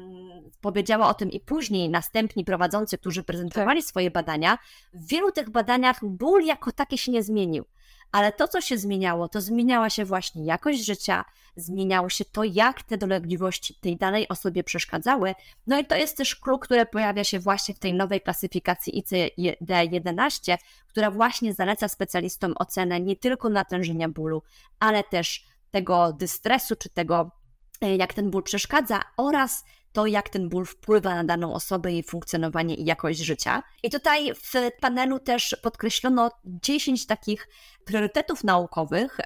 powiedziała 0.60 1.08
o 1.08 1.14
tym 1.14 1.30
i 1.30 1.40
później 1.40 1.90
następni 1.90 2.44
prowadzący, 2.44 2.98
którzy 2.98 3.22
prezentowali 3.22 3.80
tak. 3.80 3.88
swoje 3.88 4.10
badania, 4.10 4.58
w 4.94 5.06
wielu 5.06 5.32
tych 5.32 5.50
badaniach 5.50 6.04
ból 6.04 6.44
jako 6.44 6.72
taki 6.72 6.98
się 6.98 7.12
nie 7.12 7.22
zmienił. 7.22 7.64
Ale 8.12 8.32
to, 8.32 8.48
co 8.48 8.60
się 8.60 8.78
zmieniało, 8.78 9.28
to 9.28 9.40
zmieniała 9.40 9.90
się 9.90 10.04
właśnie 10.04 10.44
jakość 10.44 10.84
życia, 10.84 11.24
zmieniało 11.56 12.08
się 12.08 12.24
to, 12.24 12.44
jak 12.44 12.82
te 12.82 12.98
dolegliwości 12.98 13.74
tej 13.74 13.96
danej 13.96 14.28
osobie 14.28 14.64
przeszkadzały. 14.64 15.34
No 15.66 15.78
i 15.78 15.84
to 15.84 15.96
jest 15.96 16.16
też 16.16 16.36
klucz, 16.36 16.60
który 16.60 16.86
pojawia 16.86 17.24
się 17.24 17.38
właśnie 17.38 17.74
w 17.74 17.78
tej 17.78 17.94
nowej 17.94 18.20
klasyfikacji 18.20 19.02
ICD-11, 19.02 20.56
która 20.88 21.10
właśnie 21.10 21.54
zaleca 21.54 21.88
specjalistom 21.88 22.54
ocenę 22.58 23.00
nie 23.00 23.16
tylko 23.16 23.48
natężenia 23.48 24.08
bólu, 24.08 24.42
ale 24.80 25.04
też 25.04 25.46
tego 25.70 26.12
dystresu, 26.12 26.76
czy 26.76 26.88
tego, 26.88 27.30
e, 27.80 27.96
jak 27.96 28.14
ten 28.14 28.30
ból 28.30 28.42
przeszkadza, 28.42 29.00
oraz 29.16 29.64
to, 29.92 30.06
jak 30.06 30.28
ten 30.28 30.48
ból 30.48 30.66
wpływa 30.66 31.14
na 31.14 31.24
daną 31.24 31.54
osobę, 31.54 31.92
jej 31.92 32.02
funkcjonowanie 32.02 32.74
i 32.74 32.84
jakość 32.84 33.18
życia. 33.18 33.62
I 33.82 33.90
tutaj 33.90 34.34
w 34.34 34.52
panelu 34.80 35.18
też 35.18 35.56
podkreślono 35.62 36.30
10 36.44 37.06
takich 37.06 37.48
priorytetów 37.84 38.44
naukowych, 38.44 39.18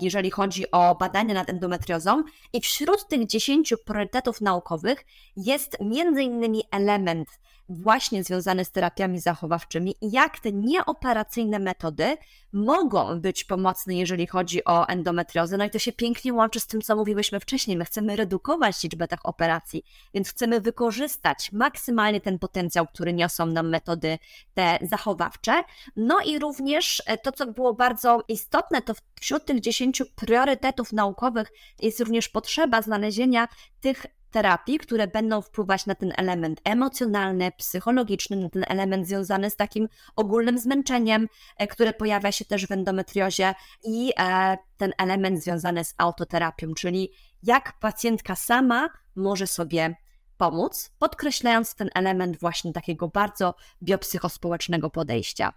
jeżeli 0.00 0.30
chodzi 0.30 0.70
o 0.70 0.94
badania 0.94 1.34
nad 1.34 1.50
endometriozą, 1.50 2.22
i 2.52 2.60
wśród 2.60 3.08
tych 3.08 3.26
10 3.26 3.74
priorytetów 3.84 4.40
naukowych 4.40 5.04
jest 5.36 5.76
między 5.80 6.22
innymi 6.22 6.62
element 6.70 7.28
właśnie 7.68 8.24
związane 8.24 8.64
z 8.64 8.70
terapiami 8.70 9.20
zachowawczymi 9.20 9.94
i 10.00 10.10
jak 10.10 10.40
te 10.40 10.52
nieoperacyjne 10.52 11.58
metody 11.58 12.16
mogą 12.52 13.20
być 13.20 13.44
pomocne, 13.44 13.94
jeżeli 13.94 14.26
chodzi 14.26 14.64
o 14.64 14.88
endometriozę. 14.88 15.56
No 15.56 15.64
i 15.64 15.70
to 15.70 15.78
się 15.78 15.92
pięknie 15.92 16.34
łączy 16.34 16.60
z 16.60 16.66
tym, 16.66 16.80
co 16.80 16.96
mówiłyśmy 16.96 17.40
wcześniej. 17.40 17.76
My 17.76 17.84
chcemy 17.84 18.16
redukować 18.16 18.82
liczbę 18.82 19.08
tych 19.08 19.26
operacji, 19.26 19.84
więc 20.14 20.30
chcemy 20.30 20.60
wykorzystać 20.60 21.52
maksymalnie 21.52 22.20
ten 22.20 22.38
potencjał, 22.38 22.86
który 22.86 23.12
niosą 23.12 23.46
nam 23.46 23.68
metody 23.68 24.18
te 24.54 24.78
zachowawcze. 24.82 25.62
No 25.96 26.20
i 26.20 26.38
również 26.38 27.02
e, 27.06 27.18
to, 27.18 27.32
co 27.32 27.46
było 27.46 27.74
bardzo 27.74 28.22
istotne, 28.28 28.82
to 28.82 28.94
wśród 29.20 29.44
tych 29.44 29.60
10 29.60 30.02
priorytetów 30.16 30.92
naukowych 30.92 31.48
jest 31.78 32.00
również 32.00 32.28
potrzeba 32.28 32.82
znalezienia 32.82 33.48
tych 33.80 34.06
terapii, 34.30 34.78
które 34.78 35.08
będą 35.08 35.42
wpływać 35.42 35.86
na 35.86 35.94
ten 35.94 36.12
element 36.16 36.60
emocjonalny, 36.64 37.52
psychologiczny, 37.56 38.36
na 38.36 38.48
ten 38.48 38.64
element 38.68 39.08
związany 39.08 39.50
z 39.50 39.56
takim 39.56 39.88
ogólnym 40.16 40.58
zmęczeniem, 40.58 41.28
e, 41.56 41.66
które 41.66 41.92
pojawia 41.92 42.32
się 42.32 42.44
też 42.44 42.66
w 42.66 42.72
endometriozie 42.72 43.54
i 43.84 44.12
e, 44.18 44.58
ten 44.76 44.92
element 44.98 45.42
związany 45.42 45.84
z 45.84 45.94
autoterapią, 45.98 46.74
czyli 46.74 47.12
jak 47.42 47.78
pacjentka 47.78 48.36
sama 48.36 48.90
może 49.16 49.46
sobie 49.46 49.96
pomóc, 50.36 50.90
podkreślając 50.98 51.74
ten 51.74 51.90
element 51.94 52.38
właśnie 52.38 52.72
takiego 52.72 53.08
bardzo 53.08 53.54
biopsychospołecznego 53.82 54.90
podejścia. 54.90 55.52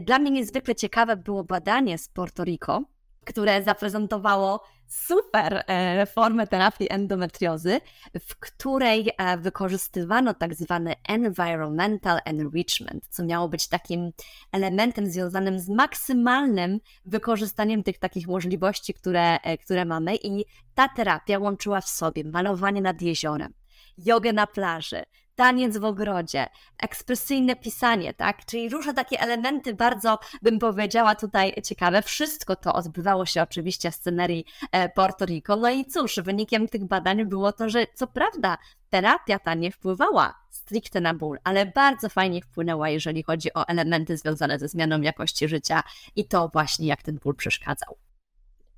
Dla 0.00 0.18
mnie 0.18 0.30
niezwykle 0.30 0.74
ciekawe 0.74 1.16
było 1.16 1.44
badanie 1.44 1.98
z 1.98 2.08
Porto 2.08 2.44
Rico, 2.44 2.82
które 3.28 3.62
zaprezentowało 3.62 4.64
super 4.86 5.64
e, 5.66 6.06
formę 6.06 6.46
terapii 6.46 6.92
endometriozy, 6.92 7.80
w 8.20 8.36
której 8.36 9.10
e, 9.18 9.38
wykorzystywano 9.38 10.34
tak 10.34 10.54
zwany 10.54 10.94
environmental 11.08 12.20
enrichment, 12.24 13.06
co 13.10 13.24
miało 13.24 13.48
być 13.48 13.68
takim 13.68 14.12
elementem 14.52 15.06
związanym 15.06 15.58
z 15.58 15.68
maksymalnym 15.68 16.80
wykorzystaniem 17.04 17.82
tych 17.82 17.98
takich 17.98 18.28
możliwości, 18.28 18.94
które, 18.94 19.36
e, 19.40 19.58
które 19.58 19.84
mamy. 19.84 20.16
I 20.16 20.44
ta 20.74 20.88
terapia 20.88 21.38
łączyła 21.38 21.80
w 21.80 21.88
sobie 21.88 22.24
malowanie 22.24 22.82
nad 22.82 23.02
jeziorem, 23.02 23.52
jogę 23.98 24.32
na 24.32 24.46
plaży, 24.46 25.02
taniec 25.38 25.78
w 25.78 25.84
ogrodzie, 25.84 26.46
ekspresyjne 26.78 27.56
pisanie, 27.56 28.14
tak? 28.14 28.46
Czyli 28.46 28.68
różne 28.68 28.94
takie 28.94 29.20
elementy 29.20 29.74
bardzo, 29.74 30.18
bym 30.42 30.58
powiedziała 30.58 31.14
tutaj 31.14 31.54
ciekawe. 31.64 32.02
Wszystko 32.02 32.56
to 32.56 32.72
odbywało 32.74 33.26
się 33.26 33.42
oczywiście 33.42 33.90
w 33.90 33.94
scenerii 33.94 34.44
e, 34.72 34.88
Porto 34.88 35.24
Rico. 35.24 35.56
No 35.56 35.70
i 35.70 35.84
cóż, 35.84 36.20
wynikiem 36.24 36.68
tych 36.68 36.84
badań 36.84 37.24
było 37.24 37.52
to, 37.52 37.68
że 37.68 37.86
co 37.94 38.06
prawda 38.06 38.58
terapia 38.90 39.38
ta 39.38 39.54
nie 39.54 39.72
wpływała 39.72 40.34
stricte 40.50 41.00
na 41.00 41.14
ból, 41.14 41.38
ale 41.44 41.66
bardzo 41.66 42.08
fajnie 42.08 42.42
wpłynęła, 42.42 42.88
jeżeli 42.88 43.22
chodzi 43.22 43.54
o 43.54 43.68
elementy 43.68 44.16
związane 44.16 44.58
ze 44.58 44.68
zmianą 44.68 45.00
jakości 45.00 45.48
życia 45.48 45.82
i 46.16 46.24
to 46.28 46.48
właśnie 46.52 46.86
jak 46.86 47.02
ten 47.02 47.18
ból 47.18 47.34
przeszkadzał. 47.34 48.07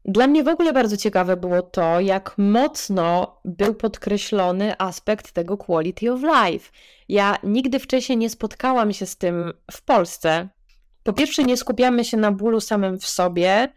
Dla 0.05 0.27
mnie 0.27 0.45
w 0.45 0.49
ogóle 0.49 0.73
bardzo 0.73 0.97
ciekawe 0.97 1.37
było 1.37 1.63
to, 1.63 2.01
jak 2.01 2.35
mocno 2.39 3.41
był 3.45 3.75
podkreślony 3.75 4.75
aspekt 4.79 5.33
tego 5.33 5.57
quality 5.57 6.13
of 6.13 6.21
life. 6.21 6.71
Ja 7.09 7.39
nigdy 7.43 7.79
wcześniej 7.79 8.19
nie 8.19 8.31
spotkałam 8.31 8.93
się 8.93 9.07
z 9.07 9.17
tym 9.17 9.53
w 9.71 9.83
Polsce. 9.83 10.49
Po 11.03 11.13
pierwsze, 11.13 11.45
nie 11.45 11.57
skupiamy 11.57 12.05
się 12.05 12.17
na 12.17 12.33
bólu 12.33 12.61
samym 12.61 12.99
w 12.99 13.07
sobie. 13.07 13.73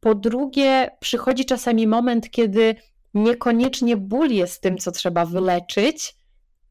Po 0.00 0.14
drugie, 0.14 0.90
przychodzi 1.00 1.44
czasami 1.44 1.86
moment, 1.86 2.30
kiedy 2.30 2.74
niekoniecznie 3.14 3.96
ból 3.96 4.30
jest 4.30 4.62
tym, 4.62 4.78
co 4.78 4.92
trzeba 4.92 5.24
wyleczyć, 5.24 6.16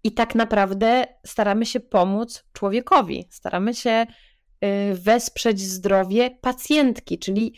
i 0.03 0.11
tak 0.11 0.35
naprawdę 0.35 1.05
staramy 1.25 1.65
się 1.65 1.79
pomóc 1.79 2.43
człowiekowi, 2.53 3.27
staramy 3.29 3.73
się 3.73 4.05
y, 4.63 4.95
wesprzeć 4.95 5.61
zdrowie 5.61 6.31
pacjentki, 6.41 7.19
czyli 7.19 7.53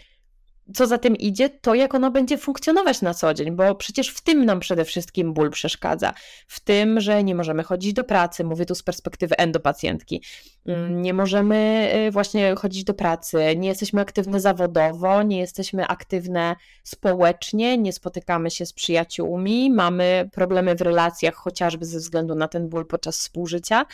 co 0.74 0.88
za 0.88 0.98
tym 0.98 1.16
idzie, 1.16 1.50
to 1.50 1.76
jak 1.76 1.96
ono 1.96 2.12
będzie 2.12 2.38
funkcjonować 2.38 3.02
na 3.02 3.14
co 3.14 3.34
dzień, 3.34 3.52
bo 3.52 3.76
przecież 3.76 4.10
w 4.10 4.22
tym 4.22 4.46
nam 4.46 4.60
przede 4.60 4.86
wszystkim 4.86 5.34
ból 5.34 5.52
przeszkadza. 5.52 6.14
W 6.48 6.60
tym, 6.60 7.00
że 7.00 7.24
nie 7.24 7.36
możemy 7.36 7.64
chodzić 7.64 7.94
do 7.94 8.04
pracy, 8.04 8.44
mówię 8.44 8.66
tu 8.66 8.76
z 8.76 8.84
perspektywy 8.84 9.38
endopacjentki, 9.38 10.24
mm, 10.66 11.02
nie 11.02 11.14
możemy 11.14 11.90
y, 12.08 12.12
właśnie 12.12 12.56
chodzić 12.56 12.84
do 12.84 12.94
pracy, 12.94 13.56
nie 13.58 13.68
jesteśmy 13.68 14.02
aktywne 14.02 14.40
zawodowo, 14.40 15.24
nie 15.24 15.40
jesteśmy 15.40 15.88
aktywne 15.88 16.56
społecznie, 16.84 17.78
nie 17.78 17.94
spotykamy 17.94 18.52
się 18.52 18.66
z 18.66 18.74
przyjaciółmi, 18.74 19.72
mamy 19.72 20.30
problemy 20.34 20.76
w 20.76 20.82
relacjach 20.82 21.36
chociażby 21.36 21.86
ze 21.86 21.98
względu 22.00 22.36
na 22.36 22.48
ten 22.48 22.70
ból 22.70 22.86
podczas 22.86 23.18
współżycia 23.18 23.86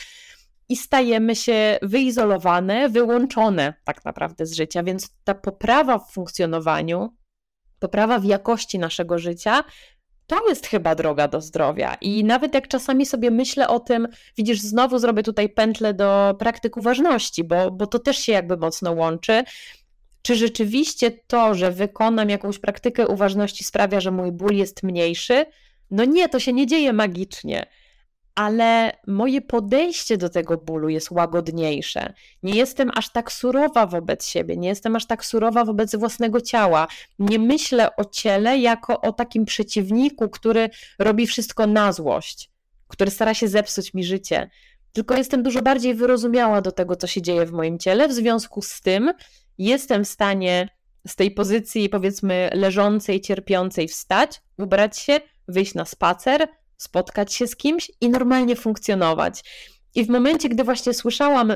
i 0.72 0.76
stajemy 0.76 1.36
się 1.36 1.78
wyizolowane, 1.82 2.88
wyłączone 2.88 3.74
tak 3.84 4.04
naprawdę 4.04 4.46
z 4.46 4.52
życia. 4.54 4.82
Więc 4.82 5.10
ta 5.24 5.34
poprawa 5.34 5.98
w 5.98 6.12
funkcjonowaniu, 6.12 7.16
poprawa 7.78 8.18
w 8.18 8.24
jakości 8.24 8.78
naszego 8.78 9.18
życia, 9.18 9.64
to 10.26 10.48
jest 10.48 10.66
chyba 10.66 10.94
droga 10.94 11.28
do 11.28 11.40
zdrowia. 11.40 11.94
I 11.94 12.24
nawet 12.24 12.54
jak 12.54 12.68
czasami 12.68 13.06
sobie 13.06 13.30
myślę 13.30 13.68
o 13.68 13.80
tym, 13.80 14.08
widzisz, 14.36 14.60
znowu 14.60 14.98
zrobię 14.98 15.22
tutaj 15.22 15.48
pętlę 15.48 15.94
do 15.94 16.34
praktyk 16.38 16.76
uważności, 16.76 17.44
bo, 17.44 17.70
bo 17.70 17.86
to 17.86 17.98
też 17.98 18.18
się 18.18 18.32
jakby 18.32 18.56
mocno 18.56 18.92
łączy. 18.92 19.44
Czy 20.22 20.36
rzeczywiście 20.36 21.10
to, 21.10 21.54
że 21.54 21.70
wykonam 21.70 22.30
jakąś 22.30 22.58
praktykę 22.58 23.08
uważności 23.08 23.64
sprawia, 23.64 24.00
że 24.00 24.10
mój 24.10 24.32
ból 24.32 24.54
jest 24.54 24.82
mniejszy? 24.82 25.46
No 25.90 26.04
nie, 26.04 26.28
to 26.28 26.40
się 26.40 26.52
nie 26.52 26.66
dzieje 26.66 26.92
magicznie 26.92 27.66
ale 28.34 28.92
moje 29.06 29.40
podejście 29.40 30.16
do 30.16 30.28
tego 30.28 30.56
bólu 30.56 30.88
jest 30.88 31.10
łagodniejsze. 31.10 32.12
Nie 32.42 32.54
jestem 32.54 32.90
aż 32.94 33.12
tak 33.12 33.32
surowa 33.32 33.86
wobec 33.86 34.26
siebie, 34.26 34.56
nie 34.56 34.68
jestem 34.68 34.96
aż 34.96 35.06
tak 35.06 35.24
surowa 35.24 35.64
wobec 35.64 35.96
własnego 35.96 36.40
ciała. 36.40 36.88
Nie 37.18 37.38
myślę 37.38 37.96
o 37.96 38.04
ciele 38.04 38.58
jako 38.58 39.00
o 39.00 39.12
takim 39.12 39.44
przeciwniku, 39.44 40.28
który 40.28 40.70
robi 40.98 41.26
wszystko 41.26 41.66
na 41.66 41.92
złość, 41.92 42.50
który 42.88 43.10
stara 43.10 43.34
się 43.34 43.48
zepsuć 43.48 43.94
mi 43.94 44.04
życie. 44.04 44.50
Tylko 44.92 45.16
jestem 45.16 45.42
dużo 45.42 45.62
bardziej 45.62 45.94
wyrozumiała 45.94 46.60
do 46.60 46.72
tego, 46.72 46.96
co 46.96 47.06
się 47.06 47.22
dzieje 47.22 47.46
w 47.46 47.52
moim 47.52 47.78
ciele. 47.78 48.08
W 48.08 48.12
związku 48.12 48.62
z 48.62 48.80
tym 48.80 49.12
jestem 49.58 50.04
w 50.04 50.08
stanie 50.08 50.68
z 51.06 51.16
tej 51.16 51.30
pozycji, 51.30 51.88
powiedzmy, 51.88 52.50
leżącej, 52.52 53.20
cierpiącej 53.20 53.88
wstać, 53.88 54.42
ubrać 54.58 54.98
się, 54.98 55.20
wyjść 55.48 55.74
na 55.74 55.84
spacer, 55.84 56.48
spotkać 56.82 57.34
się 57.34 57.46
z 57.46 57.56
kimś 57.56 57.90
i 58.00 58.08
normalnie 58.08 58.56
funkcjonować. 58.56 59.44
I 59.94 60.04
w 60.04 60.08
momencie, 60.08 60.48
gdy 60.48 60.64
właśnie 60.64 60.94
słyszałam, 60.94 61.52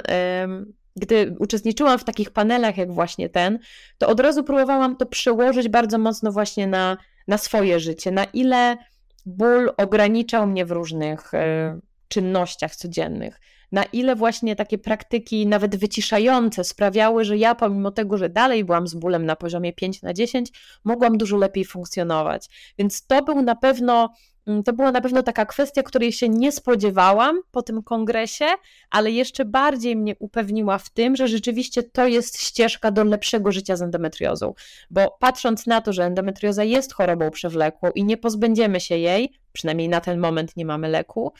gdy 0.97 1.37
uczestniczyłam 1.39 1.99
w 1.99 2.05
takich 2.05 2.31
panelach 2.31 2.77
jak 2.77 2.93
właśnie 2.93 3.29
ten, 3.29 3.59
to 3.99 4.09
od 4.09 4.21
razu 4.21 4.45
próbowałam 4.45 4.97
to 4.97 5.07
przełożyć 5.07 5.69
bardzo 5.69 5.99
mocno 5.99 6.33
właśnie 6.33 6.67
na, 6.67 6.97
na 7.29 7.39
swoje 7.39 7.81
życie, 7.81 8.11
na 8.11 8.25
ile 8.25 8.77
ból 9.27 9.73
ograniczał 9.77 10.47
mnie 10.47 10.67
w 10.67 10.71
różnych 10.71 11.33
czynnościach 12.09 12.77
codziennych, 12.77 13.41
na 13.77 13.85
ile 13.85 14.17
właśnie 14.17 14.57
takie 14.57 14.79
praktyki, 14.79 15.47
nawet 15.47 15.77
wyciszające, 15.77 16.65
sprawiały, 16.65 17.25
że 17.25 17.37
ja, 17.37 17.55
pomimo 17.55 17.91
tego, 17.91 18.19
że 18.19 18.29
dalej 18.29 18.65
byłam 18.65 18.87
z 18.89 18.95
bólem 18.95 19.27
na 19.27 19.37
poziomie 19.37 19.73
5 19.73 20.03
na 20.03 20.15
10, 20.15 20.53
mogłam 20.85 21.19
dużo 21.19 21.37
lepiej 21.37 21.65
funkcjonować. 21.65 22.49
Więc 22.79 23.07
to 23.07 23.23
był 23.23 23.43
na 23.43 23.57
pewno 23.57 24.09
Mm, 24.47 24.63
to 24.63 24.73
była 24.73 24.93
na 24.93 25.01
pewno 25.01 25.23
taka 25.23 25.47
kwestia, 25.47 25.83
której 25.83 26.13
się 26.13 26.29
nie 26.29 26.53
spodziewałam 26.53 27.41
po 27.51 27.63
tym 27.63 27.83
kongresie, 27.83 28.47
ale 28.91 29.11
jeszcze 29.11 29.45
bardziej 29.45 29.97
mnie 29.97 30.17
upewniła 30.19 30.79
w 30.79 30.91
tym, 30.91 31.17
że 31.17 31.29
rzeczywiście 31.29 31.83
to 31.83 32.07
jest 32.07 32.41
ścieżka 32.41 32.91
do 32.91 33.05
lepszego 33.05 33.53
życia 33.53 33.77
z 33.77 33.83
endometriozą. 33.83 34.55
Bo 34.91 35.17
patrząc 35.21 35.67
na 35.67 35.81
to, 35.81 35.93
że 35.93 36.05
endometrioza 36.05 36.65
jest 36.65 36.95
chorobą 36.95 37.31
przewlekłą 37.31 37.91
i 37.91 38.05
nie 38.05 38.17
pozbędziemy 38.17 38.81
się 38.81 38.97
jej, 38.97 39.33
przynajmniej 39.53 39.89
na 39.89 40.01
ten 40.01 40.21
moment 40.21 40.57
nie 40.57 40.65
mamy 40.65 40.89
leku, 40.89 41.33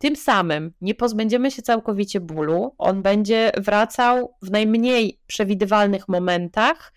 tym 0.00 0.16
samym 0.16 0.72
nie 0.80 0.94
pozbędziemy 0.94 1.50
się 1.50 1.62
całkowicie 1.62 2.20
bólu, 2.20 2.74
on 2.78 3.02
będzie 3.02 3.52
wracał 3.56 4.34
w 4.42 4.50
najmniej 4.50 5.20
przewidywalnych 5.26 6.08
momentach 6.08 6.92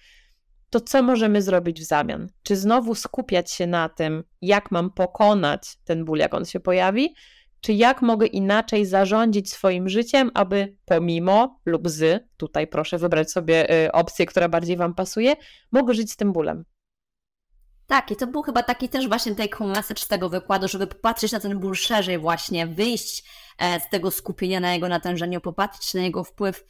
to 0.70 0.80
co 0.80 1.04
możemy 1.04 1.42
zrobić 1.42 1.82
w 1.82 1.84
zamian? 1.84 2.30
Czy 2.44 2.56
znowu 2.56 2.96
skupiać 2.96 3.52
się 3.52 3.68
na 3.68 3.90
tym, 3.90 4.24
jak 4.42 4.72
mam 4.72 4.92
pokonać 4.92 5.78
ten 5.84 6.06
ból, 6.06 6.18
jak 6.18 6.34
on 6.34 6.46
się 6.46 6.60
pojawi, 6.60 7.16
czy 7.62 7.74
jak 7.74 8.02
mogę 8.02 8.28
inaczej 8.28 8.86
zarządzić 8.86 9.52
swoim 9.52 9.90
życiem, 9.90 10.32
aby 10.34 10.76
pomimo 10.86 11.60
lub 11.66 11.90
z, 11.90 12.28
tutaj 12.38 12.68
proszę 12.68 12.98
wybrać 12.98 13.32
sobie 13.32 13.86
y, 13.86 13.92
opcję, 13.92 14.26
która 14.26 14.50
bardziej 14.50 14.78
Wam 14.78 14.96
pasuje, 14.96 15.36
mogę 15.72 15.94
żyć 15.94 16.12
z 16.12 16.16
tym 16.16 16.34
bólem. 16.34 16.66
Tak, 17.88 18.12
i 18.12 18.16
to 18.16 18.28
był 18.28 18.42
chyba 18.42 18.64
taki 18.64 18.90
też 18.90 19.08
właśnie 19.08 19.36
take 19.36 19.66
message 19.66 20.02
z 20.02 20.08
tego 20.08 20.30
wykładu, 20.30 20.68
żeby 20.68 20.88
popatrzeć 20.88 21.32
na 21.32 21.40
ten 21.40 21.60
ból 21.60 21.76
szerzej 21.76 22.20
właśnie, 22.20 22.68
wyjść 22.68 23.24
e, 23.58 23.80
z 23.80 23.90
tego 23.90 24.12
skupienia 24.12 24.60
na 24.60 24.74
jego 24.74 24.88
natężeniu, 24.88 25.42
popatrzeć 25.42 25.94
na 25.94 26.02
jego 26.02 26.24
wpływ 26.24 26.66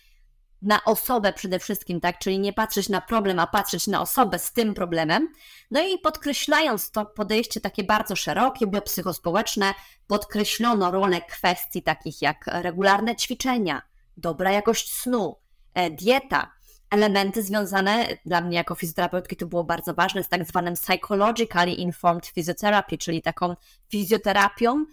na 0.64 0.84
osobę 0.84 1.34
przede 1.34 1.59
wszystkim, 1.59 2.01
tak? 2.01 2.20
Czyli 2.20 2.39
nie 2.39 2.53
patrzeć 2.53 2.89
na 2.89 3.01
problem, 3.01 3.39
a 3.39 3.47
patrzeć 3.47 3.88
na 3.88 4.01
osobę 4.01 4.39
z 4.39 4.53
tym 4.53 4.74
problemem. 4.74 5.30
No 5.72 5.82
i 5.82 5.97
podkreślając 5.97 6.91
to 6.91 7.05
podejście 7.05 7.61
takie 7.61 7.84
bardzo 7.84 8.16
szerokie, 8.16 8.68
biopsychospołeczne, 8.68 9.74
podkreślono 10.07 10.91
rolę 10.91 11.22
kwestii 11.22 11.84
takich 11.84 12.22
jak 12.22 12.45
regularne 12.47 13.16
ćwiczenia, 13.16 13.82
dobra 14.18 14.51
jakość 14.51 14.93
snu, 14.93 15.36
e, 15.74 15.89
dieta, 15.89 16.51
elementy 16.93 17.43
związane 17.43 18.07
dla 18.25 18.41
mnie 18.41 18.57
jako 18.57 18.75
fizjoterapeutki 18.75 19.35
to 19.35 19.45
było 19.45 19.63
bardzo 19.63 19.93
ważne 19.93 20.23
z 20.23 20.29
tak 20.29 20.45
zwanym 20.45 20.73
psychologically 20.73 21.73
informed 21.73 22.27
physiotherapy, 22.27 22.97
czyli 22.97 23.21
taką 23.21 23.55
fizjoterapią 23.89 24.85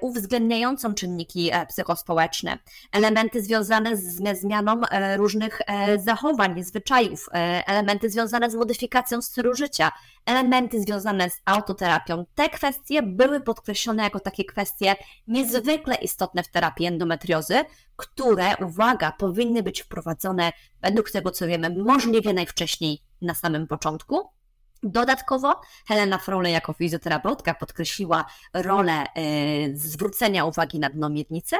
uwzględniającą 0.00 0.94
czynniki 0.94 1.50
e, 1.52 1.66
psychospołeczne. 1.66 2.58
Elementy 2.92 3.42
związane 3.42 3.96
z 3.96 4.40
zmianą 4.40 4.80
e, 4.90 5.16
różnych 5.16 5.60
e, 5.66 5.98
zachowań, 5.98 6.64
zwyczajów, 6.64 7.28
e, 7.28 7.62
elementy 7.66 8.10
związane 8.10 8.50
z 8.50 8.54
modyfikacją 8.54 9.22
stylu 9.22 9.54
życia, 9.54 9.92
elementy 10.26 10.80
związane 10.80 11.30
z 11.30 11.40
autoterapią. 11.44 12.24
Te 12.34 12.48
kwestie 12.48 13.02
były 13.02 13.40
podkreślone 13.40 14.02
jako 14.02 14.20
takie 14.20 14.44
kwestie 14.44 14.96
niezwykle 15.26 15.94
istotne 15.94 16.42
w 16.42 16.48
terapii 16.48 16.86
endometriozy, 16.86 17.54
które, 17.96 18.56
uwaga, 18.56 19.12
powinny 19.12 19.62
być 19.62 19.82
wprowadzone 19.82 20.52
według 20.82 21.10
tego, 21.10 21.30
co 21.30 21.46
wiemy, 21.46 21.70
możliwie 21.70 22.32
najwcześniej 22.32 23.02
na 23.22 23.34
samym 23.34 23.66
początku. 23.66 24.36
Dodatkowo 24.82 25.60
Helena 25.88 26.18
Frole 26.18 26.50
jako 26.50 26.72
fizjoterapeutka 26.72 27.54
podkreśliła 27.54 28.24
rolę 28.54 29.04
y, 29.04 29.78
zwrócenia 29.78 30.44
uwagi 30.44 30.78
na 30.78 30.90
dno 30.90 31.10
miednicy 31.10 31.56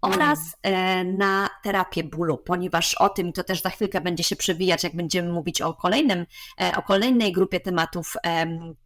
oraz 0.00 0.38
e, 0.62 1.04
na 1.04 1.48
terapię 1.62 2.04
bólu, 2.04 2.38
ponieważ 2.38 2.94
o 2.94 3.08
tym 3.08 3.32
to 3.32 3.44
też 3.44 3.62
za 3.62 3.70
chwilkę 3.70 4.00
będzie 4.00 4.24
się 4.24 4.36
przewijać, 4.36 4.84
jak 4.84 4.96
będziemy 4.96 5.32
mówić 5.32 5.60
o 5.60 5.74
kolejnym, 5.74 6.26
e, 6.60 6.72
o 6.76 6.82
kolejnej 6.82 7.32
grupie 7.32 7.60
tematów, 7.60 8.16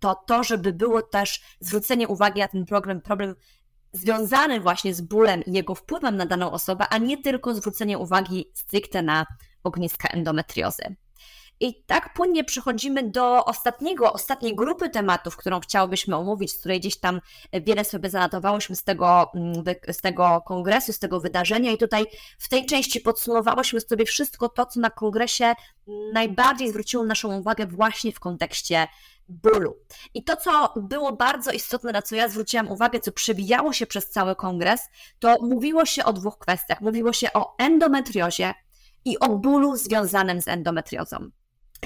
to 0.00 0.14
to, 0.26 0.44
żeby 0.44 0.72
było 0.72 1.02
też 1.02 1.42
zwrócenie 1.60 2.08
uwagi 2.08 2.40
na 2.40 2.48
ten 2.48 2.66
problem, 2.66 3.00
problem 3.00 3.34
związany 3.92 4.60
właśnie 4.60 4.94
z 4.94 5.00
bólem 5.00 5.44
i 5.44 5.52
jego 5.52 5.74
wpływem 5.74 6.16
na 6.16 6.26
daną 6.26 6.50
osobę, 6.50 6.88
a 6.88 6.98
nie 6.98 7.22
tylko 7.22 7.54
zwrócenie 7.54 7.98
uwagi 7.98 8.50
stricte 8.54 9.02
na 9.02 9.26
ogniska 9.64 10.08
endometriozy. 10.08 10.96
I 11.62 11.84
tak 11.86 12.14
płynnie 12.14 12.44
przechodzimy 12.44 13.10
do 13.10 13.44
ostatniego, 13.44 14.12
ostatniej 14.12 14.56
grupy 14.56 14.90
tematów, 14.90 15.36
którą 15.36 15.60
chciałobyśmy 15.60 16.16
omówić, 16.16 16.52
z 16.52 16.58
której 16.58 16.80
gdzieś 16.80 16.96
tam 16.96 17.20
wiele 17.52 17.84
sobie 17.84 18.10
zanotowałyśmy 18.10 18.76
z 18.76 18.84
tego, 18.84 19.30
mm, 19.34 19.64
z 19.88 20.00
tego 20.00 20.42
kongresu, 20.46 20.92
z 20.92 20.98
tego 20.98 21.20
wydarzenia. 21.20 21.72
I 21.72 21.78
tutaj 21.78 22.04
w 22.38 22.48
tej 22.48 22.66
części 22.66 23.00
podsumowałyśmy 23.00 23.80
sobie 23.80 24.04
wszystko 24.04 24.48
to, 24.48 24.66
co 24.66 24.80
na 24.80 24.90
kongresie 24.90 25.52
najbardziej 26.12 26.68
zwróciło 26.68 27.04
naszą 27.04 27.38
uwagę 27.38 27.66
właśnie 27.66 28.12
w 28.12 28.20
kontekście 28.20 28.88
bólu. 29.28 29.76
I 30.14 30.24
to, 30.24 30.36
co 30.36 30.74
było 30.76 31.12
bardzo 31.12 31.52
istotne, 31.52 31.92
na 31.92 32.02
co 32.02 32.16
ja 32.16 32.28
zwróciłam 32.28 32.70
uwagę, 32.70 33.00
co 33.00 33.12
przewijało 33.12 33.72
się 33.72 33.86
przez 33.86 34.10
cały 34.10 34.36
kongres, 34.36 34.88
to 35.18 35.36
mówiło 35.40 35.84
się 35.84 36.04
o 36.04 36.12
dwóch 36.12 36.38
kwestiach. 36.38 36.80
Mówiło 36.80 37.12
się 37.12 37.32
o 37.32 37.54
endometriozie 37.58 38.54
i 39.04 39.18
o 39.18 39.28
bólu 39.28 39.76
związanym 39.76 40.40
z 40.40 40.48
endometriozą. 40.48 41.30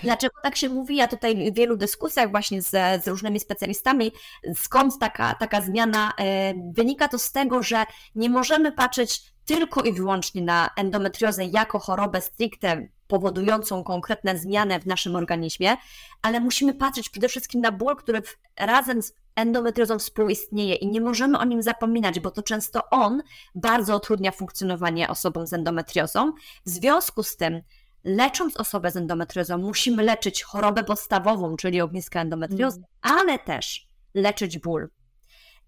Dlaczego 0.02 0.34
tak 0.42 0.56
się 0.56 0.68
mówi? 0.68 0.96
Ja 0.96 1.08
tutaj 1.08 1.52
w 1.52 1.54
wielu 1.54 1.76
dyskusjach 1.76 2.30
właśnie 2.30 2.62
z, 2.62 2.70
z 3.04 3.08
różnymi 3.08 3.40
specjalistami, 3.40 4.12
skąd 4.54 4.98
taka, 4.98 5.34
taka 5.34 5.60
zmiana 5.60 6.12
e, 6.18 6.54
wynika 6.72 7.08
to 7.08 7.18
z 7.18 7.32
tego, 7.32 7.62
że 7.62 7.84
nie 8.14 8.30
możemy 8.30 8.72
patrzeć 8.72 9.22
tylko 9.44 9.82
i 9.82 9.92
wyłącznie 9.92 10.42
na 10.42 10.70
endometriozę 10.76 11.44
jako 11.44 11.78
chorobę 11.78 12.20
stricte 12.20 12.88
powodującą 13.06 13.84
konkretne 13.84 14.38
zmiany 14.38 14.80
w 14.80 14.86
naszym 14.86 15.16
organizmie, 15.16 15.76
ale 16.22 16.40
musimy 16.40 16.74
patrzeć 16.74 17.08
przede 17.08 17.28
wszystkim 17.28 17.60
na 17.60 17.72
ból, 17.72 17.96
który 17.96 18.22
razem 18.56 19.02
z 19.02 19.12
endometriozą 19.36 19.98
współistnieje 19.98 20.74
i 20.74 20.86
nie 20.86 21.00
możemy 21.00 21.38
o 21.38 21.44
nim 21.44 21.62
zapominać, 21.62 22.20
bo 22.20 22.30
to 22.30 22.42
często 22.42 22.90
on 22.90 23.22
bardzo 23.54 23.96
utrudnia 23.96 24.32
funkcjonowanie 24.32 25.08
osobom 25.08 25.46
z 25.46 25.52
endometriozą. 25.52 26.32
W 26.66 26.70
związku 26.70 27.22
z 27.22 27.36
tym 27.36 27.62
lecząc 28.06 28.56
osobę 28.56 28.90
z 28.90 28.96
endometriozą, 28.96 29.58
musimy 29.58 30.02
leczyć 30.02 30.42
chorobę 30.42 30.84
podstawową, 30.84 31.56
czyli 31.56 31.80
ogniska 31.80 32.20
endometriozy, 32.20 32.78
mm. 32.78 33.18
ale 33.20 33.38
też 33.38 33.88
leczyć 34.14 34.58
ból. 34.58 34.88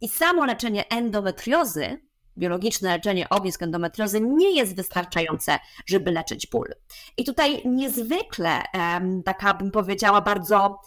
I 0.00 0.08
samo 0.08 0.44
leczenie 0.44 0.88
endometriozy, 0.88 2.00
biologiczne 2.38 2.88
leczenie 2.90 3.28
ognisk 3.28 3.62
endometriozy 3.62 4.20
nie 4.20 4.56
jest 4.56 4.76
wystarczające, 4.76 5.58
żeby 5.86 6.10
leczyć 6.10 6.46
ból. 6.46 6.74
I 7.16 7.24
tutaj 7.24 7.62
niezwykle, 7.68 8.62
taka 9.24 9.54
bym 9.54 9.70
powiedziała, 9.70 10.20
bardzo 10.20 10.80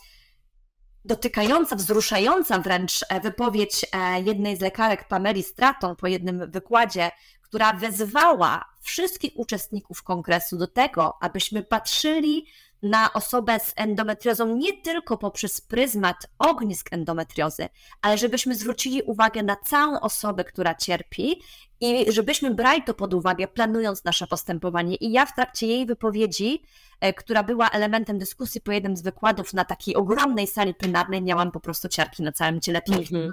dotykająca, 1.06 1.76
wzruszająca 1.76 2.60
wręcz 2.60 3.06
e, 3.10 3.20
wypowiedź 3.20 3.86
e, 3.94 4.22
jednej 4.22 4.58
z 4.58 4.62
lekarek 4.62 5.08
Pameli 5.08 5.44
Stratton 5.44 5.96
po 5.96 6.08
jednym 6.08 6.52
wykładzie, 6.52 7.12
która 7.52 7.74
wezwała 7.74 8.66
wszystkich 8.82 9.32
uczestników 9.36 10.04
kongresu 10.04 10.58
do 10.58 10.68
tego, 10.68 11.18
abyśmy 11.22 11.64
patrzyli 11.64 12.46
na 12.82 13.14
osobę 13.14 13.60
z 13.60 13.74
endometriozą 13.76 14.56
nie 14.56 14.82
tylko 14.82 15.18
poprzez 15.18 15.62
pryzmat 15.62 16.28
ognisk 16.40 16.94
endometriozy, 16.94 17.70
ale 18.02 18.18
żebyśmy 18.18 18.56
zwrócili 18.56 19.02
uwagę 19.02 19.44
na 19.44 19.56
całą 19.56 20.00
osobę, 20.00 20.44
która 20.44 20.76
cierpi 20.76 21.42
i 21.82 22.12
żebyśmy 22.12 22.56
brali 22.56 22.84
to 22.84 22.94
pod 22.94 23.14
uwagę, 23.14 23.48
planując 23.48 24.04
nasze 24.04 24.28
postępowanie. 24.28 24.96
I 24.96 25.12
ja 25.12 25.26
w 25.26 25.36
trakcie 25.36 25.68
jej 25.68 25.86
wypowiedzi, 25.86 26.64
e, 27.00 27.14
która 27.14 27.44
była 27.44 27.70
elementem 27.70 28.20
dyskusji 28.20 28.62
po 28.62 28.72
jednym 28.72 28.98
z 28.98 29.02
wykładów 29.02 29.54
na 29.54 29.66
takiej 29.66 29.96
ogromnej 29.96 30.48
sali 30.48 30.74
plenarnej, 30.74 31.22
miałam 31.22 31.52
po 31.52 31.60
prostu 31.60 31.90
ciarki 31.90 32.24
na 32.24 32.32
całym 32.32 32.62
ciele, 32.62 32.82
pięknie 32.82 33.20
mm 33.20 33.32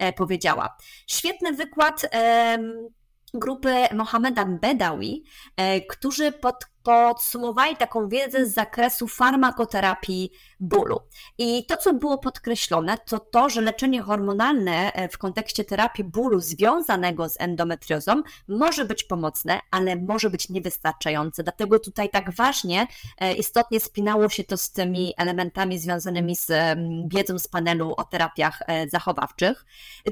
-hmm. 0.00 0.12
powiedziała. 0.12 0.76
Świetny 1.06 1.52
wykład 1.52 2.06
grupy 3.34 3.74
Mohameda 3.94 4.44
Bedawi, 4.44 5.24
e, 5.56 5.80
którzy 5.80 6.32
pod 6.32 6.70
podsumowali 6.82 7.76
taką 7.76 8.08
wiedzę 8.08 8.46
z 8.46 8.54
zakresu 8.54 9.08
farmakoterapii 9.08 10.30
bólu. 10.60 11.00
I 11.38 11.66
to, 11.66 11.76
co 11.76 11.94
było 11.94 12.18
podkreślone, 12.18 12.98
to 12.98 13.18
to, 13.18 13.48
że 13.48 13.60
leczenie 13.60 14.02
hormonalne 14.02 14.92
e, 14.92 15.08
w 15.08 15.18
kontekście 15.18 15.64
terapii 15.64 16.04
bólu 16.04 16.40
związanego 16.40 17.28
z 17.28 17.40
endometriozą 17.40 18.22
może 18.48 18.84
być 18.84 19.04
pomocne, 19.04 19.60
ale 19.70 19.96
może 19.96 20.30
być 20.30 20.48
niewystarczające. 20.48 21.42
Dlatego 21.42 21.78
tutaj 21.78 22.08
tak 22.10 22.30
ważnie, 22.30 22.86
e, 23.18 23.34
istotnie 23.34 23.80
spinało 23.80 24.28
się 24.28 24.44
to 24.44 24.56
z 24.56 24.70
tymi 24.70 25.14
elementami 25.16 25.78
związanymi 25.78 26.36
z 26.36 26.78
wiedzą 27.06 27.38
z 27.38 27.48
panelu 27.48 27.94
o 27.96 28.04
terapiach 28.04 28.62
e, 28.66 28.88
zachowawczych. 28.88 29.64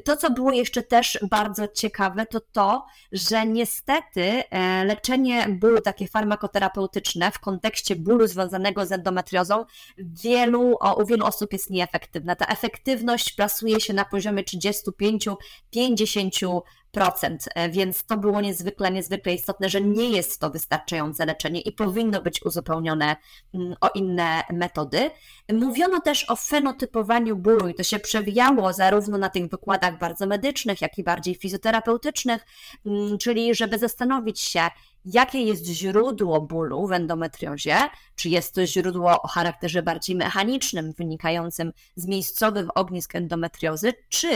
To, 0.05 0.17
co 0.17 0.31
było 0.31 0.53
jeszcze 0.53 0.83
też 0.83 1.19
bardzo 1.31 1.69
ciekawe, 1.69 2.27
to 2.27 2.41
to, 2.41 2.87
że 3.13 3.47
niestety 3.47 4.43
leczenie 4.85 5.47
bólu 5.49 5.81
takie 5.81 6.09
farmakoterapeutyczne 6.09 7.31
w 7.31 7.39
kontekście 7.39 7.97
bólu 7.97 8.27
związanego 8.27 8.87
z 8.87 8.93
endometriozą 8.93 9.65
wie 9.99 10.38
wielu, 10.39 10.77
u 10.97 11.07
wielu 11.07 11.27
osób 11.27 11.53
jest 11.53 11.71
nieefektywna. 11.71 12.37
Ta 12.37 12.47
efektywność 12.47 13.33
plasuje 13.33 13.81
się 13.81 13.95
na 13.95 14.05
poziomie 14.05 14.43
35-50%, 14.43 16.61
e, 17.55 17.71
więc 17.71 18.05
to 18.05 18.17
było 18.17 18.41
niezwykle, 18.41 18.91
niezwykle 18.91 19.35
istotne, 19.35 19.69
że 19.69 19.81
nie 19.81 20.11
jest 20.11 20.41
to 20.41 20.51
wystarczające 20.51 21.27
leczenie 21.27 21.61
i 21.61 21.73
powinno 21.73 22.23
być 22.23 22.43
uzupełnione 22.43 23.17
mm, 23.55 23.75
o 23.81 23.89
inne 23.95 24.43
metody. 24.53 25.11
Mówiono 25.53 26.01
też 26.01 26.31
o 26.31 26.37
fenotypowaniu 26.37 27.37
bólu 27.37 27.69
i 27.69 27.75
to 27.75 27.83
się 27.83 27.99
przewijało 27.99 28.73
zarówno 28.73 29.19
na 29.19 29.29
tych 29.29 29.49
wykładach 29.49 29.99
bardzo 29.99 30.27
medycznych, 30.27 30.81
jak 30.81 30.99
i 30.99 31.05
bardziej 31.05 31.35
fizjoterapeutycznych, 31.35 32.47
mm, 32.87 33.19
czyli 33.19 33.55
żeby 33.55 33.79
zastanowić 33.79 34.41
się, 34.41 34.69
jakie 35.15 35.43
jest 35.43 35.67
źródło 35.67 36.41
bólu 36.41 36.87
w 36.87 36.93
endometriozie, 36.93 37.77
czy 38.17 38.29
jest 38.29 38.55
to 38.55 38.67
źródło 38.67 39.23
o 39.23 39.29
charakterze 39.29 39.83
bardziej 39.83 40.17
mechanicznym, 40.17 40.93
wynikającym 40.93 41.73
z 41.97 42.07
miejscowych 42.07 42.67
ognisk 42.75 43.15
endometriozy, 43.15 43.93
czy 44.09 44.29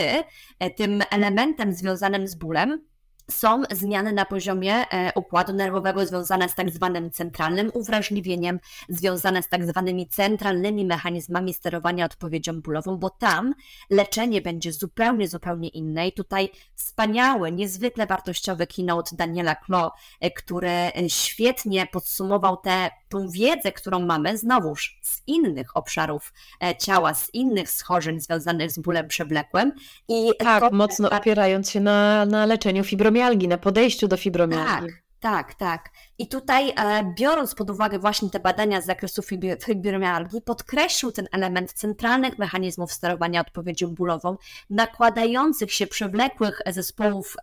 e, 0.59 0.69
tym 0.69 1.01
elementem 1.11 1.73
związanym 1.73 2.27
z 2.27 2.35
bólem 2.35 2.92
są 3.31 3.63
zmiany 3.71 4.13
na 4.13 4.25
poziomie 4.25 4.73
e, 4.75 5.11
układu 5.15 5.53
nerwowego 5.53 6.05
związane 6.05 6.49
z 6.49 6.55
tak 6.55 6.69
zwanym 6.69 7.11
centralnym 7.11 7.71
uwrażliwieniem, 7.73 8.59
związane 8.89 9.43
z 9.43 9.49
tak 9.49 9.65
zwanymi 9.65 10.07
centralnymi 10.07 10.85
mechanizmami 10.85 11.53
sterowania 11.53 12.05
odpowiedzią 12.05 12.61
bólową, 12.61 12.97
bo 12.97 13.09
tam 13.09 13.53
leczenie 13.89 14.41
będzie 14.41 14.73
zupełnie, 14.73 15.27
zupełnie 15.27 15.69
inne. 15.69 16.07
I 16.07 16.13
tutaj 16.13 16.49
wspaniały, 16.75 17.51
niezwykle 17.51 18.07
wartościowy 18.07 18.67
keynote 18.67 19.15
Daniela 19.15 19.55
Klo, 19.55 19.91
e, 20.19 20.31
który 20.31 20.69
e, 20.69 20.91
świetnie 21.07 21.87
podsumował 21.87 22.57
tę 22.57 22.89
tą 23.13 23.29
wiedzę, 23.29 23.71
którą 23.71 23.99
mamy 23.99 24.37
znowuż 24.37 24.99
z 25.01 25.21
innych 25.27 25.77
obszarów 25.77 26.33
ciała, 26.79 27.13
z 27.13 27.33
innych 27.33 27.69
schorzeń 27.69 28.19
związanych 28.19 28.71
z 28.71 28.79
bólem 28.79 29.07
przewlekłym. 29.07 29.71
I 30.07 30.31
tak, 30.39 30.63
to... 30.63 30.71
mocno 30.71 31.09
opierając 31.09 31.69
się 31.69 31.79
na, 31.79 32.25
na 32.25 32.45
leczeniu 32.45 32.83
fibromialgii 32.83 33.13
fibromialgii, 33.13 33.47
na 33.47 33.57
podejściu 33.57 34.07
do 34.07 34.17
fibromialgii. 34.17 34.89
Tak. 34.89 35.03
Tak, 35.19 35.53
tak. 35.53 35.89
I 36.19 36.27
tutaj, 36.27 36.69
e, 36.69 37.13
biorąc 37.17 37.55
pod 37.55 37.69
uwagę 37.69 37.99
właśnie 37.99 38.29
te 38.29 38.39
badania 38.39 38.81
z 38.81 38.85
zakresu 38.85 39.21
fibromialgii, 39.65 40.41
podkreślił 40.41 41.11
ten 41.11 41.27
element 41.31 41.73
centralnych 41.73 42.39
mechanizmów 42.39 42.93
sterowania 42.93 43.41
odpowiedzią 43.41 43.87
bólową, 43.87 44.37
nakładających 44.69 45.73
się 45.73 45.87
przewlekłych 45.87 46.61
zespołów 46.67 47.35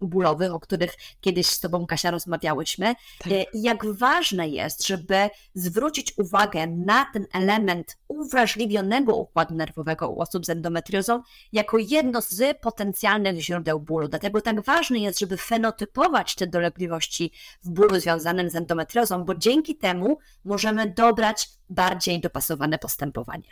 bólowych, 0.00 0.54
o 0.54 0.60
których 0.60 0.94
kiedyś 1.20 1.46
z 1.46 1.60
Tobą, 1.60 1.86
Kasia, 1.86 2.10
rozmawiałyśmy. 2.10 2.94
Tak. 3.18 3.32
E, 3.32 3.42
I 3.42 3.62
jak 3.62 3.86
ważne 3.86 4.48
jest, 4.48 4.86
żeby 4.86 5.30
zwrócić 5.54 6.18
uwagę 6.18 6.66
na 6.66 7.06
ten 7.12 7.26
element 7.32 7.96
uwrażliwionego 8.08 9.16
układu 9.16 9.54
nerwowego 9.54 10.10
u 10.10 10.20
osób 10.20 10.46
z 10.46 10.50
endometriozą 10.50 11.22
jako 11.52 11.78
jedno 11.78 12.22
z 12.22 12.58
potencjalnych 12.60 13.40
źródeł 13.40 13.80
bólu. 13.80 14.08
Dlatego 14.08 14.40
tak 14.40 14.60
ważne 14.60 14.98
jest, 14.98 15.18
żeby 15.18 15.36
fenotypować 15.36 16.34
te 16.34 16.46
dolegliwości 16.46 17.32
w 17.62 17.70
bólu 17.70 18.00
związanym 18.18 18.50
z 18.50 18.56
endometriozą, 18.56 19.24
bo 19.24 19.34
dzięki 19.34 19.76
temu 19.76 20.18
możemy 20.44 20.90
dobrać 20.90 21.48
bardziej 21.70 22.20
dopasowane 22.20 22.78
postępowanie. 22.78 23.48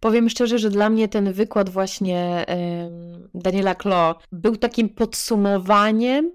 Powiem 0.00 0.28
szczerze, 0.28 0.58
że 0.58 0.70
dla 0.70 0.90
mnie 0.90 1.08
ten 1.08 1.32
wykład 1.32 1.70
właśnie 1.70 2.46
Daniela 3.34 3.74
Klo 3.74 4.18
był 4.32 4.56
takim 4.56 4.88
podsumowaniem 4.88 6.32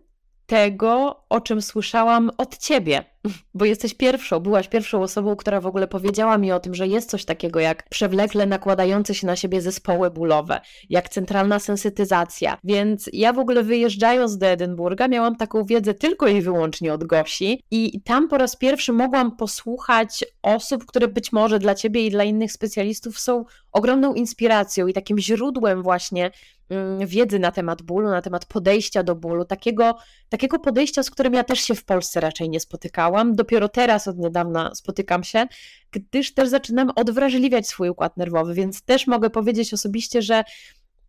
tego, 0.50 1.24
o 1.30 1.41
czym 1.41 1.62
słyszałam 1.62 2.32
od 2.38 2.58
ciebie, 2.58 3.04
bo 3.54 3.66
jesteś 3.66 3.93
pierwszą, 3.93 4.39
byłaś 4.39 4.68
pierwszą 4.68 5.02
osobą, 5.02 5.36
która 5.36 5.62
w 5.62 5.66
ogóle 5.66 5.88
powiedziała 5.88 6.38
mi 6.38 6.52
o 6.52 6.60
tym, 6.60 6.76
że 6.76 6.88
jest 6.88 7.10
coś 7.10 7.26
takiego 7.26 7.60
jak 7.60 7.89
przewlekle 7.89 8.45
nakładające 8.45 9.16
się 9.16 9.28
na 9.28 9.36
siebie 9.36 9.62
zespoły 9.62 10.12
bólowe, 10.12 10.62
jak 10.89 11.10
centralna 11.10 11.60
sensytyzacja. 11.60 12.58
Więc 12.64 13.10
ja 13.14 13.34
w 13.34 13.39
ogóle 13.39 13.64
wyjeżdżając 13.64 14.38
do 14.38 14.45
Edynburga 14.45 15.08
miałam 15.08 15.36
taką 15.36 15.66
wiedzę 15.66 15.93
tylko 15.93 16.28
i 16.28 16.41
wyłącznie 16.41 16.93
od 16.93 17.04
Gosi 17.04 17.64
i 17.72 18.02
tam 18.02 18.28
po 18.28 18.38
raz 18.38 18.56
pierwszy 18.56 18.93
mogłam 18.93 19.38
posłuchać 19.38 20.26
osób, 20.41 20.86
które 20.86 21.08
być 21.08 21.32
może 21.32 21.60
dla 21.60 21.76
ciebie 21.76 22.06
i 22.06 22.12
dla 22.12 22.24
innych 22.24 22.52
specjalistów 22.52 23.20
są 23.20 23.45
ogromną 23.72 24.14
inspiracją 24.14 24.88
i 24.88 24.93
takim 24.93 25.20
źródłem 25.20 25.84
właśnie 25.84 26.32
wiedzy 27.05 27.39
na 27.39 27.51
temat 27.51 27.82
bólu, 27.82 28.09
na 28.09 28.22
temat 28.22 28.45
podejścia 28.45 29.03
do 29.03 29.15
bólu, 29.15 29.45
takiego, 29.45 29.97
takiego 30.30 30.59
podejścia, 30.59 31.03
z 31.03 31.11
którym 31.11 31.34
ja 31.34 31.43
też 31.43 31.59
się 31.59 31.76
w 31.76 31.86
Polsce 31.86 32.20
raczej 32.20 32.49
nie 32.49 32.59
spotykałam. 32.59 33.36
Dopiero 33.36 33.70
teraz 33.70 34.07
od 34.07 34.17
niedawna 34.17 34.76
spotykam 34.76 35.24
się, 35.24 35.47
gdyż 35.91 36.34
też 36.34 36.49
zaczynam 36.49 36.91
odwrażliwiać 36.95 37.67
swój 37.67 37.89
układ 37.89 38.17
nerwowy, 38.17 38.53
więc 38.53 38.82
też 38.82 39.07
mogę 39.07 39.30
powiedzieć 39.30 39.74
osobiście, 39.74 40.22
że 40.22 40.43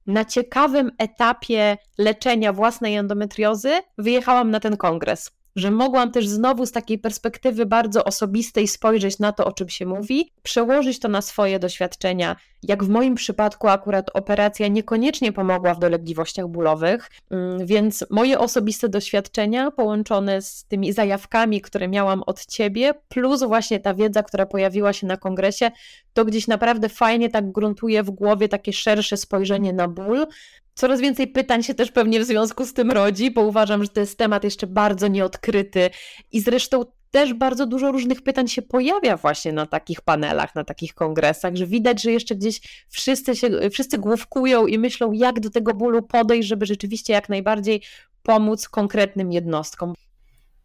na 0.07 0.25
ciekawym 0.25 0.91
etapie 0.99 1.77
leczenia 1.99 2.53
własnej 2.53 2.97
endometriozy 2.97 3.71
wyjechałam 3.99 4.51
na 4.51 4.61
ten 4.61 4.77
kongres 4.77 5.40
że 5.57 5.71
mogłam 5.71 6.13
też 6.13 6.29
znowu 6.29 6.67
z 6.67 6.73
takiej 6.73 6.99
perspektywy 6.99 7.67
bardzo 7.67 8.05
osobistej 8.05 8.69
spojrzeć 8.69 9.19
na 9.19 9.33
to, 9.33 9.45
o 9.45 9.53
czym 9.53 9.69
się 9.69 9.87
mówi, 9.87 10.33
przełożyć 10.43 11.01
to 11.01 11.09
na 11.09 11.23
swoje 11.23 11.59
doświadczenia. 11.59 12.37
Jak 12.63 12.85
w 12.85 12.89
moim 12.89 13.15
przypadku, 13.15 13.69
akurat 13.69 14.11
operacja 14.15 14.69
niekoniecznie 14.69 15.33
pomogła 15.33 15.75
w 15.75 15.79
dolegliwościach 15.79 16.49
bólowych, 16.49 17.11
mm, 17.31 17.67
więc 17.67 18.05
moje 18.11 18.39
osobiste 18.39 18.89
doświadczenia 18.89 19.71
połączone 19.71 20.43
z 20.43 20.65
tymi 20.65 20.93
zajawkami, 20.93 21.61
które 21.61 21.89
miałam 21.89 22.23
od 22.23 22.47
ciebie, 22.47 22.95
plus 23.09 23.43
właśnie 23.43 23.81
ta 23.81 23.95
wiedza, 23.95 24.23
która 24.23 24.47
pojawiła 24.47 24.93
się 24.93 25.07
na 25.07 25.17
kongresie, 25.17 25.71
to 26.13 26.25
gdzieś 26.25 26.49
naprawdę 26.49 26.89
fajnie 26.89 27.29
tak 27.29 27.53
gruntuje 27.53 28.03
w 28.03 28.11
głowie 28.11 28.49
takie 28.49 28.73
szersze 28.73 29.17
spojrzenie 29.17 29.73
na 29.73 29.89
ból, 29.89 30.27
Coraz 30.75 31.01
więcej 31.01 31.27
pytań 31.29 31.63
się 31.63 31.75
też 31.75 31.93
pewnie 31.93 32.21
w 32.21 32.25
związku 32.25 32.67
z 32.67 32.73
tym 32.73 32.91
rodzi, 32.91 33.31
bo 33.31 33.43
uważam, 33.43 33.83
że 33.83 33.89
to 33.89 34.01
jest 34.01 34.19
temat 34.19 34.45
jeszcze 34.45 34.67
bardzo 34.67 35.09
nieodkryty 35.09 35.91
i 36.33 36.41
zresztą 36.41 36.85
też 37.11 37.35
bardzo 37.35 37.67
dużo 37.67 37.93
różnych 37.93 38.23
pytań 38.23 38.49
się 38.49 38.63
pojawia 38.63 39.17
właśnie 39.17 39.53
na 39.53 39.67
takich 39.67 40.01
panelach, 40.01 40.55
na 40.55 40.65
takich 40.65 40.95
kongresach, 40.95 41.57
że 41.57 41.67
widać, 41.67 42.03
że 42.03 42.13
jeszcze 42.13 42.35
gdzieś 42.35 42.61
wszyscy 42.89 43.37
się, 43.37 43.71
wszyscy 43.71 43.99
główkują 43.99 44.67
i 44.67 44.79
myślą, 44.79 45.13
jak 45.13 45.41
do 45.41 45.51
tego 45.51 45.75
bólu 45.75 46.03
podejść, 46.03 46.49
żeby 46.49 46.67
rzeczywiście 46.67 47.13
jak 47.13 47.29
najbardziej 47.29 47.83
pomóc 48.23 48.69
konkretnym 48.69 49.33
jednostkom. 49.33 49.95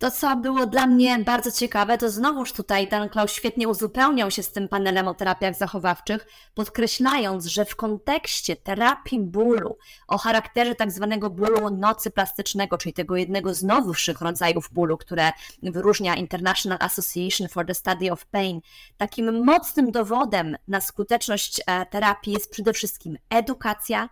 To, 0.05 0.11
co 0.11 0.35
było 0.35 0.65
dla 0.65 0.87
mnie 0.87 1.19
bardzo 1.19 1.51
ciekawe, 1.51 1.97
to 1.97 2.09
znowuż 2.09 2.53
tutaj 2.53 2.87
Dan 2.87 3.09
Klaus 3.09 3.31
świetnie 3.31 3.67
uzupełniał 3.67 4.31
się 4.31 4.43
z 4.43 4.51
tym 4.51 4.67
panelem 4.67 5.07
o 5.07 5.13
terapiach 5.13 5.55
zachowawczych, 5.55 6.27
podkreślając, 6.53 7.45
że 7.45 7.65
w 7.65 7.75
kontekście 7.75 8.55
terapii 8.55 9.19
bólu 9.19 9.77
o 10.07 10.17
charakterze 10.17 10.75
tak 10.75 10.91
zwanego 10.91 11.29
bólu 11.29 11.69
nocy 11.69 12.11
plastycznego, 12.11 12.77
czyli 12.77 12.93
tego 12.93 13.15
jednego 13.15 13.53
z 13.53 13.63
nowszych 13.63 14.21
rodzajów 14.21 14.69
bólu, 14.73 14.97
które 14.97 15.31
wyróżnia 15.63 16.15
International 16.15 16.77
Association 16.81 17.47
for 17.47 17.65
the 17.65 17.73
Study 17.73 18.11
of 18.11 18.25
Pain, 18.25 18.61
takim 18.97 19.45
mocnym 19.45 19.91
dowodem 19.91 20.57
na 20.67 20.81
skuteczność 20.81 21.61
e, 21.67 21.85
terapii 21.85 22.33
jest 22.33 22.51
przede 22.51 22.73
wszystkim 22.73 23.17
edukacja, 23.29 24.09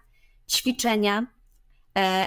ćwiczenia, 0.49 1.25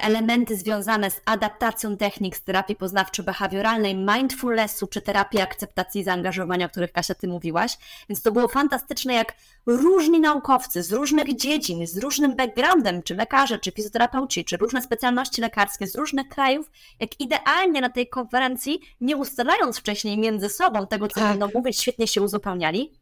elementy 0.02 0.56
związane 0.56 1.10
z 1.10 1.20
adaptacją 1.24 1.96
technik 1.96 2.36
z 2.36 2.42
terapii 2.42 2.76
poznawczo-behawioralnej, 2.76 4.16
mindfulnessu 4.16 4.86
czy 4.86 5.00
terapii 5.00 5.40
akceptacji 5.40 6.04
zaangażowania, 6.04 6.66
o 6.66 6.68
których 6.68 6.92
Kasia 6.92 7.14
Ty 7.14 7.28
mówiłaś. 7.28 7.78
Więc 8.08 8.22
to 8.22 8.32
było 8.32 8.48
fantastyczne, 8.48 9.14
jak 9.14 9.34
różni 9.66 10.20
naukowcy 10.20 10.82
z 10.82 10.92
różnych 10.92 11.36
dziedzin, 11.36 11.86
z 11.86 11.98
różnym 11.98 12.36
backgroundem, 12.36 13.02
czy 13.02 13.14
lekarze, 13.14 13.58
czy 13.58 13.70
fizjoterapeuci, 13.70 14.44
czy 14.44 14.56
różne 14.56 14.82
specjalności 14.82 15.40
lekarskie 15.40 15.86
z 15.86 15.94
różnych 15.94 16.28
krajów, 16.28 16.70
jak 17.00 17.20
idealnie 17.20 17.80
na 17.80 17.90
tej 17.90 18.08
konferencji, 18.08 18.80
nie 19.00 19.16
ustalając 19.16 19.78
wcześniej 19.78 20.18
między 20.18 20.48
sobą 20.48 20.86
tego, 20.86 21.08
co 21.08 21.20
tak. 21.20 21.28
będą 21.28 21.48
mówić, 21.58 21.80
świetnie 21.80 22.06
się 22.06 22.22
uzupełniali. 22.22 22.92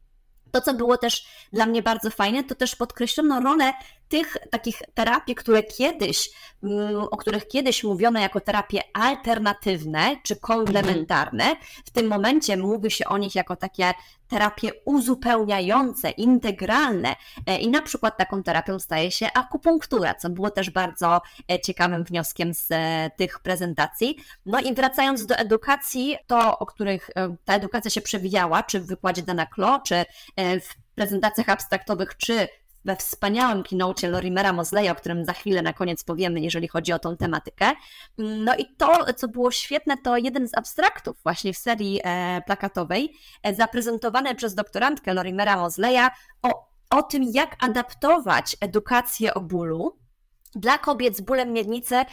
To, 0.51 0.61
co 0.61 0.75
było 0.75 0.99
też 0.99 1.27
dla 1.53 1.67
mnie 1.67 1.83
bardzo 1.83 2.11
fajne, 2.11 2.45
to 2.45 2.55
też 2.55 2.77
podkreślono 2.77 3.41
rolę 3.41 3.73
tych 4.15 4.37
takich 4.51 4.83
terapii, 4.95 5.35
które 5.35 5.62
kiedyś, 5.62 6.31
mm, 6.62 6.97
o 6.97 7.17
których 7.17 7.49
kiedyś 7.49 7.85
mówiono 7.85 8.21
jako 8.21 8.41
terapie 8.41 8.81
alternatywne 8.93 10.17
czy 10.23 10.37
komplementarne, 10.37 11.57
w 11.85 11.91
tym 11.91 12.07
momencie 12.07 12.57
mówi 12.57 12.91
się 12.91 13.05
o 13.05 13.19
nich 13.19 13.35
jako 13.35 13.57
takie 13.57 13.95
terapie 14.29 14.71
uzupełniające, 14.85 16.11
integralne 16.11 17.17
e, 17.47 17.59
i 17.59 17.69
na 17.69 17.83
przykład 17.83 18.17
taką 18.17 18.43
terapią 18.43 18.79
staje 18.79 19.11
się 19.11 19.33
akupunktura, 19.33 20.15
co 20.15 20.31
było 20.31 20.51
też 20.51 20.71
bardzo 20.71 21.23
e, 21.51 21.61
ciekawym 21.61 22.05
wnioskiem 22.05 22.55
z 22.55 22.67
e, 22.71 23.11
tych 23.17 23.39
prezentacji. 23.39 24.17
No 24.47 24.61
i 24.61 24.75
wracając 24.75 25.27
do 25.27 25.37
edukacji, 25.37 26.17
to 26.27 26.59
o 26.59 26.67
których 26.67 27.11
ta 27.45 27.55
edukacja 27.55 27.91
się 27.91 28.01
przewijała, 28.01 28.62
czy 28.62 28.81
w 28.81 28.87
wykładzie 28.87 29.23
Dana 29.23 29.47
Klo, 29.47 29.81
czy 29.87 30.05
w 30.37 30.95
prezentacjach 30.95 31.49
abstraktowych, 31.49 32.17
czy 32.17 32.49
we 32.85 32.97
wspaniałym 32.97 33.62
keynote 33.62 34.09
Lorimera 34.09 34.53
Mosleya, 34.53 34.91
o 34.91 34.95
którym 34.95 35.24
za 35.24 35.32
chwilę 35.32 35.62
na 35.62 35.72
koniec 35.72 36.05
powiemy, 36.05 36.41
jeżeli 36.41 36.68
chodzi 36.68 36.93
o 36.93 36.99
tą 36.99 37.16
tematykę. 37.16 37.72
No 38.18 38.57
i 38.57 38.66
to, 38.76 39.14
co 39.14 39.28
było 39.28 39.51
świetne, 39.51 39.97
to 39.97 40.16
jeden 40.16 40.49
z 40.49 40.59
abstraktów 40.59 41.16
właśnie 41.22 41.53
w 41.53 41.59
serii 41.59 42.01
e, 42.05 42.43
plakatowej, 42.47 43.12
e, 43.43 43.55
zaprezentowany 43.55 44.35
przez 44.35 44.55
doktorantkę 44.55 45.14
Lorimera 45.14 45.57
Mosleya 45.57 46.09
o, 46.43 46.68
o 46.91 47.03
tym, 47.03 47.22
jak 47.32 47.57
adaptować 47.64 48.57
edukację 48.61 49.35
o 49.35 49.41
bólu 49.41 50.03
dla 50.57 50.78
kobiet 50.78 51.16
z 51.16 51.20
bólem 51.20 51.52
miednicy 51.52 51.94
e, 51.94 52.05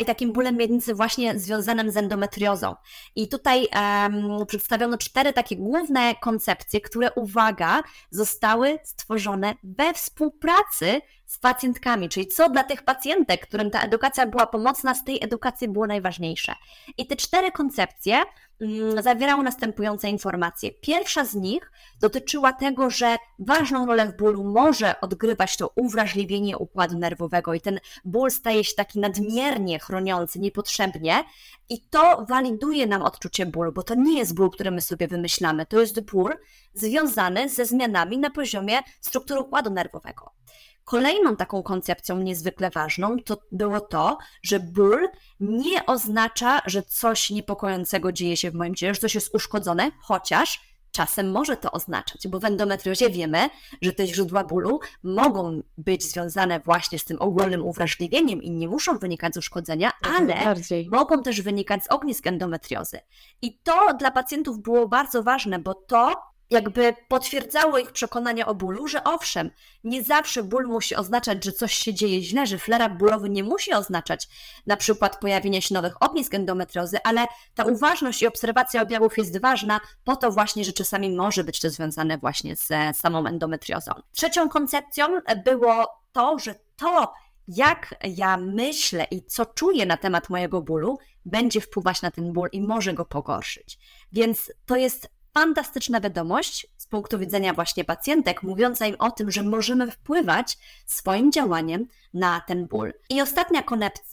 i 0.00 0.04
takim 0.04 0.32
bólem 0.32 0.56
miednicy 0.56 0.94
właśnie 0.94 1.38
związanym 1.38 1.90
z 1.90 1.96
endometriozą. 1.96 2.74
I 3.16 3.28
tutaj 3.28 3.68
e, 3.74 4.44
przedstawiono 4.46 4.98
cztery 4.98 5.32
takie 5.32 5.56
główne 5.56 6.14
koncepcje, 6.14 6.80
które, 6.80 7.12
uwaga, 7.12 7.82
zostały 8.10 8.78
stworzone 8.84 9.54
we 9.62 9.94
współpracy 9.94 11.00
z 11.32 11.38
pacjentkami, 11.38 12.08
czyli 12.08 12.26
co 12.26 12.48
dla 12.48 12.64
tych 12.64 12.82
pacjentek, 12.82 13.46
którym 13.46 13.70
ta 13.70 13.82
edukacja 13.82 14.26
była 14.26 14.46
pomocna, 14.46 14.94
z 14.94 15.04
tej 15.04 15.24
edukacji 15.24 15.68
było 15.68 15.86
najważniejsze. 15.86 16.54
I 16.98 17.06
te 17.06 17.16
cztery 17.16 17.52
koncepcje 17.52 18.22
mm, 18.60 19.02
zawierały 19.02 19.42
następujące 19.42 20.08
informacje. 20.08 20.70
Pierwsza 20.70 21.24
z 21.24 21.34
nich 21.34 21.72
dotyczyła 22.00 22.52
tego, 22.52 22.90
że 22.90 23.16
ważną 23.38 23.86
rolę 23.86 24.06
w 24.06 24.16
bólu 24.16 24.44
może 24.44 25.00
odgrywać 25.00 25.56
to 25.56 25.72
uwrażliwienie 25.76 26.58
układu 26.58 26.98
nerwowego 26.98 27.54
i 27.54 27.60
ten 27.60 27.80
ból 28.04 28.30
staje 28.30 28.64
się 28.64 28.74
taki 28.74 29.00
nadmiernie 29.00 29.78
chroniący, 29.78 30.40
niepotrzebnie 30.40 31.24
i 31.68 31.80
to 31.80 32.26
waliduje 32.28 32.86
nam 32.86 33.02
odczucie 33.02 33.46
bólu, 33.46 33.72
bo 33.72 33.82
to 33.82 33.94
nie 33.94 34.18
jest 34.18 34.34
ból, 34.34 34.50
który 34.50 34.70
my 34.70 34.80
sobie 34.80 35.08
wymyślamy, 35.08 35.66
to 35.66 35.80
jest 35.80 36.00
ból 36.00 36.32
związany 36.74 37.48
ze 37.48 37.66
zmianami 37.66 38.18
na 38.18 38.30
poziomie 38.30 38.78
struktury 39.00 39.40
układu 39.40 39.70
nerwowego. 39.70 40.41
Kolejną 40.84 41.36
taką 41.36 41.62
koncepcją 41.62 42.18
niezwykle 42.18 42.70
ważną 42.70 43.16
to 43.24 43.36
było 43.52 43.80
to, 43.80 44.18
że 44.42 44.60
ból 44.60 45.08
nie 45.40 45.86
oznacza, 45.86 46.60
że 46.66 46.82
coś 46.82 47.30
niepokojącego 47.30 48.12
dzieje 48.12 48.36
się 48.36 48.50
w 48.50 48.54
moim 48.54 48.74
ciele, 48.74 48.94
że 48.94 49.00
coś 49.00 49.14
jest 49.14 49.34
uszkodzone, 49.34 49.90
chociaż 50.00 50.72
czasem 50.92 51.30
może 51.30 51.56
to 51.56 51.72
oznaczać, 51.72 52.28
bo 52.28 52.40
w 52.40 52.44
endometriozie 52.44 53.10
wiemy, 53.10 53.50
że 53.82 53.92
te 53.92 54.06
źródła 54.06 54.44
bólu 54.44 54.80
mogą 55.02 55.62
być 55.78 56.02
związane 56.02 56.60
właśnie 56.60 56.98
z 56.98 57.04
tym 57.04 57.16
ogólnym 57.20 57.66
uwrażliwieniem 57.66 58.42
i 58.42 58.50
nie 58.50 58.68
muszą 58.68 58.98
wynikać 58.98 59.34
z 59.34 59.36
uszkodzenia, 59.36 59.90
ale 60.16 60.54
mogą 60.90 61.22
też 61.22 61.42
wynikać 61.42 61.84
z 61.84 61.90
ognisk 61.90 62.26
endometriozy. 62.26 62.98
I 63.42 63.58
to 63.58 63.94
dla 63.98 64.10
pacjentów 64.10 64.58
było 64.58 64.88
bardzo 64.88 65.22
ważne, 65.22 65.58
bo 65.58 65.74
to 65.74 66.31
jakby 66.52 66.94
potwierdzało 67.08 67.78
ich 67.78 67.92
przekonania 67.92 68.46
o 68.46 68.54
bólu, 68.54 68.88
że 68.88 69.04
owszem, 69.04 69.50
nie 69.84 70.02
zawsze 70.02 70.42
ból 70.42 70.66
musi 70.66 70.96
oznaczać, 70.96 71.44
że 71.44 71.52
coś 71.52 71.74
się 71.74 71.94
dzieje 71.94 72.22
źle, 72.22 72.46
że 72.46 72.58
flerap 72.58 72.92
bólowy 72.92 73.30
nie 73.30 73.44
musi 73.44 73.72
oznaczać 73.72 74.28
na 74.66 74.76
przykład 74.76 75.20
pojawienia 75.20 75.60
się 75.60 75.74
nowych 75.74 76.02
ognisk 76.02 76.34
endometriozy, 76.34 76.98
ale 77.04 77.26
ta 77.54 77.64
uważność 77.64 78.22
i 78.22 78.26
obserwacja 78.26 78.82
objawów 78.82 79.18
jest 79.18 79.40
ważna 79.40 79.80
po 80.04 80.16
to 80.16 80.30
właśnie, 80.30 80.64
że 80.64 80.72
czasami 80.72 81.10
może 81.10 81.44
być 81.44 81.60
to 81.60 81.70
związane 81.70 82.18
właśnie 82.18 82.56
z 82.56 82.96
samą 82.96 83.26
endometriozą. 83.26 83.92
Trzecią 84.12 84.48
koncepcją 84.48 85.06
było 85.44 85.86
to, 86.12 86.38
że 86.38 86.54
to, 86.76 87.12
jak 87.48 87.94
ja 88.04 88.36
myślę 88.36 89.06
i 89.10 89.22
co 89.22 89.46
czuję 89.46 89.86
na 89.86 89.96
temat 89.96 90.30
mojego 90.30 90.62
bólu, 90.62 90.98
będzie 91.24 91.60
wpływać 91.60 92.02
na 92.02 92.10
ten 92.10 92.32
ból 92.32 92.48
i 92.52 92.62
może 92.62 92.94
go 92.94 93.04
pogorszyć. 93.04 93.78
Więc 94.12 94.52
to 94.66 94.76
jest 94.76 95.08
fantastyczna 95.34 96.00
wiadomość 96.00 96.66
z 96.76 96.86
punktu 96.86 97.18
widzenia 97.18 97.54
właśnie 97.54 97.84
pacjentek, 97.84 98.42
mówiąca 98.42 98.86
im 98.86 98.96
o 98.98 99.10
tym, 99.10 99.30
że 99.30 99.42
możemy 99.42 99.90
wpływać 99.90 100.58
swoim 100.86 101.32
działaniem 101.32 101.86
na 102.14 102.40
ten 102.40 102.66
ból. 102.66 102.92
I 103.10 103.20
ostatnia 103.22 103.62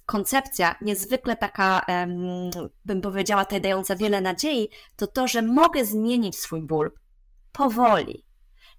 koncepcja, 0.06 0.76
niezwykle 0.82 1.36
taka, 1.36 1.86
bym 2.86 3.02
powiedziała, 3.02 3.46
tutaj 3.46 3.62
dająca 3.62 3.96
wiele 3.96 4.22
nadziei, 4.22 4.70
to 4.96 5.08
to, 5.08 5.28
że 5.28 5.42
mogę 5.42 5.86
zmienić 5.86 6.40
swój 6.40 6.62
ból 6.62 6.92
powoli. 7.52 8.29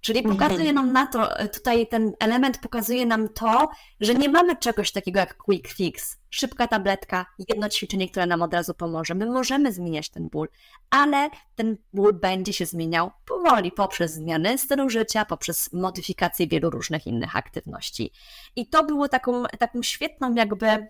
Czyli 0.01 0.18
mhm. 0.18 0.36
pokazuje 0.36 0.72
nam 0.72 0.92
na 0.92 1.07
to, 1.07 1.28
tutaj 1.53 1.86
ten 1.86 2.12
element 2.20 2.59
pokazuje 2.59 3.07
nam 3.07 3.28
to, 3.28 3.68
że 4.01 4.14
nie 4.14 4.28
mamy 4.28 4.57
czegoś 4.57 4.92
takiego 4.92 5.20
jak 5.20 5.36
quick 5.36 5.68
fix, 5.68 6.18
szybka 6.30 6.66
tabletka, 6.66 7.26
jedno 7.48 7.68
ćwiczenie, 7.68 8.09
które 8.09 8.26
nam 8.26 8.42
od 8.42 8.55
razu 8.55 8.74
pomoże. 8.74 9.14
My 9.14 9.26
możemy 9.26 9.72
zmieniać 9.72 10.11
ten 10.11 10.28
ból, 10.28 10.48
ale 10.90 11.30
ten 11.55 11.76
ból 11.92 12.12
będzie 12.12 12.53
się 12.53 12.66
zmieniał 12.66 13.11
powoli 13.26 13.72
poprzez 13.72 14.14
zmiany 14.14 14.59
stylu 14.59 14.90
życia, 14.90 15.24
poprzez 15.24 15.72
modyfikację 15.72 16.46
wielu 16.46 16.70
różnych 16.70 17.07
innych 17.07 17.36
aktywności. 17.36 18.12
I 18.57 18.66
to 18.66 18.84
było 18.84 19.09
taką, 19.09 19.44
taką 19.59 19.82
świetną 19.82 20.34
jakby 20.34 20.86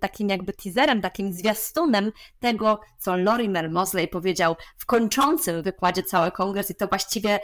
takim 0.00 0.28
jakby 0.28 0.52
teaserem, 0.52 1.02
takim 1.02 1.32
zwiastunem 1.32 2.12
tego, 2.40 2.80
co 2.98 3.16
Lorimer 3.16 3.70
Mosley 3.70 4.08
powiedział 4.08 4.56
w 4.76 4.86
kończącym 4.86 5.62
wykładzie 5.62 6.02
cały 6.02 6.30
kongres 6.30 6.70
i 6.70 6.74
to 6.74 6.86
właściwie 6.86 7.40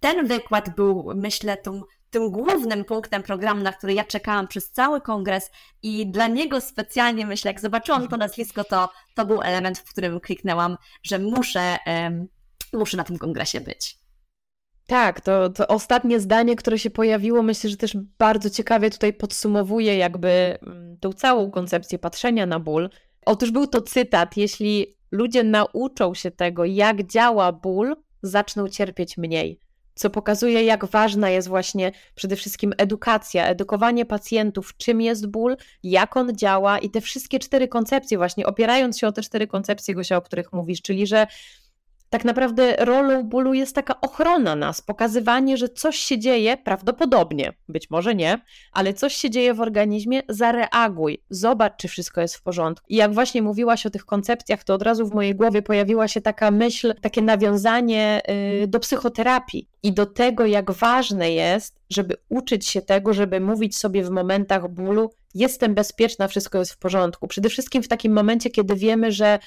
ten 0.00 0.26
wykład 0.26 0.74
był, 0.76 1.12
myślę, 1.14 1.56
tą 1.56 1.82
tym 2.10 2.30
głównym 2.30 2.84
punktem 2.84 3.22
programu, 3.22 3.62
na 3.62 3.72
który 3.72 3.94
ja 3.94 4.04
czekałam 4.04 4.48
przez 4.48 4.70
cały 4.70 5.00
kongres 5.00 5.50
i 5.82 6.06
dla 6.06 6.28
niego 6.28 6.60
specjalnie 6.60 7.26
myślę, 7.26 7.50
jak 7.50 7.60
zobaczyłam 7.60 8.08
to 8.08 8.16
nazwisko, 8.16 8.64
to, 8.64 8.88
to 9.14 9.24
był 9.26 9.42
element, 9.42 9.78
w 9.78 9.90
którym 9.90 10.20
kliknęłam, 10.20 10.76
że 11.02 11.18
muszę, 11.18 11.78
um, 11.86 12.28
muszę 12.72 12.96
na 12.96 13.04
tym 13.04 13.18
kongresie 13.18 13.60
być. 13.60 13.99
Tak, 14.90 15.20
to, 15.20 15.50
to 15.50 15.68
ostatnie 15.68 16.20
zdanie, 16.20 16.56
które 16.56 16.78
się 16.78 16.90
pojawiło, 16.90 17.42
myślę, 17.42 17.70
że 17.70 17.76
też 17.76 17.96
bardzo 18.18 18.50
ciekawie 18.50 18.90
tutaj 18.90 19.12
podsumowuje 19.12 19.96
jakby 19.96 20.28
mm, 20.28 20.96
tą 21.00 21.12
całą 21.12 21.50
koncepcję 21.50 21.98
patrzenia 21.98 22.46
na 22.46 22.60
ból. 22.60 22.90
Otóż 23.26 23.50
był 23.50 23.66
to 23.66 23.80
cytat: 23.80 24.36
Jeśli 24.36 24.96
ludzie 25.10 25.44
nauczą 25.44 26.14
się 26.14 26.30
tego, 26.30 26.64
jak 26.64 27.06
działa 27.06 27.52
ból, 27.52 27.96
zaczną 28.22 28.68
cierpieć 28.68 29.16
mniej 29.18 29.60
co 29.94 30.10
pokazuje, 30.10 30.64
jak 30.64 30.84
ważna 30.84 31.30
jest 31.30 31.48
właśnie 31.48 31.92
przede 32.14 32.36
wszystkim 32.36 32.72
edukacja, 32.78 33.46
edukowanie 33.46 34.06
pacjentów, 34.06 34.76
czym 34.76 35.00
jest 35.00 35.26
ból, 35.26 35.56
jak 35.82 36.16
on 36.16 36.36
działa 36.36 36.78
i 36.78 36.90
te 36.90 37.00
wszystkie 37.00 37.38
cztery 37.38 37.68
koncepcje, 37.68 38.18
właśnie 38.18 38.46
opierając 38.46 38.98
się 38.98 39.06
o 39.06 39.12
te 39.12 39.22
cztery 39.22 39.46
koncepcje, 39.46 39.94
Gosia, 39.94 40.16
o 40.16 40.22
których 40.22 40.52
mówisz, 40.52 40.82
czyli 40.82 41.06
że 41.06 41.26
tak 42.10 42.24
naprawdę 42.24 42.76
rolą 42.78 43.22
bólu 43.22 43.54
jest 43.54 43.74
taka 43.74 44.00
ochrona 44.00 44.56
nas, 44.56 44.80
pokazywanie, 44.80 45.56
że 45.56 45.68
coś 45.68 45.96
się 45.96 46.18
dzieje, 46.18 46.56
prawdopodobnie, 46.56 47.52
być 47.68 47.90
może 47.90 48.14
nie, 48.14 48.40
ale 48.72 48.94
coś 48.94 49.14
się 49.14 49.30
dzieje 49.30 49.54
w 49.54 49.60
organizmie, 49.60 50.22
zareaguj, 50.28 51.22
zobacz, 51.30 51.72
czy 51.76 51.88
wszystko 51.88 52.20
jest 52.20 52.36
w 52.36 52.42
porządku. 52.42 52.86
I 52.88 52.96
jak 52.96 53.14
właśnie 53.14 53.42
mówiłaś 53.42 53.86
o 53.86 53.90
tych 53.90 54.04
koncepcjach, 54.04 54.64
to 54.64 54.74
od 54.74 54.82
razu 54.82 55.06
w 55.06 55.14
mojej 55.14 55.34
głowie 55.34 55.62
pojawiła 55.62 56.08
się 56.08 56.20
taka 56.20 56.50
myśl, 56.50 56.94
takie 57.00 57.22
nawiązanie 57.22 58.20
yy, 58.60 58.66
do 58.66 58.80
psychoterapii 58.80 59.68
i 59.82 59.92
do 59.92 60.06
tego, 60.06 60.46
jak 60.46 60.70
ważne 60.70 61.32
jest, 61.32 61.80
żeby 61.90 62.16
uczyć 62.28 62.68
się 62.68 62.82
tego, 62.82 63.14
żeby 63.14 63.40
mówić 63.40 63.76
sobie 63.76 64.04
w 64.04 64.10
momentach 64.10 64.68
bólu, 64.68 65.10
jestem 65.34 65.74
bezpieczna, 65.74 66.28
wszystko 66.28 66.58
jest 66.58 66.72
w 66.72 66.78
porządku. 66.78 67.28
Przede 67.28 67.48
wszystkim 67.48 67.82
w 67.82 67.88
takim 67.88 68.12
momencie, 68.12 68.50
kiedy 68.50 68.76
wiemy, 68.76 69.12
że 69.12 69.38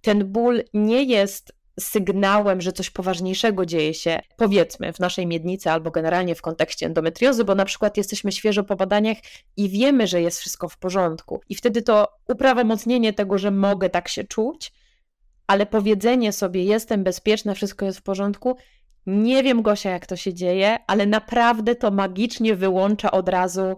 ten 0.00 0.24
ból 0.24 0.62
nie 0.74 1.02
jest 1.02 1.55
sygnałem, 1.80 2.60
że 2.60 2.72
coś 2.72 2.90
poważniejszego 2.90 3.66
dzieje 3.66 3.94
się, 3.94 4.20
powiedzmy, 4.36 4.92
w 4.92 5.00
naszej 5.00 5.26
miednicy 5.26 5.70
albo 5.70 5.90
generalnie 5.90 6.34
w 6.34 6.42
kontekście 6.42 6.86
endometriozy, 6.86 7.44
bo 7.44 7.54
na 7.54 7.64
przykład 7.64 7.96
jesteśmy 7.96 8.32
świeżo 8.32 8.64
po 8.64 8.76
badaniach 8.76 9.16
i 9.56 9.68
wiemy, 9.68 10.06
że 10.06 10.22
jest 10.22 10.40
wszystko 10.40 10.68
w 10.68 10.78
porządku. 10.78 11.40
I 11.48 11.54
wtedy 11.54 11.82
to 11.82 12.08
uprawomocnienie 12.28 13.12
tego, 13.12 13.38
że 13.38 13.50
mogę 13.50 13.90
tak 13.90 14.08
się 14.08 14.24
czuć, 14.24 14.72
ale 15.46 15.66
powiedzenie 15.66 16.32
sobie, 16.32 16.64
jestem 16.64 17.04
bezpieczna, 17.04 17.54
wszystko 17.54 17.84
jest 17.86 17.98
w 17.98 18.02
porządku, 18.02 18.56
nie 19.06 19.42
wiem, 19.42 19.62
Gosia, 19.62 19.90
jak 19.90 20.06
to 20.06 20.16
się 20.16 20.34
dzieje, 20.34 20.78
ale 20.86 21.06
naprawdę 21.06 21.74
to 21.74 21.90
magicznie 21.90 22.56
wyłącza 22.56 23.10
od 23.10 23.28
razu 23.28 23.76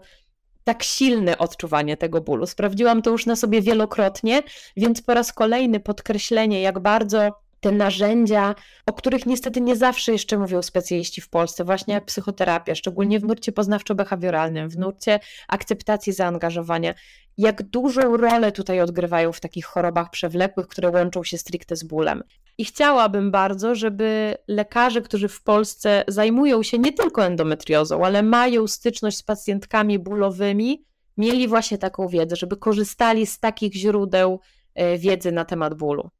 tak 0.64 0.82
silne 0.82 1.38
odczuwanie 1.38 1.96
tego 1.96 2.20
bólu. 2.20 2.46
Sprawdziłam 2.46 3.02
to 3.02 3.10
już 3.10 3.26
na 3.26 3.36
sobie 3.36 3.62
wielokrotnie, 3.62 4.42
więc 4.76 5.02
po 5.02 5.14
raz 5.14 5.32
kolejny 5.32 5.80
podkreślenie, 5.80 6.60
jak 6.60 6.78
bardzo 6.78 7.30
te 7.60 7.72
narzędzia, 7.72 8.54
o 8.86 8.92
których 8.92 9.26
niestety 9.26 9.60
nie 9.60 9.76
zawsze 9.76 10.12
jeszcze 10.12 10.38
mówią 10.38 10.62
specjaliści 10.62 11.20
w 11.20 11.28
Polsce, 11.28 11.64
właśnie 11.64 11.94
jak 11.94 12.04
psychoterapia, 12.04 12.74
szczególnie 12.74 13.20
w 13.20 13.24
nurcie 13.24 13.52
poznawczo-behawioralnym, 13.52 14.68
w 14.68 14.78
nurcie 14.78 15.20
akceptacji 15.48 16.12
zaangażowania, 16.12 16.94
jak 17.38 17.62
dużą 17.62 18.16
rolę 18.16 18.52
tutaj 18.52 18.80
odgrywają 18.80 19.32
w 19.32 19.40
takich 19.40 19.66
chorobach 19.66 20.10
przewlekłych, 20.10 20.68
które 20.68 20.90
łączą 20.90 21.24
się 21.24 21.38
stricte 21.38 21.76
z 21.76 21.84
bólem. 21.84 22.22
I 22.58 22.64
chciałabym 22.64 23.30
bardzo, 23.30 23.74
żeby 23.74 24.34
lekarze, 24.48 25.02
którzy 25.02 25.28
w 25.28 25.42
Polsce 25.42 26.04
zajmują 26.08 26.62
się 26.62 26.78
nie 26.78 26.92
tylko 26.92 27.24
endometriozą, 27.24 28.04
ale 28.04 28.22
mają 28.22 28.66
styczność 28.66 29.16
z 29.16 29.22
pacjentkami 29.22 29.98
bólowymi, 29.98 30.84
mieli 31.16 31.48
właśnie 31.48 31.78
taką 31.78 32.08
wiedzę, 32.08 32.36
żeby 32.36 32.56
korzystali 32.56 33.26
z 33.26 33.40
takich 33.40 33.74
źródeł 33.74 34.40
e, 34.74 34.98
wiedzy 34.98 35.32
na 35.32 35.44
temat 35.44 35.74
bólu. 35.74 36.10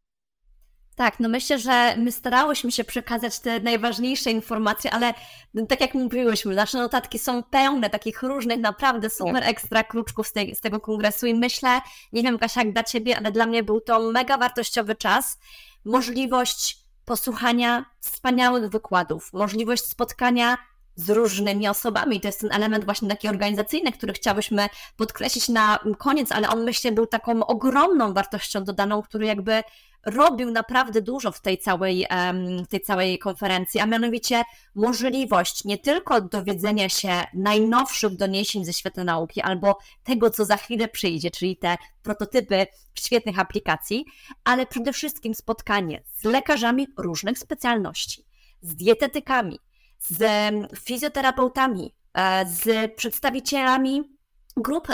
Tak, 0.98 1.20
no 1.20 1.28
myślę, 1.28 1.58
że 1.58 1.96
my 1.96 2.12
starałyśmy 2.12 2.72
się 2.72 2.84
przekazać 2.84 3.40
te 3.40 3.60
najważniejsze 3.60 4.30
informacje, 4.30 4.90
ale 4.90 5.14
tak 5.68 5.80
jak 5.80 5.94
mówiłyśmy, 5.94 6.54
nasze 6.54 6.78
notatki 6.78 7.18
są 7.18 7.42
pełne 7.42 7.90
takich 7.90 8.22
różnych, 8.22 8.60
naprawdę 8.60 9.10
super 9.10 9.42
ekstra 9.44 9.84
kruczków 9.84 10.28
z, 10.28 10.32
tej, 10.32 10.54
z 10.54 10.60
tego 10.60 10.80
kongresu 10.80 11.26
i 11.26 11.34
myślę, 11.34 11.80
nie 12.12 12.22
wiem 12.22 12.38
Kasia 12.38 12.60
jak 12.60 12.72
dla 12.72 12.84
Ciebie, 12.84 13.16
ale 13.18 13.32
dla 13.32 13.46
mnie 13.46 13.62
był 13.62 13.80
to 13.80 14.00
mega 14.00 14.38
wartościowy 14.38 14.94
czas, 14.94 15.38
możliwość 15.84 16.78
posłuchania 17.04 17.84
wspaniałych 18.00 18.70
wykładów, 18.70 19.32
możliwość 19.32 19.84
spotkania 19.84 20.56
z 20.94 21.10
różnymi 21.10 21.68
osobami. 21.68 22.20
To 22.20 22.28
jest 22.28 22.40
ten 22.40 22.52
element 22.52 22.84
właśnie 22.84 23.08
taki 23.08 23.28
organizacyjny, 23.28 23.92
który 23.92 24.12
chciałyśmy 24.12 24.68
podkreślić 24.96 25.48
na 25.48 25.78
koniec, 25.98 26.32
ale 26.32 26.48
on 26.48 26.64
myślę 26.64 26.92
był 26.92 27.06
taką 27.06 27.46
ogromną 27.46 28.14
wartością 28.14 28.64
dodaną, 28.64 29.02
który 29.02 29.26
jakby 29.26 29.62
robił 30.10 30.50
naprawdę 30.50 31.02
dużo 31.02 31.32
w 31.32 31.40
tej 31.40 31.58
całej, 31.58 32.06
w 32.64 32.68
tej 32.68 32.80
całej 32.80 33.18
konferencji, 33.18 33.80
a 33.80 33.86
mianowicie 33.86 34.42
możliwość 34.74 35.64
nie 35.64 35.78
tylko 35.78 36.20
dowiedzenia 36.20 36.88
się 36.88 37.24
najnowszych 37.34 38.16
doniesień 38.16 38.64
ze 38.64 38.72
świata 38.72 39.04
nauki 39.04 39.40
albo 39.40 39.78
tego, 40.04 40.30
co 40.30 40.44
za 40.44 40.56
chwilę 40.56 40.88
przyjdzie, 40.88 41.30
czyli 41.30 41.56
te 41.56 41.76
prototypy 42.02 42.66
świetnych 42.94 43.38
aplikacji, 43.38 44.04
ale 44.44 44.66
przede 44.66 44.92
wszystkim 44.92 45.34
spotkanie 45.34 46.02
z 46.14 46.24
lekarzami 46.24 46.86
różnych 46.98 47.38
specjalności, 47.38 48.24
z 48.60 48.76
dietetykami, 48.76 49.58
z 49.98 50.22
fizjoterapeutami, 50.80 51.94
e, 52.14 52.46
z 52.46 52.94
przedstawicielami 52.94 54.18
grup 54.56 54.88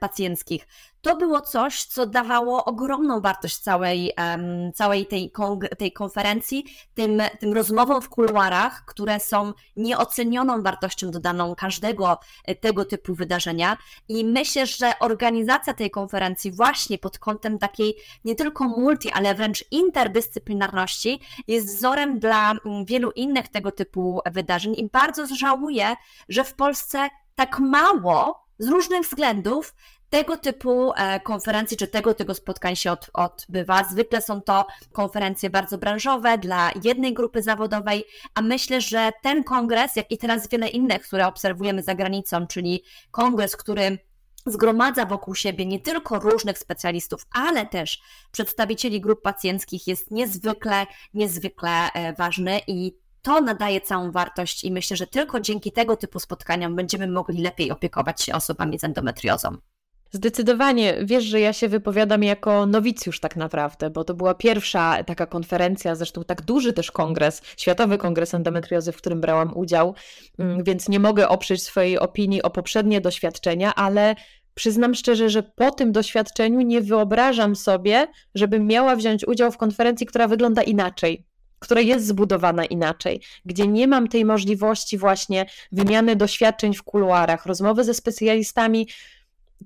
pacjenckich. 0.00 0.66
To 1.00 1.16
było 1.16 1.40
coś, 1.40 1.84
co 1.84 2.06
dawało 2.06 2.64
ogromną 2.64 3.20
wartość 3.20 3.58
całej, 3.58 4.12
um, 4.18 4.72
całej 4.72 5.06
tej, 5.06 5.32
tej 5.78 5.92
konferencji, 5.92 6.64
tym, 6.94 7.22
tym 7.40 7.52
rozmowom 7.52 8.02
w 8.02 8.08
kuluarach, 8.08 8.84
które 8.84 9.20
są 9.20 9.52
nieocenioną 9.76 10.62
wartością 10.62 11.10
dodaną 11.10 11.54
każdego 11.54 12.18
e, 12.44 12.54
tego 12.54 12.84
typu 12.84 13.14
wydarzenia. 13.14 13.76
I 14.08 14.24
myślę, 14.24 14.66
że 14.66 14.92
organizacja 15.00 15.74
tej 15.74 15.90
konferencji 15.90 16.52
właśnie 16.52 16.98
pod 16.98 17.18
kątem 17.18 17.58
takiej 17.58 17.94
nie 18.24 18.34
tylko 18.34 18.64
multi, 18.64 19.12
ale 19.12 19.34
wręcz 19.34 19.64
interdyscyplinarności 19.70 21.20
jest 21.46 21.76
wzorem 21.76 22.18
dla 22.18 22.50
mm, 22.50 22.84
wielu 22.84 23.10
innych 23.10 23.48
tego 23.48 23.72
typu 23.72 24.20
wydarzeń 24.32 24.74
i 24.76 24.88
bardzo 24.92 25.26
żałuję, 25.36 25.96
że 26.28 26.44
w 26.44 26.54
Polsce 26.54 27.08
tak 27.34 27.58
mało 27.58 28.48
z 28.58 28.68
różnych 28.68 29.02
względów 29.02 29.74
tego 30.10 30.36
typu 30.36 30.92
e, 30.92 31.20
konferencji 31.20 31.76
czy 31.76 31.88
tego 31.88 32.14
typu 32.14 32.34
spotkań 32.34 32.76
się 32.76 32.92
od, 32.92 33.10
odbywa. 33.12 33.84
Zwykle 33.84 34.22
są 34.22 34.42
to 34.42 34.66
konferencje 34.92 35.50
bardzo 35.50 35.78
branżowe 35.78 36.38
dla 36.38 36.70
jednej 36.84 37.14
grupy 37.14 37.42
zawodowej, 37.42 38.04
a 38.34 38.42
myślę, 38.42 38.80
że 38.80 39.10
ten 39.22 39.44
kongres, 39.44 39.96
jak 39.96 40.10
i 40.10 40.18
teraz 40.18 40.48
wiele 40.48 40.68
innych, 40.68 41.02
które 41.02 41.26
obserwujemy 41.26 41.82
za 41.82 41.94
granicą, 41.94 42.46
czyli 42.46 42.82
kongres, 43.10 43.56
który 43.56 43.98
zgromadza 44.46 45.06
wokół 45.06 45.34
siebie 45.34 45.66
nie 45.66 45.80
tylko 45.80 46.18
różnych 46.18 46.58
specjalistów, 46.58 47.26
ale 47.32 47.66
też 47.66 48.00
przedstawicieli 48.32 49.00
grup 49.00 49.22
pacjenckich, 49.22 49.86
jest 49.86 50.10
niezwykle, 50.10 50.86
niezwykle 51.14 51.92
e, 51.92 52.12
ważny 52.12 52.60
i 52.66 52.92
to 53.22 53.40
nadaje 53.40 53.80
całą 53.80 54.10
wartość 54.10 54.64
i 54.64 54.72
myślę, 54.72 54.96
że 54.96 55.06
tylko 55.06 55.40
dzięki 55.40 55.72
tego 55.72 55.96
typu 55.96 56.20
spotkaniom 56.20 56.76
będziemy 56.76 57.06
mogli 57.06 57.42
lepiej 57.42 57.70
opiekować 57.70 58.22
się 58.22 58.34
osobami 58.34 58.78
z 58.78 58.84
endometriozą. 58.84 59.56
Zdecydowanie, 60.10 60.98
wiesz, 61.04 61.24
że 61.24 61.40
ja 61.40 61.52
się 61.52 61.68
wypowiadam 61.68 62.22
jako 62.22 62.66
nowicjusz 62.66 63.20
tak 63.20 63.36
naprawdę, 63.36 63.90
bo 63.90 64.04
to 64.04 64.14
była 64.14 64.34
pierwsza 64.34 65.04
taka 65.04 65.26
konferencja, 65.26 65.94
zresztą 65.94 66.24
tak 66.24 66.42
duży 66.42 66.72
też 66.72 66.90
kongres, 66.90 67.42
Światowy 67.56 67.98
Kongres 67.98 68.34
Endometriozy, 68.34 68.92
w 68.92 68.96
którym 68.96 69.20
brałam 69.20 69.56
udział, 69.56 69.94
mm, 70.38 70.64
więc 70.64 70.88
nie 70.88 71.00
mogę 71.00 71.28
oprzeć 71.28 71.62
swojej 71.62 71.98
opinii 71.98 72.42
o 72.42 72.50
poprzednie 72.50 73.00
doświadczenia, 73.00 73.74
ale 73.74 74.14
przyznam 74.54 74.94
szczerze, 74.94 75.30
że 75.30 75.42
po 75.42 75.70
tym 75.70 75.92
doświadczeniu 75.92 76.60
nie 76.60 76.80
wyobrażam 76.80 77.56
sobie, 77.56 78.06
żebym 78.34 78.66
miała 78.66 78.96
wziąć 78.96 79.26
udział 79.26 79.52
w 79.52 79.56
konferencji, 79.56 80.06
która 80.06 80.28
wygląda 80.28 80.62
inaczej 80.62 81.28
która 81.58 81.80
jest 81.80 82.06
zbudowana 82.06 82.64
inaczej, 82.64 83.20
gdzie 83.44 83.66
nie 83.66 83.86
mam 83.86 84.08
tej 84.08 84.24
możliwości 84.24 84.98
właśnie 84.98 85.46
wymiany 85.72 86.16
doświadczeń 86.16 86.74
w 86.74 86.82
kuluarach, 86.82 87.46
rozmowy 87.46 87.84
ze 87.84 87.94
specjalistami, 87.94 88.88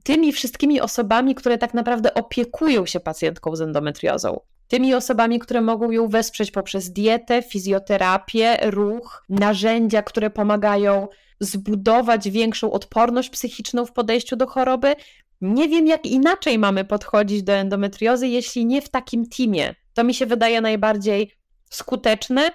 tymi 0.04 0.32
wszystkimi 0.32 0.80
osobami, 0.80 1.34
które 1.34 1.58
tak 1.58 1.74
naprawdę 1.74 2.14
opiekują 2.14 2.86
się 2.86 3.00
pacjentką 3.00 3.56
z 3.56 3.60
endometriozą. 3.60 4.40
Tymi 4.68 4.94
osobami, 4.94 5.38
które 5.38 5.60
mogą 5.60 5.90
ją 5.90 6.08
wesprzeć 6.08 6.50
poprzez 6.50 6.92
dietę, 6.92 7.42
fizjoterapię, 7.42 8.56
ruch, 8.70 9.24
narzędzia, 9.28 10.02
które 10.02 10.30
pomagają 10.30 11.08
zbudować 11.40 12.30
większą 12.30 12.72
odporność 12.72 13.30
psychiczną 13.30 13.86
w 13.86 13.92
podejściu 13.92 14.36
do 14.36 14.46
choroby. 14.46 14.94
Nie 15.40 15.68
wiem, 15.68 15.86
jak 15.86 16.06
inaczej 16.06 16.58
mamy 16.58 16.84
podchodzić 16.84 17.42
do 17.42 17.52
endometriozy, 17.52 18.28
jeśli 18.28 18.66
nie 18.66 18.82
w 18.82 18.88
takim 18.88 19.28
teamie. 19.28 19.74
To 19.94 20.04
mi 20.04 20.14
się 20.14 20.26
wydaje 20.26 20.60
najbardziej 20.60 21.32
skuteczne, 21.70 22.50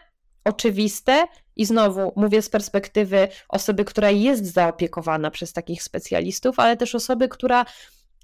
oczywiste 0.46 1.28
i 1.58 1.66
znowu 1.66 2.14
mówię 2.16 2.42
z 2.42 2.50
perspektywy 2.50 3.28
osoby, 3.50 3.86
która 3.86 4.10
jest 4.12 4.54
zaopiekowana 4.54 5.32
przez 5.32 5.54
takich 5.54 5.84
specjalistów, 5.84 6.60
ale 6.60 6.78
też 6.78 6.96
osoby, 6.96 7.28
która 7.28 7.66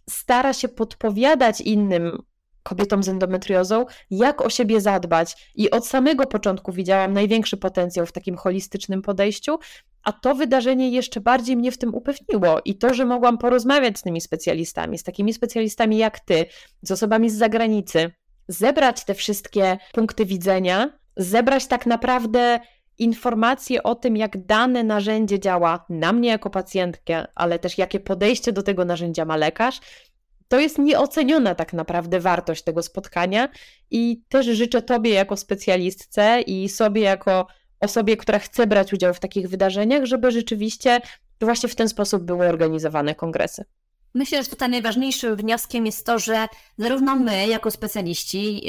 stara 0.09 0.53
się 0.53 0.67
podpowiadać 0.67 1.61
innym 1.61 2.23
kobietom 2.63 3.03
z 3.03 3.09
endometriozą, 3.09 3.85
jak 4.11 4.41
o 4.41 4.49
siebie 4.49 4.81
zadbać. 4.81 5.51
I 5.55 5.71
od 5.71 5.87
samego 5.87 6.25
początku 6.25 6.71
widziałam 6.71 7.13
największy 7.13 7.57
potencjał 7.57 8.05
w 8.05 8.11
takim 8.11 8.37
holistycznym 8.37 9.01
podejściu, 9.01 9.59
a 10.03 10.11
to 10.11 10.35
wydarzenie 10.35 10.89
jeszcze 10.89 11.21
bardziej 11.21 11.57
mnie 11.57 11.71
w 11.71 11.77
tym 11.77 11.95
upewniło. 11.95 12.61
I 12.65 12.75
to, 12.75 12.93
że 12.93 13.05
mogłam 13.05 13.37
porozmawiać 13.37 13.99
z 13.99 14.01
tymi 14.01 14.21
specjalistami, 14.21 14.97
z 14.97 15.03
takimi 15.03 15.33
specjalistami 15.33 15.97
jak 15.97 16.19
ty, 16.19 16.45
z 16.81 16.91
osobami 16.91 17.29
z 17.29 17.37
zagranicy, 17.37 18.11
zebrać 18.47 19.05
te 19.05 19.13
wszystkie 19.13 19.77
punkty 19.93 20.25
widzenia, 20.25 20.99
zebrać 21.17 21.67
tak 21.67 21.85
naprawdę 21.85 22.59
informacje 22.97 23.83
o 23.83 23.95
tym, 23.95 24.17
jak 24.17 24.45
dane 24.45 24.83
narzędzie 24.83 25.39
działa 25.39 25.85
na 25.89 26.13
mnie 26.13 26.29
jako 26.29 26.49
pacjentkę, 26.49 27.27
ale 27.35 27.59
też 27.59 27.77
jakie 27.77 27.99
podejście 27.99 28.51
do 28.51 28.63
tego 28.63 28.85
narzędzia 28.85 29.25
ma 29.25 29.35
lekarz, 29.35 29.79
to 30.47 30.59
jest 30.59 30.77
nieoceniona 30.77 31.55
tak 31.55 31.73
naprawdę 31.73 32.19
wartość 32.19 32.63
tego 32.63 32.83
spotkania 32.83 33.49
i 33.91 34.23
też 34.29 34.45
życzę 34.45 34.81
Tobie 34.81 35.13
jako 35.13 35.37
specjalistce 35.37 36.41
i 36.41 36.69
sobie 36.69 37.01
jako 37.01 37.47
osobie, 37.79 38.17
która 38.17 38.39
chce 38.39 38.67
brać 38.67 38.93
udział 38.93 39.13
w 39.13 39.19
takich 39.19 39.49
wydarzeniach, 39.49 40.05
żeby 40.05 40.31
rzeczywiście 40.31 41.01
właśnie 41.41 41.69
w 41.69 41.75
ten 41.75 41.89
sposób 41.89 42.23
były 42.23 42.47
organizowane 42.47 43.15
kongresy. 43.15 43.65
Myślę, 44.13 44.43
że 44.43 44.49
tutaj 44.49 44.69
najważniejszym 44.69 45.35
wnioskiem 45.35 45.85
jest 45.85 46.05
to, 46.05 46.19
że 46.19 46.47
zarówno 46.77 47.15
my, 47.15 47.47
jako 47.47 47.71
specjaliści, 47.71 48.61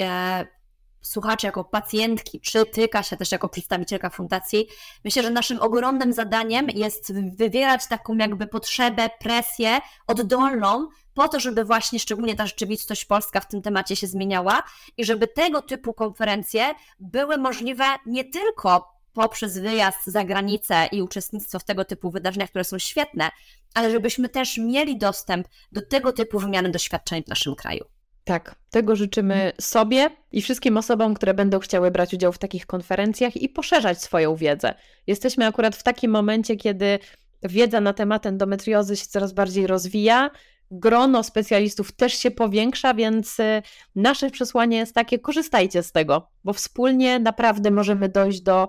słuchacze 1.05 1.47
jako 1.47 1.65
pacjentki, 1.65 2.41
czy 2.41 2.67
ty, 2.67 2.89
Kasia, 2.89 3.17
też 3.17 3.33
jako 3.33 3.49
przedstawicielka 3.49 4.11
fundacji, 4.11 4.67
myślę, 5.05 5.23
że 5.23 5.31
naszym 5.31 5.63
ogromnym 5.63 6.13
zadaniem 6.13 6.71
jest 6.71 7.13
wywierać 7.37 7.87
taką 7.87 8.17
jakby 8.17 8.47
potrzebę, 8.47 9.11
presję 9.21 9.79
oddolną, 10.07 10.89
po 11.15 11.29
to, 11.29 11.41
żeby 11.41 11.65
właśnie 11.65 11.99
szczególnie 11.99 12.37
ta 12.37 12.47
rzeczywistość 12.47 13.05
polska 13.05 13.41
w 13.41 13.49
tym 13.49 13.63
temacie 13.63 13.97
się 13.97 14.07
zmieniała 14.07 14.63
i 14.97 15.05
żeby 15.05 15.29
tego 15.29 15.63
typu 15.63 15.95
konferencje 15.95 16.75
były 17.01 17.39
możliwe 17.39 17.85
nie 18.07 18.25
tylko 18.25 18.95
poprzez 19.13 19.59
wyjazd 19.59 20.07
za 20.07 20.25
granicę 20.25 20.87
i 20.93 21.03
uczestnictwo 21.03 21.59
w 21.59 21.65
tego 21.65 21.85
typu 21.85 22.11
wydarzeniach, 22.11 22.49
które 22.49 22.65
są 22.65 22.79
świetne, 22.79 23.31
ale 23.75 23.91
żebyśmy 23.91 24.29
też 24.29 24.59
mieli 24.59 24.99
dostęp 24.99 25.49
do 25.73 25.87
tego 25.87 26.13
typu 26.13 26.39
wymiany 26.39 26.71
doświadczeń 26.71 27.23
w 27.25 27.29
naszym 27.29 27.55
kraju. 27.55 27.94
Tak, 28.25 28.55
tego 28.71 28.97
życzymy 28.97 29.53
sobie 29.61 30.11
i 30.33 30.43
wszystkim 30.43 30.77
osobom, 30.77 31.15
które 31.15 31.35
będą 31.35 31.59
chciały 31.59 31.91
brać 31.91 32.15
udział 32.15 32.33
w 32.33 32.39
takich 32.39 32.67
konferencjach 32.67 33.37
i 33.37 33.49
poszerzać 33.49 34.03
swoją 34.03 34.37
wiedzę. 34.37 34.75
Jesteśmy 35.07 35.47
akurat 35.47 35.77
w 35.77 35.83
takim 35.83 36.11
momencie, 36.11 36.57
kiedy 36.57 36.99
wiedza 37.43 37.81
na 37.81 37.93
temat 37.93 38.27
endometriozy 38.27 38.97
się 38.97 39.07
coraz 39.07 39.33
bardziej 39.33 39.67
rozwija, 39.67 40.31
grono 40.71 41.23
specjalistów 41.23 41.93
też 41.93 42.15
się 42.15 42.31
powiększa, 42.31 42.95
więc 42.95 43.41
y, 43.41 43.63
nasze 43.95 44.31
przesłanie 44.31 44.77
jest 44.77 44.95
takie: 44.95 45.19
korzystajcie 45.19 45.83
z 45.83 45.93
tego, 45.93 46.29
bo 46.45 46.53
wspólnie 46.53 47.19
naprawdę 47.19 47.71
możemy 47.71 48.09
dojść 48.09 48.41
do 48.41 48.69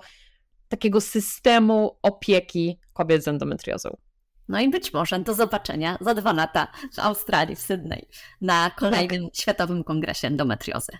takiego 0.67 1.01
systemu 1.01 1.97
opieki 2.01 2.79
kobiet 2.93 3.23
z 3.23 3.27
endometriozą. 3.27 3.97
No 4.47 4.59
i 4.59 4.69
być 4.69 4.93
może 4.93 5.19
do 5.19 5.33
zobaczenia 5.33 5.97
za 6.01 6.13
dwa 6.13 6.33
lata 6.33 6.67
w 6.93 6.99
Australii, 6.99 7.55
w 7.55 7.59
Sydney, 7.59 8.07
na 8.41 8.71
kolejnym 8.75 9.23
tak. 9.23 9.35
Światowym 9.35 9.83
Kongresie 9.83 10.27
Endometriozy. 10.27 10.91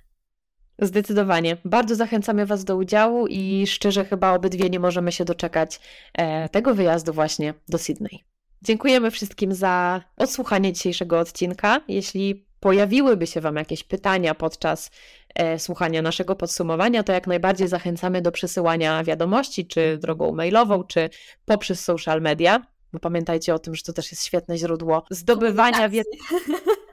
Zdecydowanie. 0.79 1.57
Bardzo 1.65 1.95
zachęcamy 1.95 2.45
Was 2.45 2.63
do 2.63 2.75
udziału 2.75 3.27
i 3.27 3.67
szczerze 3.67 4.05
chyba 4.05 4.33
obydwie 4.33 4.69
nie 4.69 4.79
możemy 4.79 5.11
się 5.11 5.25
doczekać 5.25 5.79
e, 6.13 6.49
tego 6.49 6.75
wyjazdu 6.75 7.13
właśnie 7.13 7.53
do 7.67 7.77
Sydney. 7.77 8.23
Dziękujemy 8.61 9.11
wszystkim 9.11 9.53
za 9.53 10.01
odsłuchanie 10.17 10.73
dzisiejszego 10.73 11.19
odcinka. 11.19 11.81
Jeśli 11.87 12.45
pojawiłyby 12.59 13.27
się 13.27 13.41
Wam 13.41 13.55
jakieś 13.55 13.83
pytania 13.83 14.35
podczas 14.35 14.91
e, 15.35 15.59
słuchania 15.59 16.01
naszego 16.01 16.35
podsumowania, 16.35 17.03
to 17.03 17.13
jak 17.13 17.27
najbardziej 17.27 17.67
zachęcamy 17.67 18.21
do 18.21 18.31
przesyłania 18.31 19.03
wiadomości, 19.03 19.67
czy 19.67 19.97
drogą 19.97 20.31
mailową, 20.31 20.83
czy 20.83 21.09
poprzez 21.45 21.83
social 21.83 22.21
media 22.21 22.74
bo 22.95 22.99
pamiętajcie 22.99 23.53
o 23.53 23.59
tym, 23.59 23.75
że 23.75 23.83
to 23.83 23.93
też 23.93 24.11
jest 24.11 24.25
świetne 24.25 24.57
źródło 24.57 25.05
zdobywania 25.11 25.89
wiedzy, 25.89 26.09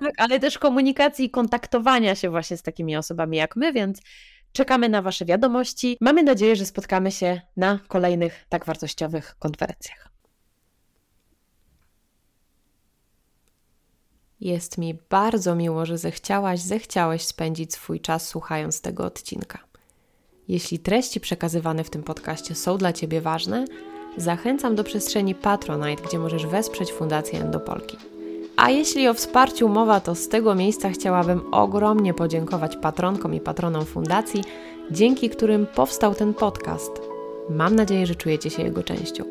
tak, 0.00 0.14
ale 0.16 0.40
też 0.40 0.58
komunikacji 0.58 1.24
i 1.24 1.30
kontaktowania 1.30 2.14
się 2.14 2.30
właśnie 2.30 2.56
z 2.56 2.62
takimi 2.62 2.96
osobami 2.96 3.36
jak 3.36 3.56
my, 3.56 3.72
więc 3.72 4.00
czekamy 4.52 4.88
na 4.88 5.02
Wasze 5.02 5.24
wiadomości. 5.24 5.96
Mamy 6.00 6.22
nadzieję, 6.22 6.56
że 6.56 6.66
spotkamy 6.66 7.10
się 7.12 7.40
na 7.56 7.78
kolejnych 7.88 8.44
tak 8.48 8.64
wartościowych 8.64 9.36
konferencjach. 9.38 10.08
Jest 14.40 14.78
mi 14.78 14.94
bardzo 15.10 15.54
miło, 15.54 15.86
że 15.86 15.98
zechciałaś, 15.98 16.60
zechciałeś 16.60 17.22
spędzić 17.22 17.74
swój 17.74 18.00
czas 18.00 18.28
słuchając 18.28 18.80
tego 18.80 19.04
odcinka. 19.04 19.58
Jeśli 20.48 20.78
treści 20.78 21.20
przekazywane 21.20 21.84
w 21.84 21.90
tym 21.90 22.02
podcaście 22.02 22.54
są 22.54 22.78
dla 22.78 22.92
Ciebie 22.92 23.20
ważne, 23.20 23.64
zachęcam 24.16 24.74
do 24.74 24.84
przestrzeni 24.84 25.34
Patronite, 25.34 26.02
gdzie 26.02 26.18
możesz 26.18 26.46
wesprzeć 26.46 26.92
Fundację 26.92 27.40
Endopolki. 27.40 27.96
A 28.56 28.70
jeśli 28.70 29.08
o 29.08 29.14
wsparciu 29.14 29.68
mowa, 29.68 30.00
to 30.00 30.14
z 30.14 30.28
tego 30.28 30.54
miejsca 30.54 30.90
chciałabym 30.90 31.54
ogromnie 31.54 32.14
podziękować 32.14 32.76
patronkom 32.76 33.34
i 33.34 33.40
patronom 33.40 33.84
fundacji, 33.84 34.44
dzięki 34.90 35.30
którym 35.30 35.66
powstał 35.66 36.14
ten 36.14 36.34
podcast. 36.34 36.92
Mam 37.50 37.76
nadzieję, 37.76 38.06
że 38.06 38.14
czujecie 38.14 38.50
się 38.50 38.62
jego 38.62 38.82
częścią. 38.82 39.24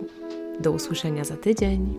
Do 0.59 0.71
usłyszenia 0.71 1.23
za 1.23 1.37
tydzień. 1.37 1.97